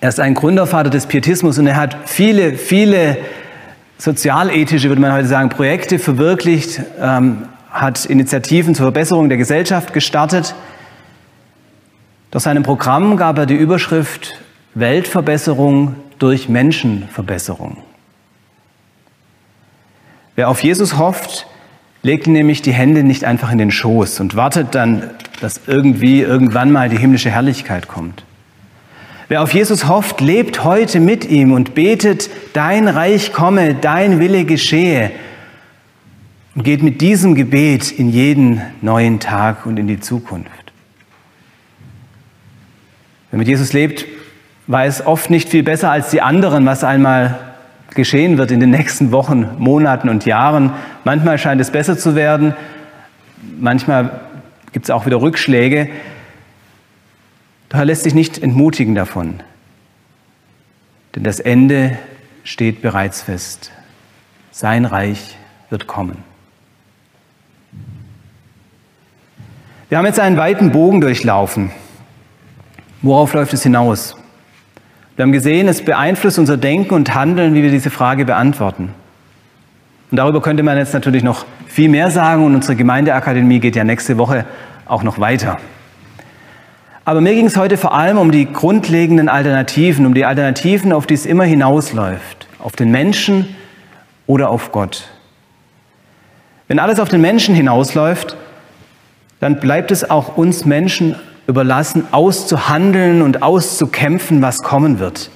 er 0.00 0.08
ist 0.08 0.20
ein 0.20 0.34
Gründervater 0.34 0.90
des 0.90 1.06
Pietismus 1.06 1.58
und 1.58 1.66
er 1.66 1.76
hat 1.76 1.96
viele, 2.06 2.54
viele 2.54 3.18
sozialethische, 3.98 4.88
würde 4.88 5.00
man 5.00 5.12
heute 5.12 5.26
sagen, 5.26 5.48
Projekte 5.48 5.98
verwirklicht, 5.98 6.80
ähm, 7.00 7.48
hat 7.70 8.04
Initiativen 8.04 8.74
zur 8.74 8.84
Verbesserung 8.86 9.28
der 9.28 9.38
Gesellschaft 9.38 9.92
gestartet. 9.92 10.54
Durch 12.30 12.44
seinem 12.44 12.62
Programm 12.62 13.16
gab 13.16 13.38
er 13.38 13.46
die 13.46 13.54
Überschrift 13.54 14.40
Weltverbesserung 14.74 15.94
durch 16.18 16.48
Menschenverbesserung. 16.48 17.78
Wer 20.36 20.50
auf 20.50 20.62
Jesus 20.62 20.98
hofft, 20.98 21.46
legt 22.02 22.26
nämlich 22.26 22.62
die 22.62 22.72
Hände 22.72 23.02
nicht 23.02 23.24
einfach 23.24 23.50
in 23.50 23.58
den 23.58 23.70
Schoß 23.70 24.20
und 24.20 24.36
wartet 24.36 24.74
dann, 24.74 25.10
dass 25.40 25.62
irgendwie 25.66 26.20
irgendwann 26.20 26.70
mal 26.70 26.88
die 26.88 26.98
himmlische 26.98 27.30
Herrlichkeit 27.30 27.88
kommt. 27.88 28.22
Wer 29.28 29.42
auf 29.42 29.52
Jesus 29.52 29.88
hofft, 29.88 30.20
lebt 30.20 30.62
heute 30.62 31.00
mit 31.00 31.24
ihm 31.24 31.52
und 31.52 31.74
betet, 31.74 32.30
dein 32.52 32.86
Reich 32.86 33.32
komme, 33.32 33.74
dein 33.74 34.20
Wille 34.20 34.44
geschehe 34.44 35.10
und 36.54 36.62
geht 36.62 36.82
mit 36.82 37.00
diesem 37.00 37.34
Gebet 37.34 37.90
in 37.90 38.10
jeden 38.10 38.60
neuen 38.82 39.18
Tag 39.18 39.66
und 39.66 39.78
in 39.78 39.88
die 39.88 39.98
Zukunft. 39.98 40.50
Wer 43.30 43.38
mit 43.38 43.48
Jesus 43.48 43.72
lebt, 43.72 44.04
weiß 44.68 45.06
oft 45.06 45.30
nicht 45.30 45.48
viel 45.48 45.62
besser 45.62 45.90
als 45.90 46.10
die 46.10 46.22
anderen, 46.22 46.64
was 46.66 46.84
einmal 46.84 47.45
geschehen 47.96 48.38
wird 48.38 48.52
in 48.52 48.60
den 48.60 48.70
nächsten 48.70 49.10
Wochen, 49.10 49.48
Monaten 49.58 50.08
und 50.08 50.24
Jahren. 50.24 50.72
Manchmal 51.04 51.38
scheint 51.38 51.60
es 51.60 51.70
besser 51.70 51.98
zu 51.98 52.14
werden, 52.14 52.54
manchmal 53.58 54.20
gibt 54.72 54.86
es 54.86 54.90
auch 54.90 55.06
wieder 55.06 55.20
Rückschläge. 55.20 55.88
Doch 57.68 57.78
er 57.78 57.84
lässt 57.84 58.04
sich 58.04 58.14
nicht 58.14 58.38
entmutigen 58.38 58.94
davon, 58.94 59.40
denn 61.14 61.24
das 61.24 61.40
Ende 61.40 61.98
steht 62.44 62.82
bereits 62.82 63.22
fest. 63.22 63.72
Sein 64.52 64.84
Reich 64.84 65.36
wird 65.70 65.86
kommen. 65.86 66.22
Wir 69.88 69.98
haben 69.98 70.06
jetzt 70.06 70.20
einen 70.20 70.36
weiten 70.36 70.72
Bogen 70.72 71.00
durchlaufen. 71.00 71.70
Worauf 73.02 73.34
läuft 73.34 73.52
es 73.52 73.62
hinaus? 73.62 74.16
Wir 75.16 75.22
haben 75.22 75.32
gesehen, 75.32 75.66
es 75.66 75.82
beeinflusst 75.82 76.38
unser 76.38 76.58
Denken 76.58 76.92
und 76.92 77.14
Handeln, 77.14 77.54
wie 77.54 77.62
wir 77.62 77.70
diese 77.70 77.88
Frage 77.88 78.26
beantworten. 78.26 78.90
Und 80.10 80.18
darüber 80.18 80.42
könnte 80.42 80.62
man 80.62 80.76
jetzt 80.76 80.92
natürlich 80.92 81.22
noch 81.22 81.46
viel 81.66 81.88
mehr 81.88 82.10
sagen 82.10 82.44
und 82.44 82.54
unsere 82.54 82.76
Gemeindeakademie 82.76 83.58
geht 83.58 83.76
ja 83.76 83.84
nächste 83.84 84.18
Woche 84.18 84.44
auch 84.84 85.02
noch 85.02 85.18
weiter. 85.18 85.58
Aber 87.06 87.22
mir 87.22 87.34
ging 87.34 87.46
es 87.46 87.56
heute 87.56 87.78
vor 87.78 87.94
allem 87.94 88.18
um 88.18 88.30
die 88.30 88.52
grundlegenden 88.52 89.30
Alternativen, 89.30 90.04
um 90.04 90.12
die 90.12 90.26
Alternativen, 90.26 90.92
auf 90.92 91.06
die 91.06 91.14
es 91.14 91.24
immer 91.24 91.44
hinausläuft, 91.44 92.46
auf 92.58 92.76
den 92.76 92.90
Menschen 92.90 93.56
oder 94.26 94.50
auf 94.50 94.70
Gott. 94.70 95.08
Wenn 96.68 96.78
alles 96.78 97.00
auf 97.00 97.08
den 97.08 97.22
Menschen 97.22 97.54
hinausläuft, 97.54 98.36
dann 99.40 99.60
bleibt 99.60 99.92
es 99.92 100.10
auch 100.10 100.36
uns 100.36 100.66
Menschen 100.66 101.16
überlassen, 101.46 102.04
auszuhandeln 102.12 103.22
und 103.22 103.42
auszukämpfen, 103.42 104.42
was 104.42 104.62
kommen 104.62 104.98
wird. 104.98 105.30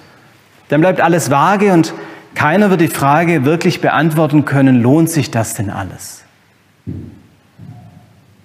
Dann 0.69 0.81
bleibt 0.81 1.01
alles 1.01 1.31
vage 1.31 1.73
und 1.73 1.95
keiner 2.35 2.71
wird 2.71 2.81
die 2.81 2.89
Frage 2.89 3.45
wirklich 3.45 3.81
beantworten 3.81 4.45
können, 4.45 4.83
lohnt 4.83 5.11
sich 5.11 5.31
das 5.31 5.55
denn 5.55 5.71
alles? 5.71 6.25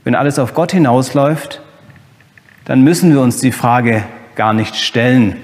Wenn 0.03 0.16
alles 0.16 0.39
auf 0.39 0.53
Gott 0.53 0.72
hinausläuft, 0.72 1.61
dann 2.66 2.84
müssen 2.84 3.11
wir 3.11 3.22
uns 3.22 3.39
die 3.39 3.51
Frage 3.51 4.03
gar 4.36 4.53
nicht 4.53 4.76
stellen. 4.76 5.38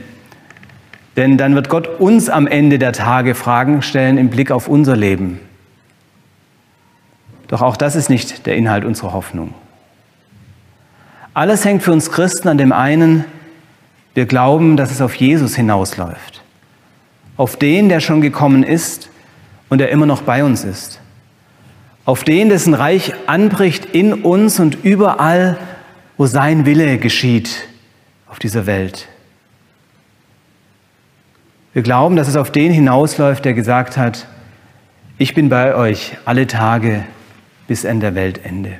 Denn 1.17 1.37
dann 1.37 1.55
wird 1.55 1.69
Gott 1.69 1.87
uns 1.99 2.29
am 2.29 2.47
Ende 2.47 2.79
der 2.79 2.93
Tage 2.93 3.35
Fragen 3.35 3.81
stellen 3.81 4.17
im 4.17 4.29
Blick 4.29 4.51
auf 4.51 4.67
unser 4.67 4.95
Leben. 4.95 5.39
Doch 7.47 7.61
auch 7.61 7.75
das 7.75 7.95
ist 7.95 8.09
nicht 8.09 8.45
der 8.45 8.55
Inhalt 8.55 8.85
unserer 8.85 9.13
Hoffnung. 9.13 9.53
Alles 11.33 11.63
hängt 11.63 11.83
für 11.83 11.93
uns 11.93 12.11
Christen 12.11 12.49
an 12.49 12.57
dem 12.57 12.73
einen, 12.73 13.25
wir 14.13 14.25
glauben, 14.25 14.75
dass 14.75 14.91
es 14.91 15.01
auf 15.01 15.15
Jesus 15.15 15.55
hinausläuft. 15.55 16.43
Auf 17.37 17.55
den, 17.55 17.87
der 17.87 18.01
schon 18.01 18.19
gekommen 18.21 18.63
ist 18.63 19.09
und 19.69 19.77
der 19.77 19.89
immer 19.89 20.05
noch 20.05 20.23
bei 20.23 20.43
uns 20.43 20.65
ist. 20.65 20.99
Auf 22.03 22.25
den, 22.25 22.49
dessen 22.49 22.73
Reich 22.73 23.13
anbricht 23.27 23.85
in 23.93 24.13
uns 24.13 24.59
und 24.59 24.83
überall, 24.83 25.57
wo 26.17 26.25
sein 26.25 26.65
Wille 26.65 26.97
geschieht 26.97 27.67
auf 28.27 28.39
dieser 28.39 28.65
Welt. 28.65 29.07
Wir 31.73 31.83
glauben, 31.83 32.17
dass 32.17 32.27
es 32.27 32.35
auf 32.35 32.51
den 32.51 32.73
hinausläuft, 32.73 33.45
der 33.45 33.53
gesagt 33.53 33.95
hat, 33.95 34.27
ich 35.17 35.33
bin 35.33 35.47
bei 35.47 35.75
euch 35.75 36.17
alle 36.25 36.47
Tage 36.47 37.05
bis 37.67 37.85
an 37.85 38.01
der 38.01 38.15
Weltende. 38.15 38.79